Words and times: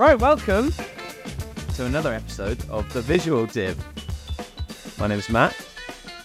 Right, 0.00 0.18
welcome 0.18 0.72
to 1.74 1.84
another 1.84 2.14
episode 2.14 2.66
of 2.70 2.90
the 2.94 3.02
Visual 3.02 3.44
Dev. 3.44 3.76
My 4.98 5.06
name 5.08 5.18
is 5.18 5.28
Matt, 5.28 5.54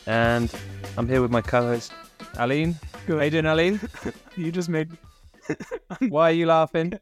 and 0.05 0.49
I'm 0.97 1.09
here 1.09 1.21
with 1.21 1.29
my 1.29 1.41
co-host 1.41 1.91
Aline. 2.37 2.79
How 3.05 3.19
you 3.19 3.29
doing, 3.31 3.45
Aline? 3.45 3.81
You 4.37 4.53
just 4.53 4.69
made. 4.69 4.97
Why 6.07 6.29
are 6.29 6.33
you 6.33 6.45
laughing? 6.45 6.93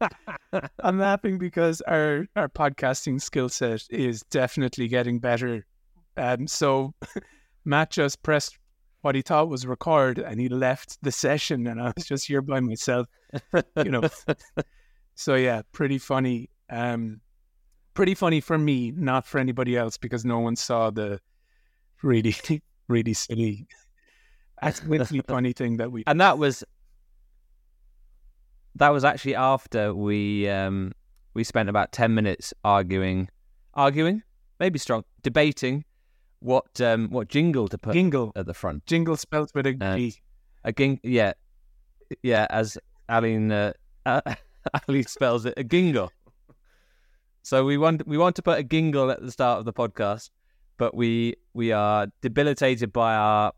I'm 0.78 1.00
laughing 1.00 1.36
because 1.36 1.80
our 1.80 2.26
our 2.36 2.48
podcasting 2.48 3.20
skill 3.20 3.48
set 3.48 3.82
is 3.90 4.22
definitely 4.30 4.86
getting 4.86 5.18
better. 5.18 5.66
Um, 6.16 6.46
so 6.46 6.94
Matt 7.64 7.90
just 7.90 8.22
pressed 8.22 8.56
what 9.00 9.16
he 9.16 9.22
thought 9.22 9.48
was 9.48 9.66
record, 9.66 10.20
and 10.20 10.38
he 10.38 10.48
left 10.48 10.96
the 11.02 11.10
session, 11.10 11.66
and 11.66 11.82
I 11.82 11.92
was 11.96 12.06
just 12.06 12.28
here 12.28 12.40
by 12.40 12.60
myself. 12.60 13.08
You 13.52 13.90
know. 13.90 14.02
So 15.20 15.34
yeah, 15.34 15.60
pretty 15.72 15.98
funny. 15.98 16.48
Um, 16.70 17.20
pretty 17.92 18.14
funny 18.14 18.40
for 18.40 18.56
me, 18.56 18.90
not 18.92 19.26
for 19.26 19.38
anybody 19.38 19.76
else, 19.76 19.98
because 19.98 20.24
no 20.24 20.38
one 20.38 20.56
saw 20.56 20.88
the 20.88 21.20
really, 22.02 22.34
really 22.88 23.12
silly, 23.12 23.66
accidentally 24.62 25.20
funny 25.28 25.52
thing 25.52 25.76
that 25.76 25.92
we. 25.92 26.04
and 26.06 26.18
that 26.22 26.38
was 26.38 26.64
that 28.76 28.88
was 28.88 29.04
actually 29.04 29.34
after 29.34 29.92
we 29.92 30.48
um, 30.48 30.92
we 31.34 31.44
spent 31.44 31.68
about 31.68 31.92
ten 31.92 32.14
minutes 32.14 32.54
arguing, 32.64 33.28
arguing, 33.74 34.22
maybe 34.58 34.78
strong, 34.78 35.04
debating 35.22 35.84
what 36.38 36.80
um, 36.80 37.10
what 37.10 37.28
jingle 37.28 37.68
to 37.68 37.76
put 37.76 37.92
Jingle, 37.92 38.32
at 38.36 38.46
the 38.46 38.54
front. 38.54 38.86
jingle 38.86 39.18
spelled 39.18 39.50
with 39.54 39.66
a 39.66 39.76
Uh, 39.78 39.96
G. 39.96 40.16
A 40.64 40.72
ging, 40.72 40.98
yeah, 41.02 41.34
yeah. 42.22 42.46
As 42.48 42.78
Aline 43.10 43.52
uh, 43.52 43.72
uh, 44.06 44.20
Aline 44.88 45.06
spells 45.06 45.46
it, 45.46 45.54
a 45.56 45.64
gingle. 45.64 46.10
So 47.42 47.64
we 47.64 47.78
want 47.78 48.06
we 48.06 48.18
want 48.18 48.36
to 48.36 48.42
put 48.42 48.58
a 48.58 48.62
gingle 48.62 49.10
at 49.10 49.22
the 49.22 49.32
start 49.32 49.58
of 49.58 49.64
the 49.64 49.72
podcast, 49.72 50.30
but 50.76 50.94
we 50.94 51.34
we 51.54 51.72
are 51.72 52.06
debilitated 52.20 52.92
by 52.92 53.14
our 53.14 53.52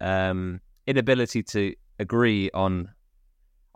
um, 0.00 0.60
inability 0.86 1.42
to 1.44 1.74
agree 1.98 2.50
on. 2.52 2.90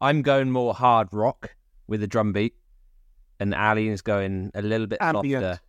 I'm 0.01 0.23
going 0.23 0.51
more 0.51 0.75
hard 0.75 1.09
rock 1.13 1.55
with 1.87 2.03
a 2.03 2.09
drum 2.09 2.33
beat, 2.33 2.55
and 3.39 3.55
Ali 3.55 3.89
is 3.89 4.03
going 4.03 4.51
a 4.55 4.63
little 4.63 4.89
bit 4.89 4.99
Ambient. 5.01 5.45
softer. 5.45 5.61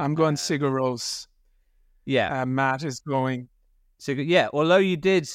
I'm 0.00 0.14
going 0.14 0.34
Sigur 0.34 0.72
Rós. 0.72 1.28
Yeah, 2.06 2.42
Uh, 2.42 2.46
Matt 2.46 2.82
is 2.82 2.98
going. 3.00 3.48
So 3.98 4.12
yeah, 4.12 4.48
although 4.52 4.78
you 4.78 4.96
did, 4.96 5.28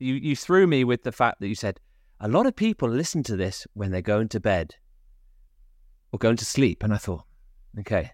you 0.00 0.14
you 0.14 0.36
threw 0.36 0.66
me 0.66 0.84
with 0.84 1.02
the 1.02 1.12
fact 1.12 1.40
that 1.40 1.48
you 1.48 1.54
said 1.54 1.80
a 2.22 2.28
lot 2.28 2.46
of 2.46 2.54
people 2.54 2.88
listen 2.88 3.22
to 3.24 3.36
this 3.36 3.66
when 3.74 3.90
they're 3.90 4.00
going 4.00 4.28
to 4.28 4.38
bed 4.40 4.76
or 6.12 6.18
going 6.18 6.36
to 6.36 6.44
sleep, 6.44 6.84
and 6.84 6.94
I 6.94 6.96
thought, 6.96 7.24
okay, 7.80 8.12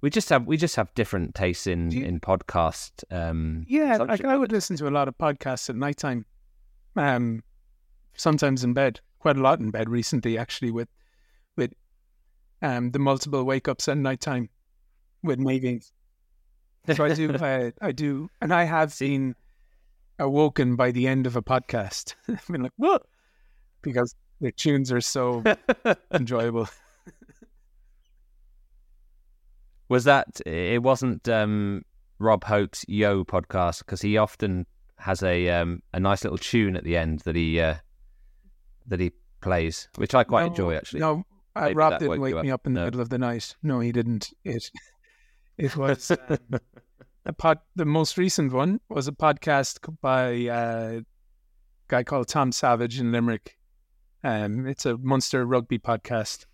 we 0.00 0.08
just 0.08 0.30
have 0.30 0.46
we 0.46 0.56
just 0.56 0.76
have 0.76 0.92
different 0.94 1.34
tastes 1.34 1.66
in 1.66 1.90
you- 1.90 2.04
in 2.04 2.20
podcast. 2.20 3.04
Um, 3.10 3.66
Yeah, 3.68 3.98
like 3.98 4.24
I 4.24 4.36
would 4.36 4.50
listen 4.50 4.76
to 4.78 4.88
a 4.88 4.90
lot 4.98 5.08
of 5.08 5.18
podcasts 5.18 5.68
at 5.68 5.76
nighttime. 5.76 6.24
Um, 6.96 7.42
sometimes 8.16 8.64
in 8.64 8.72
bed, 8.72 9.00
quite 9.18 9.36
a 9.36 9.40
lot 9.42 9.60
in 9.60 9.70
bed 9.70 9.90
recently, 9.90 10.38
actually, 10.38 10.70
with 10.70 10.88
with 11.56 11.74
um 12.62 12.92
the 12.92 12.98
multiple 12.98 13.44
wake 13.44 13.68
ups 13.68 13.88
at 13.88 13.98
nighttime 13.98 14.48
with 15.22 15.38
meetings. 15.38 15.92
So 16.94 17.04
I 17.04 17.12
do, 17.12 17.30
uh, 17.34 17.70
I 17.82 17.92
do, 17.92 18.30
and 18.40 18.54
I 18.54 18.64
have 18.64 18.98
been 18.98 19.34
awoken 20.18 20.76
by 20.76 20.92
the 20.92 21.06
end 21.06 21.26
of 21.26 21.36
a 21.36 21.42
podcast. 21.42 22.14
I've 22.28 22.46
been 22.48 22.62
like, 22.62 22.72
what? 22.76 23.04
Because 23.82 24.14
the 24.40 24.52
tunes 24.52 24.92
are 24.92 25.00
so 25.00 25.42
enjoyable. 26.12 26.68
Was 29.88 30.04
that 30.04 30.40
it? 30.46 30.82
Wasn't 30.82 31.28
um, 31.28 31.82
Rob 32.18 32.44
Hope's 32.44 32.84
Yo 32.88 33.24
podcast 33.24 33.78
because 33.80 34.02
he 34.02 34.18
often 34.18 34.66
has 34.98 35.22
a 35.22 35.48
um, 35.48 35.82
a 35.94 36.00
nice 36.00 36.24
little 36.24 36.38
tune 36.38 36.76
at 36.76 36.84
the 36.84 36.96
end 36.96 37.20
that 37.20 37.36
he 37.36 37.60
uh, 37.60 37.76
that 38.86 39.00
he 39.00 39.12
plays, 39.40 39.88
which 39.96 40.14
I 40.14 40.24
quite 40.24 40.42
No, 40.42 40.46
enjoy 40.48 40.74
actually. 40.76 41.00
No, 41.00 41.24
uh, 41.56 41.72
Rob 41.74 41.98
didn't 41.98 42.20
wake 42.20 42.34
me 42.34 42.50
up. 42.50 42.60
up 42.60 42.66
in 42.66 42.74
the 42.74 42.84
middle 42.84 43.00
of 43.00 43.08
the 43.08 43.18
night. 43.18 43.56
No, 43.62 43.80
he 43.80 43.92
didn't. 43.92 44.32
It 44.44 44.70
it 45.58 45.76
was 45.76 46.10
um, 46.10 46.60
a 47.24 47.32
pod. 47.32 47.58
The 47.76 47.84
most 47.84 48.18
recent 48.18 48.52
one 48.52 48.80
was 48.88 49.08
a 49.08 49.12
podcast 49.12 49.78
by 50.00 50.46
uh, 50.46 51.00
a 51.00 51.04
guy 51.88 52.02
called 52.02 52.28
Tom 52.28 52.52
Savage 52.52 53.00
in 53.00 53.12
Limerick. 53.12 53.57
Um, 54.24 54.66
it's 54.66 54.86
a 54.86 54.96
Munster 54.98 55.46
rugby 55.46 55.78
podcast, 55.78 56.46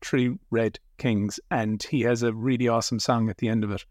Three 0.00 0.36
Red 0.50 0.78
Kings, 0.98 1.40
and 1.50 1.82
he 1.82 2.02
has 2.02 2.22
a 2.22 2.32
really 2.32 2.68
awesome 2.68 3.00
song 3.00 3.28
at 3.28 3.38
the 3.38 3.48
end 3.48 3.64
of 3.64 3.72
it. 3.72 3.84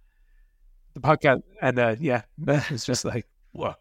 The 0.93 1.01
podcast, 1.01 1.43
and 1.61 1.77
uh, 1.77 1.95
yeah, 1.99 2.21
it's 2.47 2.85
just 2.85 3.03
like 3.05 3.27
whoa, 3.51 3.75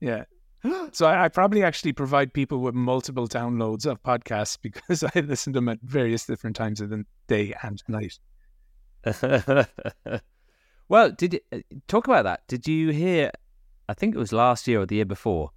yeah. 0.00 0.24
So 0.92 1.06
I, 1.06 1.24
I 1.24 1.28
probably 1.28 1.64
actually 1.64 1.92
provide 1.92 2.32
people 2.34 2.58
with 2.58 2.74
multiple 2.74 3.26
downloads 3.26 3.84
of 3.84 4.02
podcasts 4.02 4.58
because 4.60 5.02
I 5.14 5.20
listen 5.20 5.52
to 5.54 5.56
them 5.56 5.68
at 5.68 5.80
various 5.82 6.26
different 6.26 6.54
times 6.54 6.80
of 6.80 6.90
the 6.90 7.04
day 7.26 7.54
and 7.62 7.82
night. 7.88 8.18
well, 10.88 11.10
did 11.10 11.34
you, 11.34 11.40
uh, 11.50 11.58
talk 11.88 12.06
about 12.06 12.24
that? 12.24 12.46
Did 12.46 12.68
you 12.68 12.90
hear? 12.90 13.32
I 13.88 13.94
think 13.94 14.14
it 14.14 14.18
was 14.18 14.32
last 14.32 14.68
year 14.68 14.82
or 14.82 14.86
the 14.86 14.96
year 14.96 15.04
before. 15.04 15.50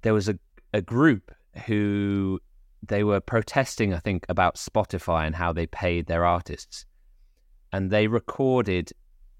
There 0.00 0.14
was 0.14 0.28
a 0.28 0.38
a 0.72 0.82
group 0.82 1.32
who 1.66 2.40
they 2.82 3.04
were 3.04 3.20
protesting. 3.20 3.94
I 3.94 3.98
think 3.98 4.26
about 4.28 4.56
Spotify 4.56 5.26
and 5.26 5.34
how 5.34 5.52
they 5.52 5.66
paid 5.66 6.06
their 6.06 6.24
artists, 6.24 6.84
and 7.72 7.90
they 7.90 8.06
recorded 8.06 8.92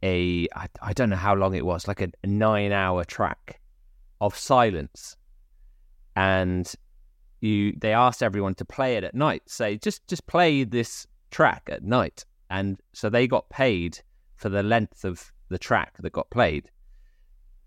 a 0.02 0.48
I, 0.54 0.68
I 0.80 0.92
don't 0.92 1.10
know 1.10 1.16
how 1.16 1.34
long 1.34 1.54
it 1.54 1.66
was, 1.66 1.88
like 1.88 2.00
a, 2.00 2.08
nine 2.26 2.72
hour 2.72 3.04
track 3.04 3.60
of 4.20 4.36
silence, 4.36 5.16
and 6.16 6.72
you 7.40 7.74
they 7.78 7.92
asked 7.92 8.22
everyone 8.22 8.54
to 8.56 8.64
play 8.64 8.96
it 8.96 9.04
at 9.04 9.14
night. 9.14 9.42
Say 9.46 9.76
just 9.78 10.06
just 10.06 10.26
play 10.26 10.64
this 10.64 11.06
track 11.30 11.68
at 11.72 11.82
night 11.82 12.24
and 12.52 12.78
so 12.92 13.08
they 13.08 13.26
got 13.26 13.48
paid 13.48 13.98
for 14.36 14.50
the 14.50 14.62
length 14.62 15.06
of 15.06 15.32
the 15.48 15.58
track 15.58 15.94
that 16.00 16.12
got 16.12 16.28
played. 16.28 16.70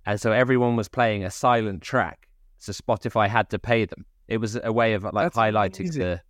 And 0.06 0.22
so 0.22 0.32
everyone 0.32 0.76
was 0.76 0.88
playing 0.88 1.24
a 1.24 1.32
silent 1.32 1.82
track, 1.82 2.25
so 2.58 2.72
Spotify 2.72 3.28
had 3.28 3.50
to 3.52 3.60
pay 3.60 3.86
them. 3.86 4.06
It 4.28 4.38
was 4.38 4.58
a 4.62 4.72
way 4.72 4.94
of 4.94 5.04
like 5.04 5.14
That's 5.14 5.38
highlighting 5.38 5.80
amazing. 5.82 6.02
the 6.02 6.22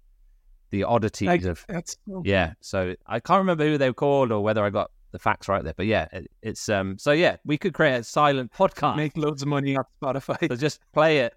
the 0.72 0.84
oddities 0.84 1.28
Like, 1.28 1.44
of 1.44 1.66
so 1.86 2.22
yeah. 2.25 2.53
So 2.62 2.96
I 3.08 3.19
can't 3.19 3.38
remember 3.40 3.66
who 3.66 3.78
they 3.78 3.90
were 3.90 3.94
called 3.94 4.31
or 4.31 4.41
whether 4.44 4.63
I 4.63 4.69
got 4.69 4.91
the 5.12 5.19
facts 5.19 5.47
right 5.47 5.63
there, 5.63 5.74
but 5.78 5.86
yeah, 5.86 6.08
it, 6.12 6.30
it's 6.41 6.68
um. 6.68 6.97
So 6.97 7.12
yeah, 7.12 7.38
we 7.46 7.58
could 7.58 7.74
create 7.74 7.96
a 8.00 8.03
silent 8.03 8.52
podcast. 8.52 8.97
make 8.97 9.16
loads 9.16 9.41
of 9.41 9.47
money 9.47 9.78
off 9.78 9.86
Spotify. 10.02 10.47
so 10.50 10.56
just 10.58 10.81
play 10.94 11.19
it 11.19 11.34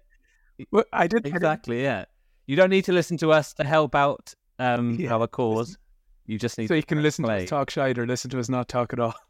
Well, 0.71 0.83
I 0.91 1.07
did 1.07 1.25
I 1.25 1.29
exactly. 1.29 1.81
Yeah, 1.83 2.05
you 2.47 2.57
don't 2.57 2.69
need 2.71 2.83
to 2.85 2.91
listen 2.91 3.15
to 3.17 3.31
us 3.31 3.53
to 3.53 3.63
help 3.63 3.95
out 3.95 4.33
um 4.57 4.95
Yeah. 4.99 5.13
our 5.15 5.27
cause. 5.27 5.77
You 6.25 6.37
just 6.37 6.57
need 6.57 6.67
so 6.67 6.73
to 6.73 6.77
you 6.77 6.83
can 6.83 7.01
listen 7.01 7.23
play. 7.23 7.37
to 7.37 7.43
us 7.43 7.49
talk 7.49 7.69
shite 7.69 7.97
or 7.97 8.05
listen 8.05 8.29
to 8.31 8.39
us 8.39 8.49
not 8.49 8.67
talk 8.67 8.91
at 8.93 8.99
all. 8.99 9.13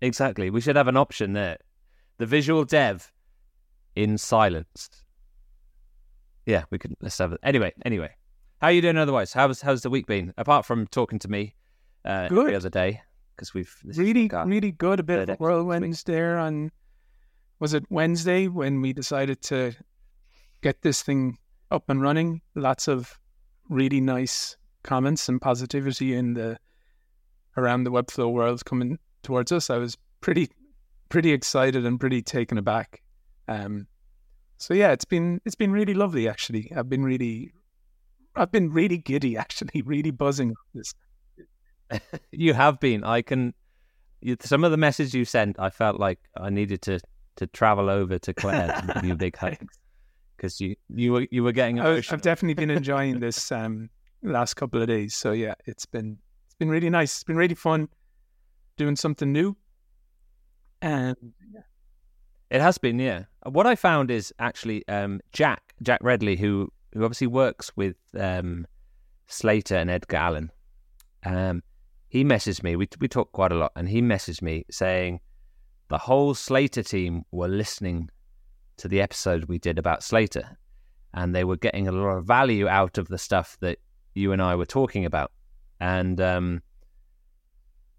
Exactly. 0.00 0.50
We 0.50 0.60
should 0.60 0.74
have 0.76 0.88
an 0.88 0.96
option 0.96 1.32
there. 1.32 1.58
The 2.18 2.26
visual 2.26 2.64
dev 2.64 3.12
in 3.96 4.18
silence. 4.18 4.88
Yeah, 6.46 6.64
we 6.70 6.78
could. 6.78 6.94
Let's 7.00 7.18
have 7.18 7.32
it. 7.32 7.40
Anyway, 7.42 7.72
anyway, 7.84 8.10
how 8.60 8.68
are 8.68 8.72
you 8.72 8.82
doing? 8.82 8.96
Otherwise, 8.96 9.32
how's 9.32 9.60
how's 9.60 9.82
the 9.82 9.90
week 9.90 10.06
been? 10.06 10.32
Apart 10.36 10.66
from 10.66 10.86
talking 10.88 11.18
to 11.20 11.28
me 11.28 11.54
uh, 12.04 12.28
Good. 12.28 12.38
every 12.38 12.56
other 12.56 12.70
day, 12.70 13.00
because 13.36 13.54
we've 13.54 13.74
really, 13.84 14.28
really 14.28 14.72
good. 14.72 15.00
A 15.00 15.02
bit 15.02 15.28
of 15.28 15.28
a 15.28 15.32
episode 15.32 15.80
this 15.80 16.04
week. 16.06 16.14
there 16.14 16.38
on 16.38 16.70
was 17.60 17.74
it 17.74 17.84
Wednesday 17.90 18.48
when 18.48 18.80
we 18.80 18.92
decided 18.92 19.40
to 19.42 19.72
get 20.62 20.82
this 20.82 21.02
thing 21.02 21.38
up 21.70 21.88
and 21.88 22.02
running. 22.02 22.40
Lots 22.54 22.88
of 22.88 23.18
really 23.68 24.00
nice 24.00 24.56
comments 24.82 25.28
and 25.28 25.40
positivity 25.40 26.14
in 26.14 26.34
the 26.34 26.58
around 27.56 27.84
the 27.84 27.90
Webflow 27.90 28.32
world 28.32 28.64
coming 28.64 28.98
towards 29.22 29.52
us. 29.52 29.70
I 29.70 29.78
was 29.78 29.96
pretty 30.20 30.50
pretty 31.08 31.30
excited 31.30 31.86
and 31.86 32.00
pretty 32.00 32.22
taken 32.22 32.58
aback. 32.58 33.02
Um, 33.48 33.86
so 34.58 34.74
yeah, 34.74 34.92
it's 34.92 35.04
been 35.04 35.40
it's 35.44 35.54
been 35.54 35.72
really 35.72 35.94
lovely 35.94 36.28
actually. 36.28 36.72
I've 36.74 36.88
been 36.88 37.02
really 37.04 37.52
I've 38.36 38.52
been 38.52 38.70
really 38.70 38.98
giddy 38.98 39.36
actually, 39.44 39.82
really 39.82 40.10
buzzing 40.10 40.54
this. 40.74 40.94
you 42.30 42.54
have 42.54 42.80
been. 42.80 43.04
I 43.04 43.22
can. 43.22 43.54
Some 44.40 44.62
of 44.62 44.70
the 44.70 44.76
messages 44.76 45.14
you 45.14 45.24
sent, 45.24 45.58
I 45.58 45.70
felt 45.70 45.98
like 45.98 46.20
I 46.36 46.48
needed 46.50 46.80
to 46.82 47.00
to 47.36 47.46
travel 47.48 47.90
over 47.90 48.18
to 48.18 48.34
Clare 48.34 48.70
and 48.72 48.94
give 48.94 49.04
you 49.04 49.12
a 49.14 49.16
big 49.16 49.36
hug 49.38 49.56
because 50.36 50.60
you 50.60 50.76
you 50.88 51.12
were 51.12 51.26
you 51.30 51.42
were 51.42 51.52
getting 51.52 51.80
I-. 51.80 51.96
I've 51.96 52.22
definitely 52.22 52.54
been 52.54 52.70
enjoying 52.70 53.20
this 53.20 53.50
um, 53.50 53.90
last 54.22 54.54
couple 54.54 54.80
of 54.80 54.88
days. 54.88 55.16
So 55.16 55.32
yeah, 55.32 55.54
it's 55.66 55.86
been 55.86 56.18
it's 56.46 56.54
been 56.54 56.68
really 56.68 56.90
nice. 56.90 57.14
It's 57.14 57.24
been 57.24 57.36
really 57.36 57.54
fun 57.54 57.88
doing 58.76 58.96
something 58.96 59.32
new. 59.32 59.56
And 60.80 61.16
It 62.52 62.60
has 62.60 62.76
been, 62.76 62.98
yeah. 62.98 63.24
What 63.46 63.66
I 63.66 63.74
found 63.74 64.10
is 64.10 64.30
actually 64.38 64.86
um, 64.86 65.22
Jack 65.32 65.72
Jack 65.82 66.00
Redley, 66.02 66.36
who 66.36 66.70
who 66.92 67.02
obviously 67.02 67.26
works 67.26 67.72
with 67.76 67.96
um, 68.14 68.66
Slater 69.26 69.76
and 69.76 69.88
Edgar 69.88 70.18
Allan. 70.18 70.52
Um, 71.24 71.62
he 72.10 72.24
messaged 72.24 72.62
me. 72.62 72.76
We 72.76 72.88
we 73.00 73.08
talk 73.08 73.32
quite 73.32 73.52
a 73.52 73.54
lot, 73.54 73.72
and 73.74 73.88
he 73.88 74.02
messaged 74.02 74.42
me 74.42 74.66
saying 74.70 75.20
the 75.88 75.96
whole 75.96 76.34
Slater 76.34 76.82
team 76.82 77.24
were 77.30 77.48
listening 77.48 78.10
to 78.76 78.86
the 78.86 79.00
episode 79.00 79.46
we 79.46 79.58
did 79.58 79.78
about 79.78 80.02
Slater, 80.02 80.58
and 81.14 81.34
they 81.34 81.44
were 81.44 81.56
getting 81.56 81.88
a 81.88 81.92
lot 81.92 82.18
of 82.18 82.26
value 82.26 82.68
out 82.68 82.98
of 82.98 83.08
the 83.08 83.16
stuff 83.18 83.56
that 83.60 83.78
you 84.12 84.30
and 84.30 84.42
I 84.42 84.56
were 84.56 84.66
talking 84.66 85.06
about. 85.06 85.32
And 85.80 86.20
um, 86.20 86.62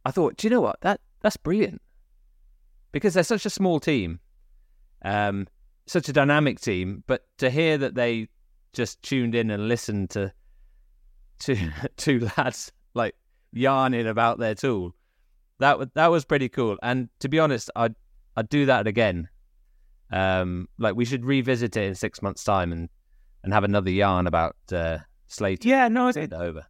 I 0.05 0.11
thought, 0.11 0.37
do 0.37 0.45
you 0.45 0.51
know 0.51 0.61
what? 0.61 0.79
That 0.81 1.01
that's 1.21 1.37
brilliant 1.37 1.81
because 2.91 3.15
they're 3.15 3.23
such 3.23 3.47
a 3.47 3.49
small 3.49 3.79
team, 3.79 4.19
um, 5.03 5.47
such 5.85 6.09
a 6.09 6.13
dynamic 6.13 6.59
team. 6.59 7.03
But 7.07 7.25
to 7.37 7.49
hear 7.49 7.77
that 7.77 7.95
they 7.95 8.29
just 8.73 9.01
tuned 9.03 9.35
in 9.35 9.51
and 9.51 9.67
listened 9.67 10.09
to 10.11 10.33
two 11.39 11.57
two 11.97 12.27
lads 12.37 12.71
like 12.93 13.15
yarning 13.51 14.07
about 14.07 14.39
their 14.39 14.55
tool, 14.55 14.93
that 15.59 15.77
was 15.79 15.87
that 15.93 16.07
was 16.07 16.25
pretty 16.25 16.49
cool. 16.49 16.77
And 16.81 17.09
to 17.19 17.29
be 17.29 17.39
honest, 17.39 17.69
I'd 17.75 17.95
I'd 18.35 18.49
do 18.49 18.65
that 18.65 18.87
again. 18.87 19.29
Um, 20.11 20.69
like 20.77 20.95
we 20.95 21.05
should 21.05 21.25
revisit 21.25 21.75
it 21.75 21.83
in 21.83 21.95
six 21.95 22.21
months' 22.21 22.43
time 22.43 22.71
and 22.71 22.89
and 23.43 23.53
have 23.53 23.63
another 23.63 23.89
yarn 23.89 24.27
about 24.27 24.55
uh, 24.71 24.99
Slater. 25.27 25.67
Yeah, 25.67 25.87
no, 25.87 26.07
it's, 26.07 26.17
it 26.17 26.33
over. 26.33 26.65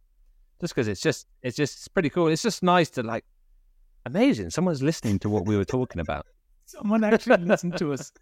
Just 0.60 0.74
because 0.74 0.88
it's 0.88 1.00
just 1.00 1.26
it's 1.42 1.56
just 1.56 1.76
it's 1.76 1.88
pretty 1.88 2.10
cool. 2.10 2.28
It's 2.28 2.42
just 2.42 2.62
nice 2.62 2.90
to 2.90 3.02
like 3.02 3.24
amazing. 4.06 4.50
Someone's 4.50 4.82
listening 4.82 5.18
to 5.20 5.28
what 5.28 5.46
we 5.46 5.56
were 5.56 5.64
talking 5.64 6.00
about. 6.00 6.26
Someone 6.66 7.04
actually 7.04 7.44
listened 7.44 7.76
to 7.78 7.92
us. 7.92 8.12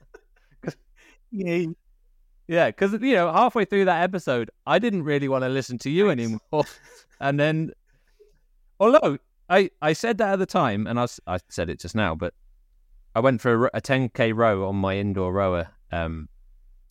Yay. 1.31 1.69
Yeah, 2.49 2.67
because 2.67 2.93
you 3.00 3.15
know, 3.15 3.33
halfway 3.33 3.65
through 3.65 3.85
that 3.87 4.03
episode, 4.03 4.50
I 4.67 4.79
didn't 4.81 5.05
really 5.05 5.29
want 5.29 5.44
to 5.44 5.49
listen 5.49 5.79
to 5.79 5.91
you 5.91 6.11
anymore, 6.11 6.65
and 7.21 7.39
then, 7.39 7.71
although 8.81 9.17
I 9.49 9.71
I 9.81 9.93
said 9.93 10.19
that 10.19 10.33
at 10.35 10.39
the 10.39 10.44
time, 10.44 10.87
and 10.87 10.99
I 10.99 11.06
I 11.27 11.39
said 11.49 11.71
it 11.71 11.81
just 11.81 11.94
now, 11.94 12.15
but 12.15 12.35
I 13.15 13.21
went 13.21 13.41
for 13.41 13.67
a, 13.67 13.71
a 13.75 13.81
10k 13.81 14.35
row 14.35 14.69
on 14.69 14.77
my 14.77 14.97
indoor 14.97 15.33
rower 15.33 15.69
um 15.93 16.29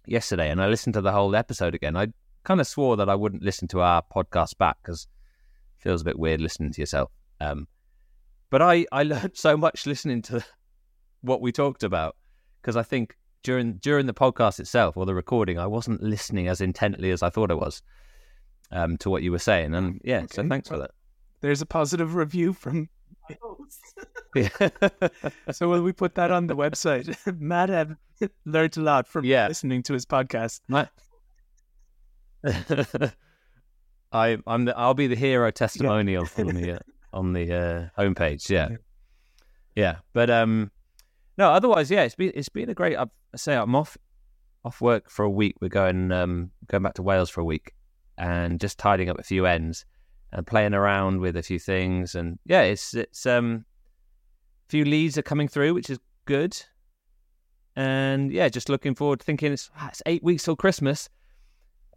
yesterday, 0.06 0.50
and 0.50 0.62
I 0.62 0.68
listened 0.68 0.94
to 0.94 1.02
the 1.02 1.12
whole 1.12 1.36
episode 1.36 1.76
again. 1.76 1.98
I 1.98 2.08
kind 2.44 2.62
of 2.62 2.68
swore 2.68 2.98
that 2.98 3.10
I 3.10 3.16
wouldn't 3.16 3.44
listen 3.44 3.68
to 3.70 3.82
our 3.82 4.02
podcast 4.02 4.58
back 4.58 4.78
because 4.82 5.08
it 5.80 5.84
feels 5.84 6.02
a 6.02 6.06
bit 6.06 6.18
weird 6.18 6.42
listening 6.42 6.72
to 6.72 6.82
yourself. 6.82 7.12
Um, 7.40 7.68
but 8.50 8.62
I 8.62 8.86
I 8.92 9.04
learned 9.12 9.36
so 9.36 9.58
much 9.58 9.86
listening 9.86 10.22
to 10.24 10.44
what 11.22 11.42
we 11.42 11.52
talked 11.52 11.84
about 11.84 12.16
because 12.62 12.76
I 12.76 12.84
think 12.84 13.16
during 13.44 13.74
during 13.78 14.06
the 14.06 14.14
podcast 14.14 14.60
itself 14.60 14.98
or 14.98 15.06
the 15.06 15.16
recording, 15.16 15.58
I 15.60 15.68
wasn't 15.68 16.02
listening 16.04 16.48
as 16.48 16.62
intently 16.62 17.12
as 17.12 17.24
I 17.24 17.30
thought 17.30 17.50
I 17.52 17.56
was 17.56 17.82
um, 18.72 18.98
to 18.98 19.10
what 19.10 19.24
you 19.24 19.32
were 19.32 19.40
saying. 19.40 19.74
And 19.74 20.00
yeah, 20.04 20.26
so 20.32 20.42
Okay. 20.42 20.50
thanks 20.50 20.70
for 20.70 20.78
that. 20.78 20.92
There's 21.42 21.62
a 21.62 21.66
positive 21.66 22.14
review 22.16 22.54
from 22.54 22.88
my 23.30 23.38
host. 23.42 23.80
Yeah. 24.34 24.48
so 25.52 25.68
will 25.68 25.82
we 25.82 25.92
put 25.92 26.16
that 26.16 26.32
on 26.32 26.48
the 26.48 26.56
website? 26.56 27.18
Matt 27.40 27.68
have 27.68 27.98
learned 28.46 28.78
a 28.78 28.82
lot 28.82 29.06
from 29.08 29.26
Yeah. 29.26 29.48
listening 29.50 29.84
to 29.84 29.94
his 29.94 30.06
podcast. 30.06 30.62
I, 34.14 34.38
I'm 34.48 34.66
the, 34.66 34.78
I'll 34.78 34.94
be 34.94 35.08
the 35.08 35.16
hero 35.16 35.52
testimonial 35.52 36.28
on 36.38 36.48
the 36.56 36.72
uh, 36.76 36.80
on 37.14 37.34
the 37.34 37.54
uh, 37.54 38.02
homepage. 38.02 38.50
Yeah, 38.50 38.70
Yeah. 38.70 38.78
yeah. 39.76 39.96
But 40.14 40.30
um, 40.30 40.72
no. 41.42 41.52
Otherwise, 41.52 41.90
yeah, 41.90 42.04
it's 42.04 42.16
been 42.16 42.32
it's 42.36 42.50
been 42.50 42.70
a 42.70 42.74
great. 42.74 42.98
I 42.98 43.06
say 43.36 43.56
I'm 43.56 43.76
off 43.76 43.98
off 44.64 44.80
work 44.80 45.10
for 45.10 45.24
a 45.26 45.30
week. 45.30 45.56
We're 45.60 45.70
going 45.70 46.12
um 46.12 46.52
going 46.68 46.84
back 46.84 46.94
to 46.96 47.02
Wales 47.02 47.30
for 47.30 47.42
a 47.42 47.46
week 47.46 47.74
and 48.18 48.60
just 48.60 48.78
tidying 48.78 49.10
up 49.10 49.20
a 49.20 49.24
few 49.24 49.46
ends 49.46 49.86
and 50.32 50.46
playing 50.46 50.74
around 50.74 51.20
with 51.20 51.36
a 51.36 51.44
few 51.44 51.60
things. 51.60 52.16
And 52.16 52.38
yeah, 52.46 52.62
it's 52.62 52.94
it's 52.94 53.26
um, 53.26 53.66
a 54.68 54.72
few 54.72 54.86
leads 54.86 55.18
are 55.18 55.24
coming 55.24 55.48
through, 55.48 55.74
which 55.74 55.90
is 55.90 56.00
good. 56.26 56.58
And 57.76 58.32
yeah, 58.32 58.50
just 58.50 58.70
looking 58.70 58.96
forward, 58.96 59.22
thinking 59.22 59.54
it's 59.54 59.70
ah, 59.78 59.90
it's 59.90 60.04
eight 60.06 60.24
weeks 60.24 60.44
till 60.44 60.56
Christmas, 60.56 61.10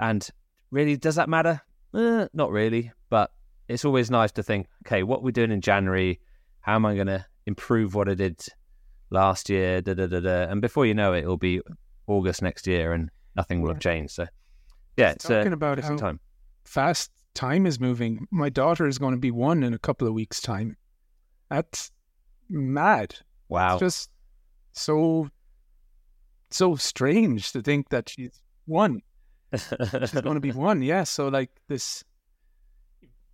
and 0.00 0.26
really, 0.70 0.96
does 0.96 1.16
that 1.16 1.28
matter? 1.28 1.60
Eh, 1.94 2.26
not 2.32 2.50
really, 2.50 2.92
but 3.10 3.32
it's 3.68 3.84
always 3.84 4.10
nice 4.10 4.32
to 4.32 4.42
think, 4.42 4.68
okay, 4.86 5.02
what 5.02 5.22
we're 5.22 5.30
doing 5.30 5.50
in 5.50 5.60
January, 5.60 6.20
how 6.60 6.76
am 6.76 6.86
I 6.86 6.94
going 6.94 7.08
to 7.08 7.24
improve 7.46 7.94
what 7.94 8.08
I 8.08 8.14
did 8.14 8.40
last 9.10 9.48
year? 9.48 9.80
Da, 9.80 9.94
da, 9.94 10.06
da, 10.06 10.20
da. 10.20 10.42
And 10.44 10.60
before 10.60 10.86
you 10.86 10.94
know 10.94 11.12
it, 11.12 11.20
it'll 11.20 11.36
be 11.36 11.60
August 12.06 12.42
next 12.42 12.66
year, 12.66 12.92
and 12.92 13.10
nothing 13.36 13.62
will 13.62 13.70
have 13.70 13.80
changed. 13.80 14.12
So 14.14 14.26
yeah, 14.96 15.10
it's 15.10 15.24
uh, 15.26 15.38
Talking 15.38 15.52
a 15.52 15.54
about 15.54 15.78
interesting 15.78 15.98
how 15.98 16.06
time. 16.06 16.20
fast 16.64 17.10
time 17.34 17.66
is 17.66 17.80
moving. 17.80 18.26
My 18.30 18.48
daughter 18.48 18.86
is 18.86 18.98
going 18.98 19.14
to 19.14 19.20
be 19.20 19.30
one 19.30 19.62
in 19.62 19.74
a 19.74 19.78
couple 19.78 20.06
of 20.06 20.14
weeks' 20.14 20.40
time. 20.40 20.76
That's 21.50 21.90
mad. 22.48 23.14
Wow. 23.48 23.74
It's 23.74 23.80
just 23.80 24.10
so 24.72 25.28
so 26.50 26.76
strange 26.76 27.52
to 27.52 27.62
think 27.62 27.88
that 27.88 28.08
she's 28.08 28.40
one. 28.66 29.00
She's 29.52 30.12
going 30.12 30.34
to 30.34 30.40
be 30.40 30.52
one. 30.52 30.82
Yeah. 30.82 31.04
So 31.04 31.28
like 31.28 31.50
this, 31.68 32.04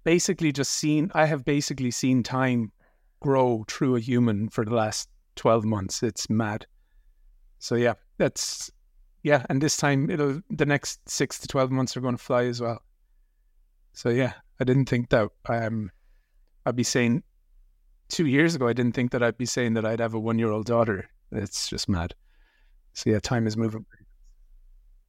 basically 0.05 0.53
just 0.53 0.73
seen. 0.73 1.11
I 1.15 1.27
have 1.27 1.45
basically 1.45 1.91
seen 1.91 2.23
time 2.23 2.73
grow 3.21 3.65
through 3.69 3.97
a 3.97 4.01
human 4.01 4.49
for 4.49 4.65
the 4.65 4.75
last 4.75 5.09
twelve 5.37 5.65
months. 5.65 6.03
It's 6.03 6.29
mad. 6.31 6.67
So 7.59 7.75
yeah, 7.75 7.95
that's 8.19 8.71
yeah. 9.23 9.45
And 9.49 9.61
this 9.61 9.77
time 9.77 10.11
it'll 10.11 10.41
the 10.51 10.67
next 10.67 11.09
six 11.09 11.39
to 11.41 11.49
twelve 11.49 11.71
months 11.71 11.97
are 11.97 12.01
going 12.01 12.17
to 12.17 12.23
fly 12.23 12.45
as 12.45 12.61
well. 12.61 12.83
So 13.93 14.09
yeah, 14.09 14.33
I 14.61 14.65
didn't 14.65 14.89
think 14.89 15.11
that 15.11 15.29
um 15.49 15.91
I'd 16.67 16.77
be 16.77 16.83
saying 16.83 17.23
two 18.09 18.27
years 18.27 18.55
ago. 18.55 18.69
I 18.69 18.73
didn't 18.73 18.95
think 18.95 19.13
that 19.13 19.23
I'd 19.23 19.39
be 19.39 19.47
saying 19.47 19.75
that 19.75 19.85
I'd 19.87 20.01
have 20.01 20.15
a 20.15 20.21
one 20.21 20.39
year 20.39 20.51
old 20.51 20.67
daughter. 20.67 21.09
It's 21.33 21.69
just 21.69 21.89
mad. 21.89 22.15
So 22.93 23.11
yeah, 23.11 23.21
time 23.21 23.47
is 23.47 23.57
moving. 23.57 23.87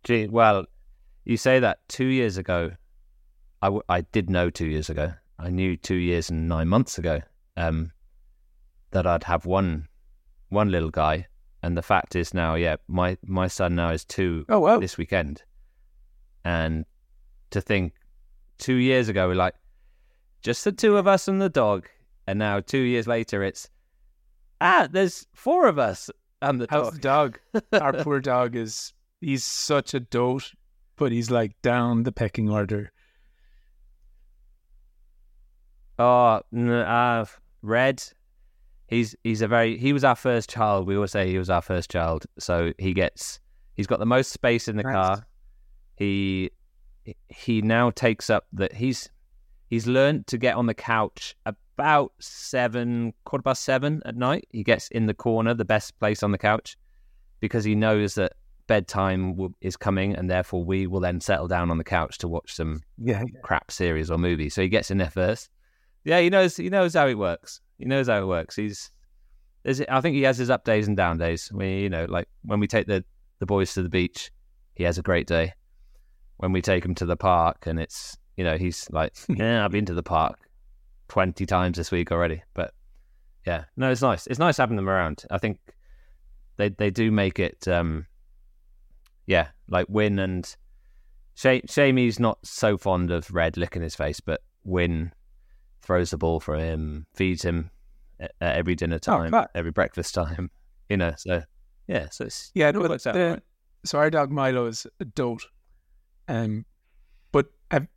Gee, 0.03 0.27
well, 0.27 0.65
you 1.25 1.37
say 1.37 1.59
that 1.59 1.79
two 1.87 2.05
years 2.05 2.37
ago. 2.37 2.71
I, 3.61 3.67
w- 3.67 3.83
I 3.89 4.01
did 4.01 4.29
know 4.29 4.49
two 4.49 4.65
years 4.65 4.89
ago. 4.89 5.13
I 5.37 5.49
knew 5.49 5.77
two 5.77 5.95
years 5.95 6.29
and 6.29 6.47
nine 6.47 6.67
months 6.67 6.97
ago 6.97 7.21
um, 7.57 7.91
that 8.91 9.05
I'd 9.05 9.23
have 9.23 9.45
one 9.45 9.87
one 10.51 10.69
little 10.69 10.91
guy, 10.91 11.25
and 11.63 11.75
the 11.75 11.81
fact 11.81 12.15
is 12.15 12.33
now, 12.33 12.55
yeah, 12.55 12.75
my 12.87 13.17
my 13.25 13.47
son 13.47 13.75
now 13.75 13.89
is 13.91 14.05
two 14.05 14.45
Oh 14.49 14.59
wow. 14.59 14.79
this 14.79 14.97
weekend, 14.97 15.41
and 16.45 16.85
to 17.49 17.61
think 17.61 17.93
two 18.57 18.75
years 18.75 19.09
ago 19.09 19.27
we're 19.27 19.35
like 19.35 19.55
just 20.43 20.63
the 20.63 20.71
two 20.71 20.97
of 20.97 21.07
us 21.07 21.27
and 21.27 21.41
the 21.41 21.49
dog, 21.49 21.87
and 22.27 22.37
now 22.37 22.59
two 22.59 22.79
years 22.79 23.07
later 23.07 23.43
it's 23.43 23.69
ah, 24.59 24.87
there's 24.91 25.25
four 25.33 25.67
of 25.67 25.79
us 25.79 26.09
and 26.41 26.59
the 26.61 26.67
How's 26.69 26.97
dog. 26.99 27.39
the 27.51 27.61
dog? 27.61 27.81
Our 27.81 27.93
poor 28.03 28.19
dog 28.19 28.55
is 28.55 28.93
he's 29.21 29.43
such 29.43 29.93
a 29.93 29.99
dote, 29.99 30.51
but 30.97 31.11
he's 31.11 31.31
like 31.31 31.59
down 31.61 32.03
the 32.03 32.11
pecking 32.11 32.49
order. 32.49 32.91
Oh, 35.99 36.41
uh, 36.55 37.25
Red. 37.61 38.03
He's 38.91 39.15
he's 39.23 39.41
a 39.41 39.47
very 39.47 39.77
he 39.77 39.93
was 39.93 40.03
our 40.03 40.17
first 40.17 40.49
child. 40.49 40.85
We 40.85 40.95
always 40.95 41.11
say 41.11 41.29
he 41.31 41.37
was 41.37 41.49
our 41.49 41.61
first 41.61 41.89
child, 41.89 42.25
so 42.37 42.73
he 42.77 42.93
gets 42.93 43.39
he's 43.73 43.87
got 43.87 43.99
the 43.99 44.05
most 44.05 44.31
space 44.31 44.67
in 44.67 44.75
the 44.75 44.83
car. 44.83 45.25
He 45.95 46.51
he 47.29 47.61
now 47.61 47.89
takes 47.89 48.29
up 48.29 48.47
that 48.51 48.73
he's 48.73 49.09
he's 49.69 49.87
learned 49.87 50.27
to 50.27 50.37
get 50.37 50.55
on 50.55 50.65
the 50.65 50.73
couch 50.73 51.35
about 51.45 52.11
seven 52.19 53.13
quarter 53.23 53.43
past 53.43 53.63
seven 53.63 54.01
at 54.05 54.17
night. 54.17 54.45
He 54.51 54.61
gets 54.61 54.89
in 54.89 55.05
the 55.05 55.13
corner, 55.13 55.53
the 55.53 55.65
best 55.65 55.97
place 55.97 56.21
on 56.21 56.31
the 56.31 56.37
couch, 56.37 56.77
because 57.39 57.63
he 57.63 57.75
knows 57.75 58.15
that 58.15 58.33
bedtime 58.67 59.37
will, 59.37 59.53
is 59.61 59.77
coming, 59.77 60.15
and 60.15 60.29
therefore 60.29 60.65
we 60.65 60.85
will 60.85 60.99
then 60.99 61.21
settle 61.21 61.47
down 61.47 61.71
on 61.71 61.77
the 61.77 61.83
couch 61.85 62.17
to 62.17 62.27
watch 62.27 62.53
some 62.53 62.81
Yeah, 62.97 63.23
crap 63.41 63.71
series 63.71 64.11
or 64.11 64.17
movie. 64.17 64.49
So 64.49 64.61
he 64.61 64.67
gets 64.67 64.91
in 64.91 64.97
there 64.97 65.09
first. 65.09 65.49
Yeah, 66.03 66.19
he 66.19 66.29
knows 66.29 66.57
he 66.57 66.69
knows 66.69 66.93
how 66.93 67.07
it 67.07 67.17
works. 67.17 67.61
He 67.81 67.87
knows 67.87 68.07
how 68.07 68.21
it 68.21 68.27
works. 68.27 68.55
He's 68.55 68.91
there's 69.63 69.81
I 69.81 70.01
think 70.01 70.15
he 70.15 70.21
has 70.21 70.37
his 70.37 70.51
up 70.51 70.63
days 70.63 70.87
and 70.87 70.95
down 70.95 71.17
days. 71.17 71.51
We 71.51 71.81
you 71.81 71.89
know, 71.89 72.05
like 72.07 72.27
when 72.43 72.59
we 72.59 72.67
take 72.67 72.85
the, 72.85 73.03
the 73.39 73.47
boys 73.47 73.73
to 73.73 73.81
the 73.81 73.89
beach, 73.89 74.31
he 74.75 74.83
has 74.83 74.99
a 74.99 75.01
great 75.01 75.25
day. 75.25 75.53
When 76.37 76.51
we 76.51 76.61
take 76.61 76.85
him 76.85 76.93
to 76.95 77.07
the 77.07 77.17
park 77.17 77.65
and 77.65 77.79
it's 77.79 78.15
you 78.37 78.43
know, 78.43 78.55
he's 78.57 78.87
like, 78.91 79.15
Yeah, 79.29 79.65
I've 79.65 79.71
been 79.71 79.87
to 79.87 79.95
the 79.95 80.03
park 80.03 80.47
twenty 81.07 81.47
times 81.47 81.77
this 81.77 81.89
week 81.89 82.11
already. 82.11 82.43
But 82.53 82.71
yeah, 83.47 83.63
no, 83.75 83.91
it's 83.91 84.03
nice. 84.03 84.27
It's 84.27 84.39
nice 84.39 84.57
having 84.57 84.75
them 84.75 84.89
around. 84.89 85.25
I 85.31 85.39
think 85.39 85.59
they 86.57 86.69
they 86.69 86.91
do 86.91 87.09
make 87.09 87.39
it 87.39 87.67
um 87.67 88.05
yeah, 89.25 89.47
like 89.67 89.87
Win 89.89 90.19
and 90.19 90.55
Sha- 91.33 91.65
Shamey's 91.67 92.19
not 92.19 92.37
so 92.43 92.77
fond 92.77 93.09
of 93.09 93.33
Red 93.33 93.57
licking 93.57 93.81
his 93.81 93.95
face, 93.95 94.19
but 94.19 94.41
Win 94.63 95.13
throws 95.81 96.11
the 96.11 96.17
ball 96.17 96.39
for 96.39 96.55
him, 96.57 97.05
feeds 97.13 97.43
him 97.43 97.71
at 98.19 98.31
at 98.41 98.55
every 98.55 98.75
dinner 98.75 98.99
time, 98.99 99.31
class. 99.31 99.47
every 99.55 99.71
breakfast 99.71 100.13
time. 100.13 100.49
You 100.89 100.97
know, 100.97 101.13
so 101.17 101.43
yeah, 101.87 102.09
so 102.11 102.25
it's 102.25 102.51
yeah. 102.53 102.67
it 102.67 102.73
No, 102.75 102.81
works 102.81 103.07
out 103.07 103.13
the- 103.13 103.29
right. 103.29 103.39
So 103.85 103.97
our 103.97 104.09
dog 104.09 104.29
Milo 104.29 104.65
is 104.65 104.85
a 104.99 105.05
dote, 105.05 105.45
Um, 106.27 106.65
but 107.31 107.45
I've, 107.71 107.87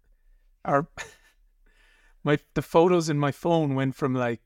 our 0.65 0.87
my 2.25 2.39
the 2.55 2.63
photos 2.63 3.09
in 3.09 3.19
my 3.19 3.33
phone 3.33 3.75
went 3.75 3.95
from 3.97 4.15
like 4.15 4.41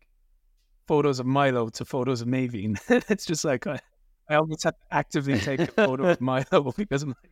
photos 0.86 1.20
of 1.20 1.26
Milo 1.26 1.68
to 1.68 1.84
photos 1.84 2.22
of 2.22 2.28
Maven. 2.28 2.78
it's 3.10 3.26
just 3.26 3.44
like 3.44 3.66
I, 3.66 3.78
I 4.30 4.36
almost 4.36 4.64
have 4.64 4.74
to 4.74 4.86
actively 4.96 5.38
take 5.38 5.60
a 5.60 5.66
photo 5.66 6.08
of 6.08 6.20
Milo 6.20 6.72
because 6.76 7.02
I'm 7.02 7.10
like, 7.10 7.27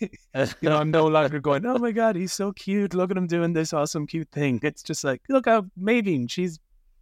you 0.00 0.46
know, 0.62 0.76
I'm 0.76 0.90
no 0.90 1.06
longer 1.06 1.40
going, 1.40 1.64
oh 1.66 1.78
my 1.78 1.92
god, 1.92 2.16
he's 2.16 2.32
so 2.32 2.52
cute. 2.52 2.94
Look 2.94 3.10
at 3.10 3.16
him 3.16 3.26
doing 3.26 3.52
this 3.52 3.72
awesome, 3.72 4.06
cute 4.06 4.30
thing. 4.30 4.60
It's 4.62 4.82
just 4.82 5.04
like, 5.04 5.22
look 5.28 5.46
how 5.46 5.66
Maven, 5.80 6.30
she's 6.30 6.58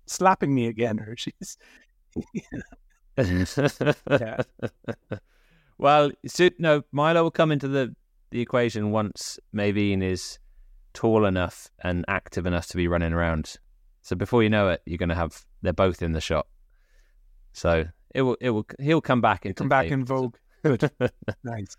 slapping 0.06 0.54
me 0.54 0.66
again, 0.66 1.00
or 1.00 1.16
she's. 1.16 1.58
yeah. 3.16 4.36
Well, 5.76 6.12
so, 6.26 6.50
no, 6.58 6.82
Milo 6.92 7.24
will 7.24 7.30
come 7.32 7.50
into 7.50 7.66
the, 7.66 7.94
the 8.30 8.40
equation 8.40 8.92
once 8.92 9.40
Maven 9.54 10.02
is 10.02 10.38
tall 10.92 11.24
enough 11.24 11.68
and 11.82 12.04
active 12.08 12.46
enough 12.46 12.68
to 12.68 12.76
be 12.76 12.86
running 12.86 13.12
around. 13.12 13.56
So 14.02 14.14
before 14.14 14.42
you 14.42 14.50
know 14.50 14.68
it, 14.68 14.82
you're 14.86 14.98
going 14.98 15.08
to 15.08 15.14
have 15.14 15.44
they're 15.62 15.72
both 15.72 16.02
in 16.02 16.12
the 16.12 16.20
shot. 16.20 16.46
So 17.52 17.86
it 18.14 18.22
will 18.22 18.36
it 18.40 18.50
will 18.50 18.66
he'll 18.78 19.00
come 19.00 19.20
back 19.20 19.44
into 19.44 19.62
come 19.62 19.68
back 19.68 19.86
in 19.86 20.04
vogue. 20.04 20.36
Good, 20.62 20.90
nice. 21.42 21.76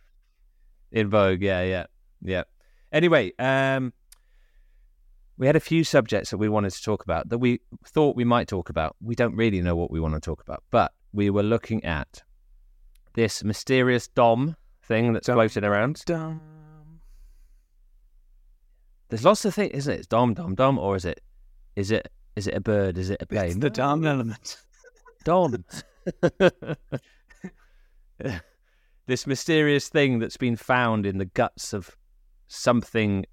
In 0.96 1.10
vogue, 1.10 1.42
yeah, 1.42 1.62
yeah, 1.62 1.86
yeah. 2.22 2.44
Anyway, 2.92 3.34
um, 3.38 3.92
we 5.38 5.46
had 5.46 5.58
a 5.58 5.60
few 5.60 5.84
subjects 5.84 6.30
that 6.32 6.38
we 6.38 6.48
wanted 6.48 6.72
to 6.72 6.82
talk 6.82 7.04
about 7.04 7.28
that 7.30 7.38
we 7.40 7.60
thought 7.86 8.16
we 8.16 8.24
might 8.24 8.48
talk 8.48 8.70
about. 8.70 8.96
We 9.02 9.14
don't 9.14 9.36
really 9.36 9.62
know 9.62 9.76
what 9.76 9.92
we 9.92 10.00
want 10.00 10.14
to 10.14 10.22
talk 10.22 10.42
about, 10.42 10.64
but 10.72 10.94
we 11.12 11.30
were 11.30 11.44
looking 11.44 11.84
at 11.84 12.24
this 13.14 13.44
mysterious 13.44 14.08
DOM 14.08 14.56
thing 14.84 15.12
that's 15.12 15.28
Dom. 15.28 15.36
floating 15.36 15.66
around. 15.66 16.02
Dom. 16.06 16.40
There's 19.10 19.26
lots 19.26 19.44
of 19.44 19.54
things, 19.54 19.74
isn't 19.74 19.94
it? 19.94 19.98
It's 19.98 20.08
DOM, 20.08 20.34
DOM, 20.34 20.56
DOM, 20.56 20.80
or 20.80 20.96
is 20.96 21.04
it? 21.04 21.20
Is 21.76 21.92
it? 21.92 22.10
Is 22.38 22.48
it 22.48 22.54
a 22.56 22.62
bird? 22.62 22.98
Is 22.98 23.10
it 23.10 23.22
a 23.22 23.24
It's 23.24 23.32
plane? 23.32 23.60
the 23.60 23.70
Dom 23.70 24.06
element. 24.06 24.62
Dom. 25.26 25.66
this 29.08 29.28
mysterious 29.28 29.90
thing 29.90 30.20
that's 30.20 30.38
been 30.38 30.56
found 30.56 31.06
in 31.06 31.18
the 31.18 31.26
guts 31.26 31.74
of 31.74 31.96
something. 32.48 33.26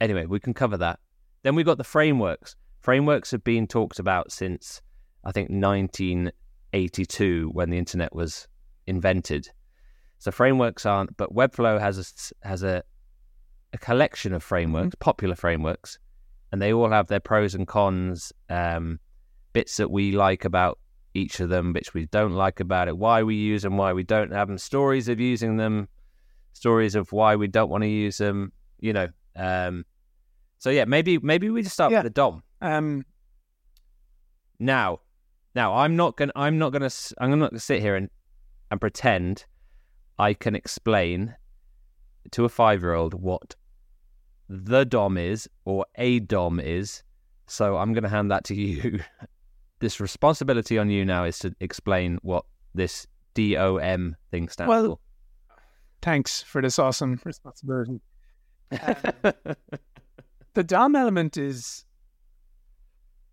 Anyway, 0.00 0.26
we 0.26 0.40
can 0.40 0.54
cover 0.54 0.76
that. 0.76 1.00
Then 1.42 1.54
we've 1.54 1.66
got 1.66 1.78
the 1.78 1.84
frameworks. 1.84 2.56
Frameworks 2.80 3.30
have 3.30 3.44
been 3.44 3.66
talked 3.66 3.98
about 3.98 4.32
since, 4.32 4.80
I 5.24 5.32
think, 5.32 5.50
1982 5.50 7.50
when 7.52 7.70
the 7.70 7.78
internet 7.78 8.14
was 8.14 8.48
invented. 8.86 9.48
So 10.18 10.30
frameworks 10.30 10.86
aren't, 10.86 11.16
but 11.16 11.34
Webflow 11.34 11.80
has 11.80 12.32
a, 12.42 12.46
has 12.46 12.62
a, 12.62 12.82
a 13.72 13.78
collection 13.78 14.32
of 14.32 14.42
frameworks, 14.42 14.96
popular 14.98 15.36
frameworks, 15.36 15.98
and 16.50 16.62
they 16.62 16.72
all 16.72 16.90
have 16.90 17.08
their 17.08 17.20
pros 17.20 17.54
and 17.54 17.66
cons, 17.66 18.32
um, 18.48 18.98
bits 19.52 19.76
that 19.76 19.90
we 19.90 20.12
like 20.12 20.44
about 20.44 20.78
each 21.18 21.40
of 21.40 21.48
them, 21.48 21.72
which 21.72 21.92
we 21.94 22.06
don't 22.06 22.32
like 22.32 22.60
about 22.60 22.88
it, 22.88 22.96
why 22.96 23.22
we 23.22 23.34
use 23.34 23.62
them, 23.62 23.76
why 23.76 23.92
we 23.92 24.02
don't 24.04 24.32
have 24.32 24.48
them, 24.48 24.58
stories 24.58 25.08
of 25.08 25.18
using 25.20 25.56
them, 25.56 25.88
stories 26.52 26.94
of 26.94 27.12
why 27.12 27.36
we 27.36 27.46
don't 27.48 27.68
want 27.70 27.82
to 27.82 27.88
use 27.88 28.18
them, 28.18 28.52
you 28.80 28.92
know. 28.92 29.08
Um, 29.36 29.84
so 30.58 30.70
yeah, 30.70 30.84
maybe 30.84 31.18
maybe 31.18 31.50
we 31.50 31.62
just 31.62 31.74
start 31.74 31.92
Yeah. 31.92 31.98
with 32.02 32.14
the 32.14 32.20
DOM. 32.20 32.42
Um, 32.60 33.04
Now, 34.58 35.00
now 35.54 35.74
I'm 35.74 35.96
not 35.96 36.16
gonna 36.16 36.32
I'm 36.34 36.58
not 36.58 36.72
gonna 36.72 36.90
I'm 37.18 37.38
not 37.38 37.50
gonna 37.50 37.60
sit 37.60 37.80
here 37.80 37.94
and 37.96 38.08
and 38.70 38.80
pretend 38.80 39.44
I 40.18 40.34
can 40.34 40.54
explain 40.54 41.34
to 42.32 42.44
a 42.44 42.48
five 42.48 42.82
year 42.82 42.94
old 42.94 43.14
what 43.14 43.54
the 44.48 44.84
DOM 44.84 45.16
is 45.16 45.48
or 45.64 45.86
a 45.96 46.20
DOM 46.20 46.58
is. 46.60 47.02
So 47.46 47.76
I'm 47.76 47.92
gonna 47.92 48.08
hand 48.08 48.30
that 48.30 48.44
to 48.44 48.54
you. 48.54 49.00
this 49.80 50.00
responsibility 50.00 50.78
on 50.78 50.90
you 50.90 51.04
now 51.04 51.24
is 51.24 51.38
to 51.40 51.54
explain 51.60 52.18
what 52.22 52.44
this 52.74 53.06
DOM 53.34 54.16
thing 54.30 54.48
stands 54.48 54.68
Well, 54.68 55.00
thanks 56.02 56.42
for 56.42 56.60
this 56.60 56.78
awesome 56.78 57.20
responsibility. 57.24 58.00
for. 58.70 59.54
The 60.58 60.64
DOM 60.64 60.96
element 60.96 61.36
is 61.36 61.84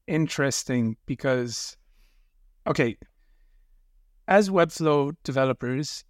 interesting 0.05 0.95
because, 1.07 1.75
okay, 2.67 2.97
as 4.27 4.51
Webflow 4.51 5.15
developers, 5.23 6.03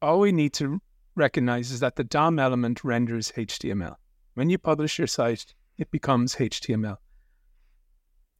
all 0.00 0.20
we 0.20 0.32
need 0.32 0.54
to 0.54 0.80
recognize 1.14 1.72
is 1.72 1.80
that 1.80 1.96
the 1.96 2.04
DOM 2.04 2.38
element 2.38 2.84
renders 2.84 3.32
HTML. 3.36 3.96
When 4.32 4.48
you 4.48 4.56
publish 4.56 4.96
your 4.96 5.06
site, 5.06 5.52
it 5.76 5.90
becomes 5.90 6.36
HTML. 6.36 6.96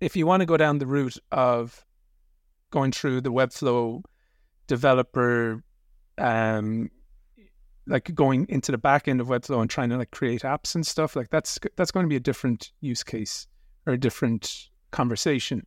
If 0.03 0.17
you 0.17 0.27
want 0.27 0.41
to 0.41 0.47
go 0.47 0.57
down 0.57 0.79
the 0.79 0.87
route 0.87 1.17
of 1.31 1.87
going 2.71 2.91
through 2.91 3.21
the 3.21 3.31
Webflow 3.31 4.03
developer, 4.67 5.63
um, 6.19 6.91
like 7.87 8.13
going 8.13 8.47
into 8.49 8.73
the 8.73 8.79
back 8.79 9.07
end 9.07 9.21
of 9.21 9.29
Webflow 9.29 9.61
and 9.61 9.71
trying 9.71 9.91
to 9.91 9.97
like 9.97 10.11
create 10.11 10.43
apps 10.43 10.75
and 10.75 10.85
stuff, 10.85 11.15
like 11.15 11.31
that's 11.31 11.57
that's 11.77 11.93
going 11.93 12.03
to 12.03 12.09
be 12.09 12.17
a 12.17 12.27
different 12.29 12.73
use 12.81 13.05
case 13.05 13.47
or 13.87 13.93
a 13.93 13.99
different 13.99 14.71
conversation. 14.91 15.65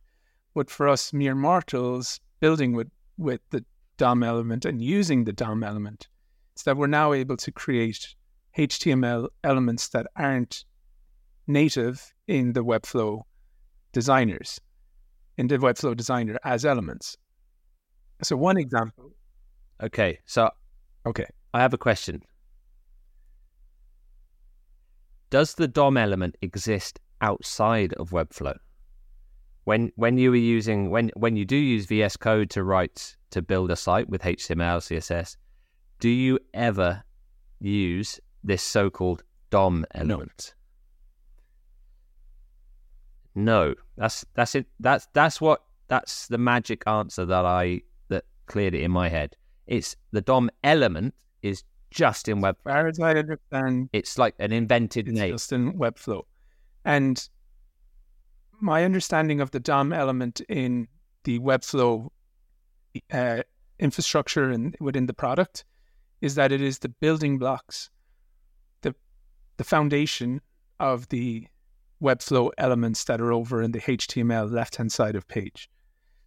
But 0.54 0.68
for 0.68 0.86
us 0.86 1.14
mere 1.14 1.34
mortals, 1.34 2.20
building 2.40 2.74
with 2.74 2.90
with 3.16 3.40
the 3.48 3.64
DOM 3.96 4.22
element 4.22 4.66
and 4.66 4.82
using 4.82 5.24
the 5.24 5.32
DOM 5.32 5.64
element, 5.64 6.08
it's 6.52 6.64
that 6.64 6.76
we're 6.76 6.88
now 6.88 7.14
able 7.14 7.38
to 7.38 7.50
create 7.50 8.14
HTML 8.58 9.28
elements 9.44 9.88
that 9.88 10.06
aren't 10.14 10.66
native 11.46 12.12
in 12.28 12.52
the 12.52 12.62
Webflow 12.62 13.22
designers, 14.00 14.60
in 15.38 15.46
the 15.48 15.56
Webflow 15.56 15.96
designer 15.96 16.36
as 16.44 16.64
elements. 16.66 17.16
So 18.22 18.36
one 18.36 18.58
example. 18.58 19.10
okay, 19.82 20.18
so 20.26 20.50
Okay. 21.06 21.26
I 21.54 21.60
have 21.60 21.72
a 21.72 21.78
question. 21.78 22.20
Does 25.30 25.54
the 25.54 25.68
DOM 25.68 25.96
element 25.96 26.36
exist 26.42 27.00
outside 27.20 27.92
of 27.94 28.10
Webflow? 28.10 28.56
When 29.64 29.90
when 29.96 30.18
you 30.18 30.30
were 30.30 30.44
using 30.58 30.90
when 30.90 31.10
when 31.16 31.36
you 31.36 31.44
do 31.44 31.56
use 31.56 31.86
VS 31.86 32.16
Code 32.18 32.50
to 32.50 32.62
write 32.62 33.16
to 33.30 33.40
build 33.42 33.70
a 33.70 33.76
site 33.76 34.08
with 34.08 34.22
HTML, 34.22 34.78
CSS, 34.88 35.36
do 36.00 36.08
you 36.08 36.38
ever 36.54 37.02
use 37.60 38.20
this 38.44 38.62
so-called 38.62 39.22
DOM 39.50 39.84
element? 39.94 40.42
No. 40.54 40.65
No, 43.36 43.74
that's 43.96 44.24
that's 44.34 44.54
it. 44.54 44.66
That's 44.80 45.06
that's 45.12 45.40
what 45.40 45.62
that's 45.88 46.26
the 46.26 46.38
magic 46.38 46.82
answer 46.86 47.26
that 47.26 47.44
I 47.44 47.82
that 48.08 48.24
cleared 48.46 48.74
it 48.74 48.80
in 48.80 48.90
my 48.90 49.08
head. 49.10 49.36
It's 49.66 49.94
the 50.10 50.22
DOM 50.22 50.50
element 50.64 51.14
is 51.42 51.62
just 51.90 52.28
in 52.28 52.40
Web. 52.40 52.56
As 52.66 52.96
far 52.96 53.08
I 53.08 53.14
understand, 53.18 53.90
It's 53.92 54.16
like 54.16 54.34
an 54.38 54.52
invented 54.52 55.08
it's 55.08 55.18
name. 55.18 55.32
just 55.32 55.52
in 55.52 55.74
Webflow. 55.74 56.22
And 56.84 57.28
my 58.60 58.84
understanding 58.84 59.40
of 59.40 59.50
the 59.50 59.60
DOM 59.60 59.92
element 59.92 60.40
in 60.48 60.88
the 61.24 61.38
Webflow 61.40 62.08
uh, 63.12 63.42
infrastructure 63.78 64.50
and 64.50 64.74
within 64.80 65.06
the 65.06 65.12
product 65.14 65.64
is 66.22 66.36
that 66.36 66.52
it 66.52 66.62
is 66.62 66.78
the 66.78 66.88
building 66.88 67.38
blocks, 67.38 67.90
the 68.80 68.94
the 69.58 69.64
foundation 69.64 70.40
of 70.80 71.08
the 71.08 71.46
Webflow 72.02 72.50
elements 72.58 73.04
that 73.04 73.20
are 73.20 73.32
over 73.32 73.62
in 73.62 73.72
the 73.72 73.80
HTML 73.80 74.50
left 74.50 74.76
hand 74.76 74.92
side 74.92 75.16
of 75.16 75.26
page. 75.28 75.70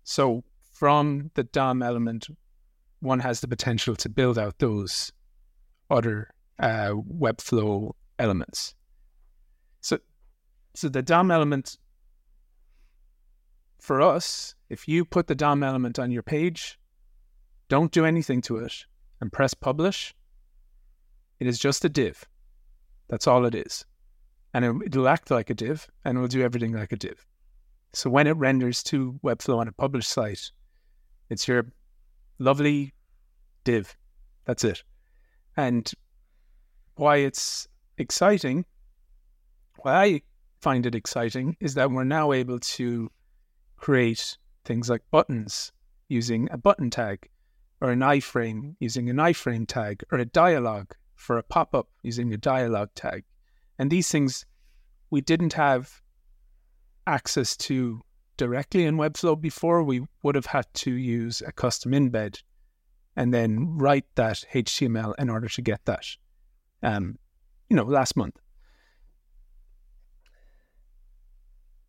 So 0.04 0.44
from 0.72 1.32
the 1.36 1.44
DOM 1.44 1.84
element, 1.84 2.28
one 3.02 3.20
has 3.20 3.42
the 3.42 3.48
potential 3.48 3.96
to 3.98 4.10
build 4.10 4.38
out 4.38 4.60
those 4.60 5.12
other 5.90 6.30
uh, 6.60 6.94
Webflow 6.94 7.94
elements. 8.18 8.76
So, 9.82 10.00
so 10.74 10.90
the 10.90 11.02
DOM 11.02 11.32
element 11.32 11.78
for 13.80 14.02
us, 14.02 14.56
if 14.70 14.88
you 14.88 15.06
put 15.06 15.28
the 15.28 15.36
DOM 15.36 15.64
element 15.64 16.00
on 16.00 16.12
your 16.12 16.24
page, 16.24 16.80
don't 17.70 17.92
do 17.92 18.06
anything 18.06 18.42
to 18.42 18.58
it, 18.58 18.86
and 19.22 19.32
press 19.32 19.54
publish, 19.54 20.14
it 21.40 21.48
is 21.48 21.60
just 21.60 21.86
a 21.86 21.90
div. 21.90 22.26
That's 23.08 23.28
all 23.28 23.46
it 23.46 23.56
is. 23.56 23.86
And 24.54 24.66
it, 24.66 24.76
it'll 24.88 25.08
act 25.08 25.32
like 25.32 25.50
a 25.50 25.54
div 25.54 25.88
and 26.04 26.18
it 26.18 26.22
will 26.22 26.28
do 26.28 26.42
everything 26.42 26.74
like 26.74 26.92
a 26.92 26.98
div. 26.98 27.26
So 27.94 28.10
when 28.10 28.28
it 28.28 28.38
renders 28.38 28.84
to 28.84 29.20
Webflow 29.24 29.58
on 29.58 29.68
a 29.68 29.72
published 29.72 30.10
site, 30.10 30.52
it's 31.30 31.48
your 31.48 31.66
lovely 32.38 32.94
div. 33.64 33.96
That's 34.46 34.64
it. 34.64 34.84
And 35.58 35.92
why 36.96 37.18
it's 37.18 37.68
exciting, 37.98 38.66
why 39.78 40.04
I 40.04 40.22
find 40.62 40.86
it 40.86 40.96
exciting, 40.96 41.56
is 41.60 41.74
that 41.76 41.92
we're 41.92 42.04
now 42.04 42.32
able 42.32 42.60
to 42.60 43.12
create 43.78 44.38
things 44.66 44.90
like 44.90 45.02
buttons 45.12 45.72
using 46.08 46.50
a 46.52 46.58
button 46.58 46.90
tag, 46.90 47.30
or 47.82 47.92
an 47.92 48.00
iframe 48.00 48.76
using 48.80 49.10
an 49.10 49.18
iframe 49.18 49.68
tag, 49.68 50.04
or 50.12 50.18
a 50.18 50.26
dialogue 50.26 50.96
for 51.16 51.38
a 51.38 51.44
pop 51.44 51.74
up 51.76 51.88
using 52.04 52.34
a 52.34 52.38
dialog 52.38 52.90
tag. 52.96 53.24
And 53.80 53.90
these 53.90 54.10
things 54.10 54.46
we 55.10 55.22
didn't 55.22 55.54
have 55.54 56.02
access 57.08 57.58
to 57.58 58.02
directly 58.38 58.86
in 58.86 58.98
Webflow 58.98 59.40
before. 59.40 59.84
We 59.84 60.06
would 60.22 60.36
have 60.36 60.46
had 60.46 60.66
to 60.76 60.92
use 60.92 61.42
a 61.46 61.52
custom 61.52 61.94
embed 61.94 62.42
and 63.16 63.34
then 63.34 63.78
write 63.78 64.06
that 64.16 64.46
HTML 64.54 65.14
in 65.18 65.30
order 65.30 65.50
to 65.50 65.62
get 65.62 65.84
that. 65.86 66.06
Um, 66.84 67.18
you 67.70 67.76
know, 67.76 67.84
last 67.84 68.16
month. 68.16 68.38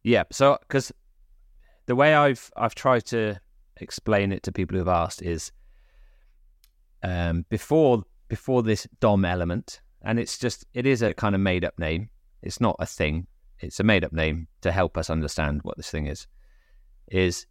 Yeah. 0.03 0.25
So, 0.33 0.59
because 0.61 0.93
the 1.87 1.95
way 1.95 2.15
I've 2.15 2.51
I've 2.57 2.75
tried 2.75 3.05
to 3.07 3.41
explain 3.77 4.33
it 4.33 4.43
to 4.45 4.53
people 4.53 4.79
who've 4.79 4.89
asked 4.89 5.23
is 5.23 5.53
um, 7.03 7.45
before 7.49 8.05
before 8.29 8.63
this 8.63 8.87
DOM 9.01 9.25
element, 9.25 9.81
and 10.03 10.19
it's 10.19 10.39
just 10.39 10.67
it 10.75 10.87
is 10.87 11.03
a 11.03 11.15
kind 11.15 11.35
of 11.35 11.41
made 11.41 11.65
up 11.65 11.79
name. 11.79 12.11
It's 12.43 12.61
not 12.61 12.77
a 12.79 12.87
thing. 12.87 13.27
It's 13.59 13.81
a 13.81 13.85
made 13.85 14.05
up 14.05 14.13
name 14.13 14.49
to 14.63 14.73
help 14.73 14.97
us 14.97 15.11
understand 15.11 15.61
what 15.63 15.77
this 15.77 15.91
thing 15.91 16.07
is. 16.07 16.27
Is 17.09 17.47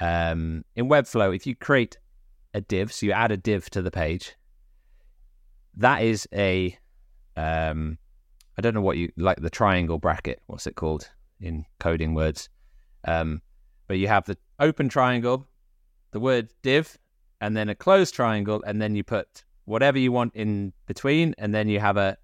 um, 0.00 0.64
in 0.74 0.88
Webflow, 0.88 1.34
if 1.34 1.46
you 1.46 1.54
create 1.54 1.98
a 2.54 2.60
div, 2.60 2.92
so 2.92 3.06
you 3.06 3.12
add 3.12 3.32
a 3.32 3.36
div 3.36 3.68
to 3.70 3.82
the 3.82 3.90
page, 3.90 4.34
that 5.76 6.02
is 6.02 6.26
a 6.32 6.78
um, 7.36 7.98
I 8.56 8.62
don't 8.62 8.74
know 8.74 8.80
what 8.80 8.96
you 8.96 9.12
like 9.16 9.40
the 9.40 9.50
triangle 9.50 9.98
bracket. 9.98 10.40
What's 10.46 10.66
it 10.66 10.76
called 10.76 11.10
in 11.40 11.66
coding 11.78 12.14
words? 12.14 12.48
Um, 13.04 13.42
but 13.86 13.98
you 13.98 14.08
have 14.08 14.24
the 14.24 14.38
open 14.58 14.88
triangle, 14.88 15.46
the 16.12 16.20
word 16.20 16.48
div, 16.62 16.96
and 17.40 17.56
then 17.56 17.68
a 17.68 17.74
closed 17.74 18.14
triangle, 18.14 18.62
and 18.66 18.80
then 18.80 18.94
you 18.94 19.04
put 19.04 19.44
whatever 19.66 19.98
you 19.98 20.10
want 20.10 20.34
in 20.34 20.72
between, 20.86 21.34
and 21.38 21.54
then 21.54 21.68
you 21.68 21.78
have 21.78 21.96
a 21.96 22.16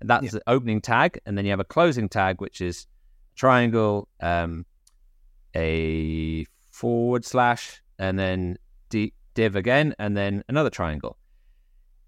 that's 0.00 0.24
yeah. 0.24 0.30
the 0.30 0.42
opening 0.46 0.80
tag, 0.80 1.20
and 1.26 1.36
then 1.36 1.44
you 1.44 1.50
have 1.50 1.60
a 1.60 1.64
closing 1.64 2.08
tag, 2.08 2.40
which 2.40 2.60
is 2.60 2.86
triangle, 3.36 4.08
um, 4.20 4.66
a 5.54 6.46
forward 6.70 7.24
slash, 7.24 7.82
and 7.98 8.18
then 8.18 8.58
d- 8.88 9.12
div 9.34 9.56
again, 9.56 9.94
and 9.98 10.16
then 10.16 10.42
another 10.48 10.70
triangle. 10.70 11.16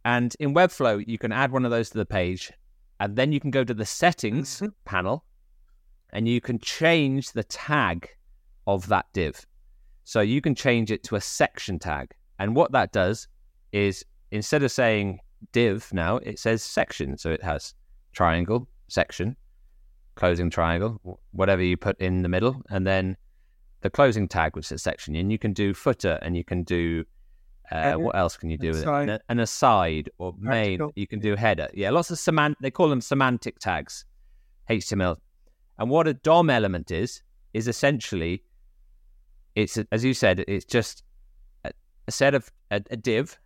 And 0.04 0.34
in 0.40 0.54
Webflow, 0.54 1.04
you 1.06 1.18
can 1.18 1.32
add 1.32 1.52
one 1.52 1.64
of 1.64 1.70
those 1.70 1.90
to 1.90 1.98
the 1.98 2.06
page, 2.06 2.52
and 3.00 3.16
then 3.16 3.32
you 3.32 3.40
can 3.40 3.50
go 3.50 3.64
to 3.64 3.74
the 3.74 3.86
settings 3.86 4.56
mm-hmm. 4.56 4.68
panel, 4.84 5.24
and 6.10 6.28
you 6.28 6.40
can 6.40 6.58
change 6.58 7.32
the 7.32 7.44
tag 7.44 8.08
of 8.66 8.88
that 8.88 9.06
div. 9.12 9.46
So 10.04 10.20
you 10.20 10.40
can 10.40 10.54
change 10.54 10.92
it 10.92 11.02
to 11.04 11.16
a 11.16 11.20
section 11.20 11.78
tag. 11.78 12.14
And 12.38 12.54
what 12.54 12.72
that 12.72 12.92
does 12.92 13.26
is 13.72 14.04
instead 14.30 14.62
of 14.62 14.72
saying 14.72 15.20
div 15.52 15.92
now, 15.92 16.16
it 16.18 16.38
says 16.38 16.62
section. 16.62 17.16
So 17.18 17.30
it 17.30 17.42
has 17.42 17.74
triangle, 18.12 18.68
section, 18.88 19.36
closing 20.14 20.50
triangle, 20.50 21.20
whatever 21.32 21.62
you 21.62 21.76
put 21.76 21.98
in 22.00 22.22
the 22.22 22.28
middle, 22.28 22.62
and 22.70 22.86
then 22.86 23.16
the 23.82 23.90
closing 23.90 24.28
tag, 24.28 24.56
which 24.56 24.70
is 24.72 24.82
section. 24.82 25.14
And 25.14 25.30
you 25.30 25.38
can 25.38 25.52
do 25.52 25.74
footer 25.74 26.18
and 26.22 26.36
you 26.36 26.44
can 26.44 26.62
do 26.62 27.04
uh, 27.70 27.94
what 27.94 28.16
else 28.16 28.36
can 28.36 28.48
you 28.48 28.58
do 28.58 28.70
with 28.70 28.86
it? 28.86 29.22
An 29.28 29.40
aside 29.40 30.10
or 30.18 30.34
main. 30.38 30.80
Article. 30.80 30.92
You 30.94 31.06
can 31.06 31.18
do 31.18 31.34
header. 31.34 31.68
Yeah, 31.74 31.90
lots 31.90 32.10
of 32.10 32.18
semantic. 32.18 32.58
They 32.60 32.70
call 32.70 32.88
them 32.88 33.00
semantic 33.00 33.58
tags, 33.58 34.04
HTML. 34.70 35.16
And 35.78 35.90
what 35.90 36.06
a 36.06 36.14
DOM 36.14 36.48
element 36.48 36.90
is 36.90 37.22
is 37.52 37.68
essentially, 37.68 38.42
it's 39.54 39.78
as 39.90 40.04
you 40.04 40.14
said, 40.14 40.44
it's 40.46 40.64
just 40.64 41.02
a, 41.64 41.72
a 42.06 42.12
set 42.12 42.34
of 42.34 42.50
a, 42.70 42.80
a 42.90 42.96
div 42.96 43.38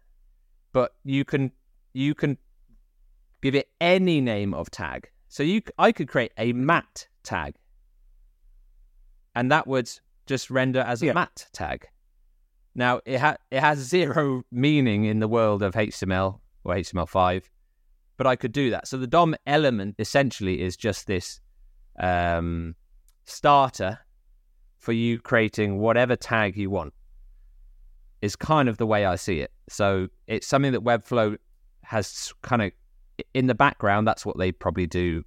but 0.72 0.94
you 1.04 1.24
can 1.24 1.52
you 1.92 2.14
can 2.14 2.38
give 3.42 3.54
it 3.54 3.68
any 3.80 4.20
name 4.20 4.54
of 4.54 4.70
tag. 4.70 5.10
So 5.28 5.42
you, 5.42 5.62
I 5.78 5.92
could 5.92 6.08
create 6.08 6.32
a 6.36 6.52
mat 6.52 7.06
tag, 7.22 7.54
and 9.34 9.50
that 9.50 9.66
would 9.66 9.90
just 10.26 10.50
render 10.50 10.80
as 10.80 11.02
a 11.02 11.06
yeah. 11.06 11.12
mat 11.12 11.46
tag. 11.52 11.88
Now 12.74 13.00
it 13.04 13.18
ha- 13.18 13.36
it 13.50 13.60
has 13.60 13.78
zero 13.78 14.42
meaning 14.50 15.04
in 15.04 15.20
the 15.20 15.28
world 15.28 15.62
of 15.62 15.74
HTML 15.74 16.38
or 16.64 16.74
HTML5, 16.74 17.42
but 18.16 18.26
I 18.26 18.36
could 18.36 18.52
do 18.52 18.70
that. 18.70 18.86
So 18.86 18.96
the 18.96 19.06
DOM 19.06 19.34
element 19.46 19.96
essentially 19.98 20.60
is 20.60 20.76
just 20.76 21.06
this 21.06 21.40
um, 21.98 22.74
starter 23.24 23.98
for 24.78 24.92
you 24.92 25.18
creating 25.18 25.78
whatever 25.78 26.16
tag 26.16 26.56
you 26.56 26.70
want 26.70 26.94
is 28.22 28.36
kind 28.36 28.68
of 28.68 28.78
the 28.78 28.86
way 28.86 29.04
I 29.06 29.16
see 29.16 29.40
it. 29.40 29.52
So 29.68 30.08
it's 30.26 30.46
something 30.46 30.72
that 30.72 30.82
Webflow 30.82 31.36
has 31.82 32.32
kind 32.42 32.62
of 32.62 32.72
in 33.34 33.46
the 33.46 33.54
background. 33.54 34.06
That's 34.06 34.26
what 34.26 34.38
they 34.38 34.52
probably 34.52 34.86
do 34.86 35.24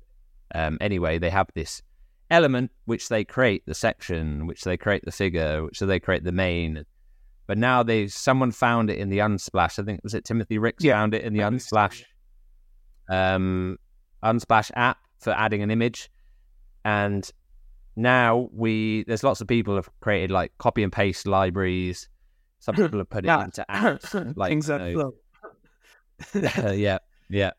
um, 0.54 0.78
anyway. 0.82 1.18
They 1.18 1.30
have 1.30 1.50
this 1.56 1.82
element 2.30 2.72
which 2.86 3.10
they 3.10 3.24
create 3.24 3.64
the 3.66 3.76
section, 3.76 4.48
which 4.48 4.64
they 4.64 4.78
create 4.78 5.04
the 5.06 5.12
figure, 5.12 5.64
which 5.64 5.78
so 5.78 5.86
they 5.86 6.00
create 6.00 6.24
the 6.24 6.32
main. 6.32 6.86
But 7.48 7.58
now 7.58 7.84
they 7.84 8.08
someone 8.08 8.52
found 8.52 8.90
it 8.90 8.98
in 8.98 9.10
the 9.10 9.20
Unsplash. 9.20 9.80
I 9.80 9.84
think 9.84 10.02
was 10.04 10.14
it 10.14 10.26
Timothy 10.26 10.58
Ricks 10.58 10.84
yeah, 10.84 10.94
found 10.94 11.14
it 11.14 11.24
in 11.24 11.34
the 11.34 11.42
Unsplash, 11.42 12.04
um, 13.10 13.78
Unsplash 14.24 14.72
app 14.76 14.98
for 15.20 15.32
adding 15.32 15.62
an 15.62 15.72
image, 15.72 16.10
and 16.86 17.30
now 17.96 18.50
we 18.54 19.04
there's 19.04 19.24
lots 19.24 19.42
of 19.42 19.48
people 19.48 19.76
have 19.76 19.90
created 20.00 20.32
like 20.32 20.52
copy 20.58 20.84
and 20.84 20.92
paste 20.92 21.28
libraries 21.28 22.08
some 22.64 22.76
people 22.76 22.98
have 22.98 23.10
put 23.10 23.26
it 23.26 23.28
yeah. 23.28 23.44
into 23.44 23.66
apps, 23.70 24.38
like 24.38 24.50
things 24.50 24.68
that 24.68 24.90
you 24.90 24.96
know, 24.96 25.14
flow. 26.32 26.64
uh, 26.66 26.72
yeah, 26.72 27.00
yeah. 27.30 27.52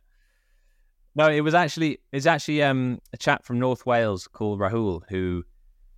No, 1.15 1.29
it 1.29 1.43
was 1.43 1.53
actually 1.53 1.99
it's 2.11 2.25
actually 2.25 2.63
um, 2.63 3.01
a 3.13 3.19
chap 3.19 3.45
from 3.45 3.59
North 3.59 3.85
Wales 3.85 4.27
called 4.27 4.61
Rahul 4.61 5.03
who 5.11 5.45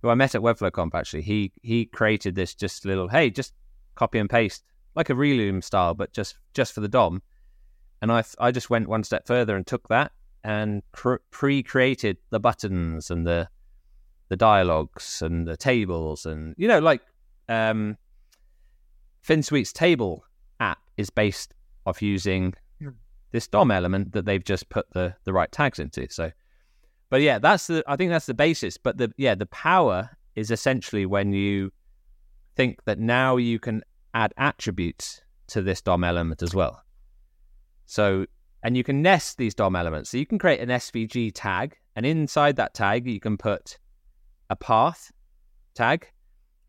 who 0.01 0.09
I 0.09 0.15
met 0.15 0.35
at 0.35 0.41
WebflowConf. 0.41 0.93
Actually, 0.93 1.21
he 1.21 1.53
he 1.61 1.85
created 1.85 2.35
this 2.35 2.53
just 2.53 2.83
little 2.83 3.07
hey, 3.07 3.29
just 3.29 3.53
copy 3.95 4.19
and 4.19 4.29
paste 4.29 4.65
like 4.93 5.09
a 5.09 5.15
Relume 5.15 5.61
style, 5.61 5.93
but 5.93 6.11
just 6.11 6.35
just 6.53 6.73
for 6.73 6.81
the 6.81 6.89
DOM. 6.89 7.21
And 8.01 8.11
I 8.11 8.25
I 8.39 8.51
just 8.51 8.69
went 8.69 8.89
one 8.89 9.05
step 9.05 9.25
further 9.25 9.55
and 9.55 9.65
took 9.65 9.87
that 9.87 10.11
and 10.43 10.83
cr- 10.91 11.23
pre-created 11.31 12.17
the 12.29 12.41
buttons 12.41 13.09
and 13.09 13.25
the 13.25 13.47
the 14.27 14.35
dialogues 14.35 15.21
and 15.21 15.47
the 15.47 15.55
tables 15.55 16.25
and 16.25 16.53
you 16.57 16.67
know 16.67 16.79
like 16.79 17.01
um 17.47 17.95
Finsweet's 19.27 19.73
table 19.73 20.23
app 20.59 20.79
is 20.95 21.09
based 21.09 21.53
off 21.85 22.01
using 22.01 22.53
hmm. 22.79 22.89
this 23.31 23.47
DOM 23.47 23.71
element 23.71 24.13
that 24.13 24.25
they've 24.25 24.43
just 24.43 24.69
put 24.69 24.89
the 24.91 25.15
the 25.25 25.33
right 25.33 25.51
tags 25.51 25.79
into. 25.79 26.07
So, 26.09 26.31
but 27.09 27.21
yeah, 27.21 27.37
that's 27.39 27.67
the 27.67 27.83
I 27.87 27.97
think 27.97 28.09
that's 28.09 28.25
the 28.25 28.33
basis. 28.33 28.77
But 28.77 28.97
the 28.97 29.11
yeah, 29.17 29.35
the 29.35 29.45
power 29.47 30.09
is 30.35 30.49
essentially 30.49 31.05
when 31.05 31.33
you 31.33 31.71
think 32.55 32.83
that 32.85 32.99
now 32.99 33.37
you 33.37 33.59
can 33.59 33.83
add 34.13 34.33
attributes 34.37 35.21
to 35.47 35.61
this 35.61 35.81
DOM 35.81 36.03
element 36.03 36.41
as 36.41 36.53
well. 36.53 36.81
So, 37.85 38.25
and 38.63 38.75
you 38.75 38.83
can 38.83 39.01
nest 39.01 39.37
these 39.37 39.53
DOM 39.53 39.75
elements. 39.75 40.09
So 40.09 40.17
you 40.17 40.25
can 40.25 40.39
create 40.39 40.59
an 40.59 40.69
SVG 40.69 41.31
tag, 41.33 41.77
and 41.95 42.05
inside 42.05 42.55
that 42.55 42.73
tag 42.73 43.07
you 43.07 43.19
can 43.19 43.37
put 43.37 43.77
a 44.49 44.55
path 44.55 45.11
tag 45.73 46.07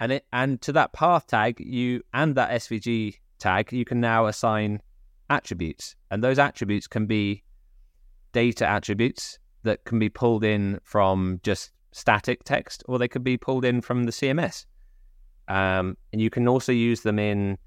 and 0.00 0.12
it 0.12 0.26
and 0.32 0.60
to 0.62 0.72
that 0.72 0.92
path 0.92 1.26
tag 1.26 1.58
you 1.60 2.02
and 2.14 2.34
that 2.34 2.50
svg 2.50 3.18
tag 3.38 3.72
you 3.72 3.84
can 3.84 4.00
now 4.00 4.26
assign 4.26 4.80
attributes. 5.30 5.94
And 6.10 6.24
those 6.24 6.38
attributes 6.38 6.86
can 6.86 7.06
be 7.06 7.42
data 8.32 8.66
attributes 8.66 9.38
that 9.62 9.84
can 9.84 9.98
be 9.98 10.08
pulled 10.08 10.44
in 10.44 10.80
from 10.84 11.40
just 11.42 11.72
static 11.92 12.44
text 12.44 12.82
or 12.86 12.98
they 12.98 13.08
could 13.08 13.24
be 13.24 13.36
pulled 13.36 13.64
in 13.64 13.80
from 13.80 14.04
the 14.04 14.12
cms 14.12 14.66
um, 15.48 15.96
and 16.12 16.20
you 16.20 16.30
can 16.30 16.46
also 16.46 16.70
use 16.70 17.00
them 17.00 17.18
in 17.18 17.58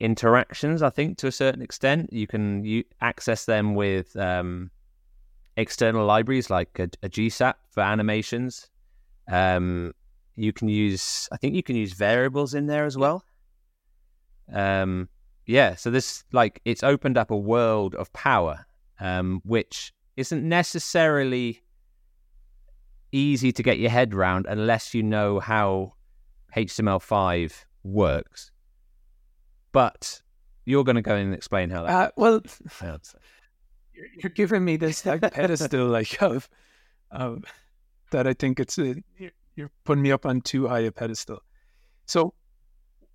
interactions 0.00 0.82
i 0.82 0.90
think 0.90 1.18
to 1.18 1.26
a 1.28 1.32
certain 1.32 1.62
extent. 1.62 2.12
You 2.12 2.26
can 2.26 2.82
access 3.00 3.44
them 3.44 3.74
with 3.74 4.16
um, 4.16 4.70
external 5.56 6.04
libraries 6.04 6.50
like 6.50 6.78
a, 6.78 6.88
a 7.02 7.08
gsap 7.08 7.54
for 7.70 7.82
animations. 7.82 8.68
Um, 9.30 9.92
you 10.36 10.52
can 10.52 10.68
use 10.68 11.28
I 11.32 11.36
think 11.36 11.54
you 11.54 11.62
can 11.62 11.76
use 11.76 11.92
variables 11.92 12.54
in 12.54 12.66
there 12.66 12.84
as 12.84 12.96
well. 12.96 13.24
Um, 14.52 15.08
yeah, 15.46 15.74
so 15.74 15.90
this 15.90 16.24
like 16.32 16.60
it's 16.64 16.82
opened 16.82 17.18
up 17.18 17.30
a 17.30 17.36
world 17.36 17.94
of 17.94 18.12
power, 18.12 18.66
um, 19.00 19.40
which 19.44 19.92
isn't 20.16 20.46
necessarily 20.46 21.62
easy 23.12 23.52
to 23.52 23.62
get 23.62 23.78
your 23.78 23.90
head 23.90 24.14
around 24.14 24.46
unless 24.48 24.94
you 24.94 25.02
know 25.02 25.40
how 25.40 25.94
HTML5 26.56 27.52
works. 27.82 28.50
But 29.72 30.20
you're 30.64 30.84
going 30.84 30.96
to 30.96 31.02
go 31.02 31.14
in 31.16 31.26
and 31.26 31.34
explain 31.34 31.70
how 31.70 31.84
that. 31.84 31.90
Uh, 31.90 32.10
well, 32.16 32.40
you're 33.94 34.30
giving 34.30 34.64
me 34.64 34.76
this 34.76 35.04
like 35.04 35.20
pedestal 35.32 35.86
like 35.86 36.20
of, 36.22 36.48
of 37.10 37.44
that 38.10 38.26
I 38.26 38.34
think 38.34 38.60
it's 38.60 38.78
a, 38.78 38.96
you're 39.56 39.70
putting 39.84 40.02
me 40.02 40.12
up 40.12 40.26
on 40.26 40.40
too 40.40 40.68
high 40.68 40.80
a 40.80 40.92
pedestal. 40.92 41.40
So 42.06 42.34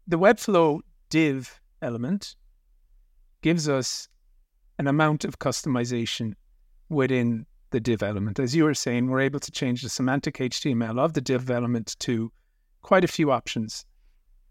the 0.08 0.17
Webflow 0.17 0.80
div 1.10 1.60
element 1.82 2.36
gives 3.41 3.67
us 3.67 4.08
an 4.80 4.88
amount 4.88 5.26
of 5.26 5.39
customization 5.39 6.34
within 6.89 7.45
the 7.71 7.80
div 7.80 8.04
element. 8.04 8.39
As 8.39 8.56
you 8.56 8.63
were 8.63 8.73
saying, 8.73 9.08
we're 9.08 9.21
able 9.21 9.39
to 9.39 9.52
change 9.52 9.82
the 9.82 9.89
semantic 9.89 10.36
HTML 10.38 11.00
of 11.00 11.13
the 11.13 11.21
div 11.21 11.50
element 11.50 11.95
to 12.00 12.32
quite 12.82 13.04
a 13.04 13.08
few 13.08 13.32
options 13.32 13.86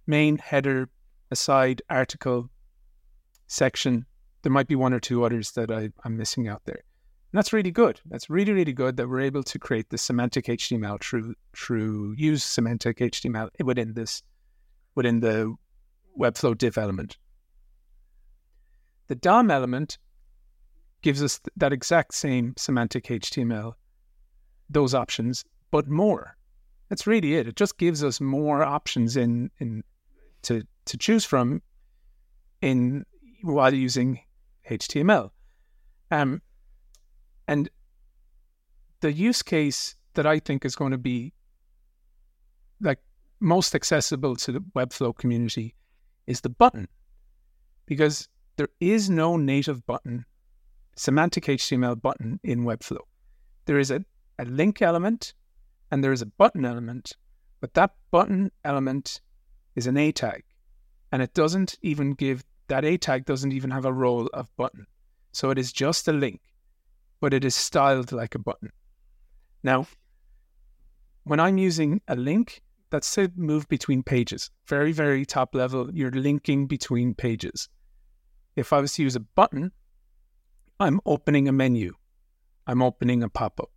main, 0.08 0.38
header, 0.38 0.88
aside, 1.32 1.82
article, 1.90 2.48
section. 3.48 4.06
There 4.42 4.52
might 4.52 4.68
be 4.68 4.76
one 4.76 4.92
or 4.92 5.00
two 5.00 5.24
others 5.24 5.50
that 5.52 5.70
I, 5.70 5.90
I'm 6.04 6.16
missing 6.16 6.46
out 6.46 6.62
there. 6.64 6.84
And 7.36 7.40
that's 7.40 7.52
really 7.52 7.70
good. 7.70 8.00
That's 8.06 8.30
really, 8.30 8.54
really 8.54 8.72
good 8.72 8.96
that 8.96 9.10
we're 9.10 9.20
able 9.20 9.42
to 9.42 9.58
create 9.58 9.90
the 9.90 9.98
semantic 9.98 10.46
HTML 10.46 10.98
through 11.02 11.34
through 11.54 12.14
use 12.16 12.42
semantic 12.42 12.96
HTML 12.96 13.50
within 13.62 13.92
this 13.92 14.22
within 14.94 15.20
the 15.20 15.54
Webflow 16.18 16.56
div 16.56 16.78
element. 16.78 17.18
The 19.08 19.16
DOM 19.16 19.50
element 19.50 19.98
gives 21.02 21.22
us 21.22 21.38
that 21.58 21.74
exact 21.74 22.14
same 22.14 22.54
semantic 22.56 23.04
HTML, 23.04 23.74
those 24.70 24.94
options, 24.94 25.44
but 25.70 25.88
more. 25.88 26.38
That's 26.88 27.06
really 27.06 27.34
it. 27.34 27.46
It 27.46 27.56
just 27.56 27.76
gives 27.76 28.02
us 28.02 28.18
more 28.18 28.62
options 28.62 29.14
in 29.14 29.50
in 29.58 29.84
to 30.44 30.62
to 30.86 30.96
choose 30.96 31.26
from 31.26 31.60
in 32.62 33.04
while 33.42 33.74
using 33.74 34.20
HTML. 34.70 35.28
Um, 36.10 36.40
and 37.48 37.68
the 39.00 39.12
use 39.12 39.42
case 39.42 39.96
that 40.14 40.26
I 40.26 40.38
think 40.38 40.64
is 40.64 40.76
going 40.76 40.92
to 40.92 40.98
be 40.98 41.32
like 42.80 42.98
most 43.40 43.74
accessible 43.74 44.36
to 44.36 44.52
the 44.52 44.60
Webflow 44.60 45.16
community 45.16 45.74
is 46.26 46.40
the 46.40 46.48
button, 46.48 46.88
because 47.86 48.28
there 48.56 48.68
is 48.80 49.08
no 49.10 49.36
native 49.36 49.86
button, 49.86 50.24
semantic 50.96 51.44
HTML 51.44 52.00
button 52.00 52.40
in 52.42 52.64
Webflow. 52.64 53.02
There 53.66 53.78
is 53.78 53.90
a, 53.90 54.04
a 54.38 54.44
link 54.44 54.82
element 54.82 55.34
and 55.90 56.02
there 56.02 56.12
is 56.12 56.22
a 56.22 56.26
button 56.26 56.64
element, 56.64 57.12
but 57.60 57.74
that 57.74 57.92
button 58.10 58.50
element 58.64 59.20
is 59.74 59.86
an 59.86 59.96
A 59.96 60.10
tag, 60.10 60.42
and 61.12 61.22
it 61.22 61.34
doesn't 61.34 61.76
even 61.82 62.14
give 62.14 62.44
that 62.68 62.84
A 62.84 62.96
tag 62.96 63.24
doesn't 63.24 63.52
even 63.52 63.70
have 63.70 63.84
a 63.84 63.92
role 63.92 64.26
of 64.32 64.54
button. 64.56 64.86
So 65.32 65.50
it 65.50 65.58
is 65.58 65.72
just 65.72 66.08
a 66.08 66.12
link, 66.12 66.40
but 67.20 67.34
it 67.34 67.44
is 67.44 67.54
styled 67.54 68.12
like 68.12 68.34
a 68.34 68.38
button. 68.38 68.70
Now, 69.62 69.86
when 71.24 71.40
I'm 71.40 71.58
using 71.58 72.00
a 72.08 72.16
link, 72.16 72.62
that's 72.90 73.12
to 73.14 73.30
move 73.36 73.68
between 73.68 74.02
pages. 74.02 74.50
Very, 74.68 74.92
very 74.92 75.26
top 75.26 75.54
level, 75.54 75.90
you're 75.92 76.10
linking 76.10 76.66
between 76.66 77.14
pages. 77.14 77.68
If 78.54 78.72
I 78.72 78.80
was 78.80 78.94
to 78.94 79.02
use 79.02 79.16
a 79.16 79.20
button, 79.20 79.72
I'm 80.78 81.00
opening 81.04 81.48
a 81.48 81.52
menu. 81.52 81.94
I'm 82.66 82.82
opening 82.82 83.22
a 83.22 83.28
pop 83.28 83.60
up. 83.60 83.70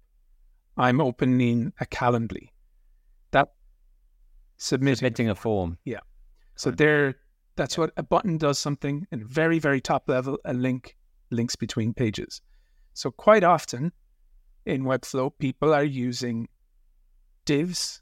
I'm 0.77 1.01
opening 1.01 1.73
a 1.79 1.85
Calendly. 1.85 2.49
That 3.31 3.49
submitting, 4.57 4.97
submitting 4.97 5.29
a 5.29 5.35
form. 5.35 5.77
Yeah. 5.85 5.99
So 6.55 6.71
there, 6.71 7.15
that's 7.55 7.77
what 7.77 7.91
a 7.97 8.03
button 8.03 8.37
does 8.37 8.59
something 8.59 9.07
in 9.11 9.25
very, 9.25 9.59
very 9.59 9.81
top 9.81 10.07
level, 10.07 10.37
a 10.45 10.53
link 10.53 10.95
links 11.31 11.55
between 11.55 11.93
pages. 11.93 12.41
So 12.99 13.11
quite 13.11 13.45
often 13.45 13.93
in 14.65 14.83
Webflow, 14.83 15.31
people 15.39 15.73
are 15.73 15.85
using 15.85 16.49
divs 17.45 18.01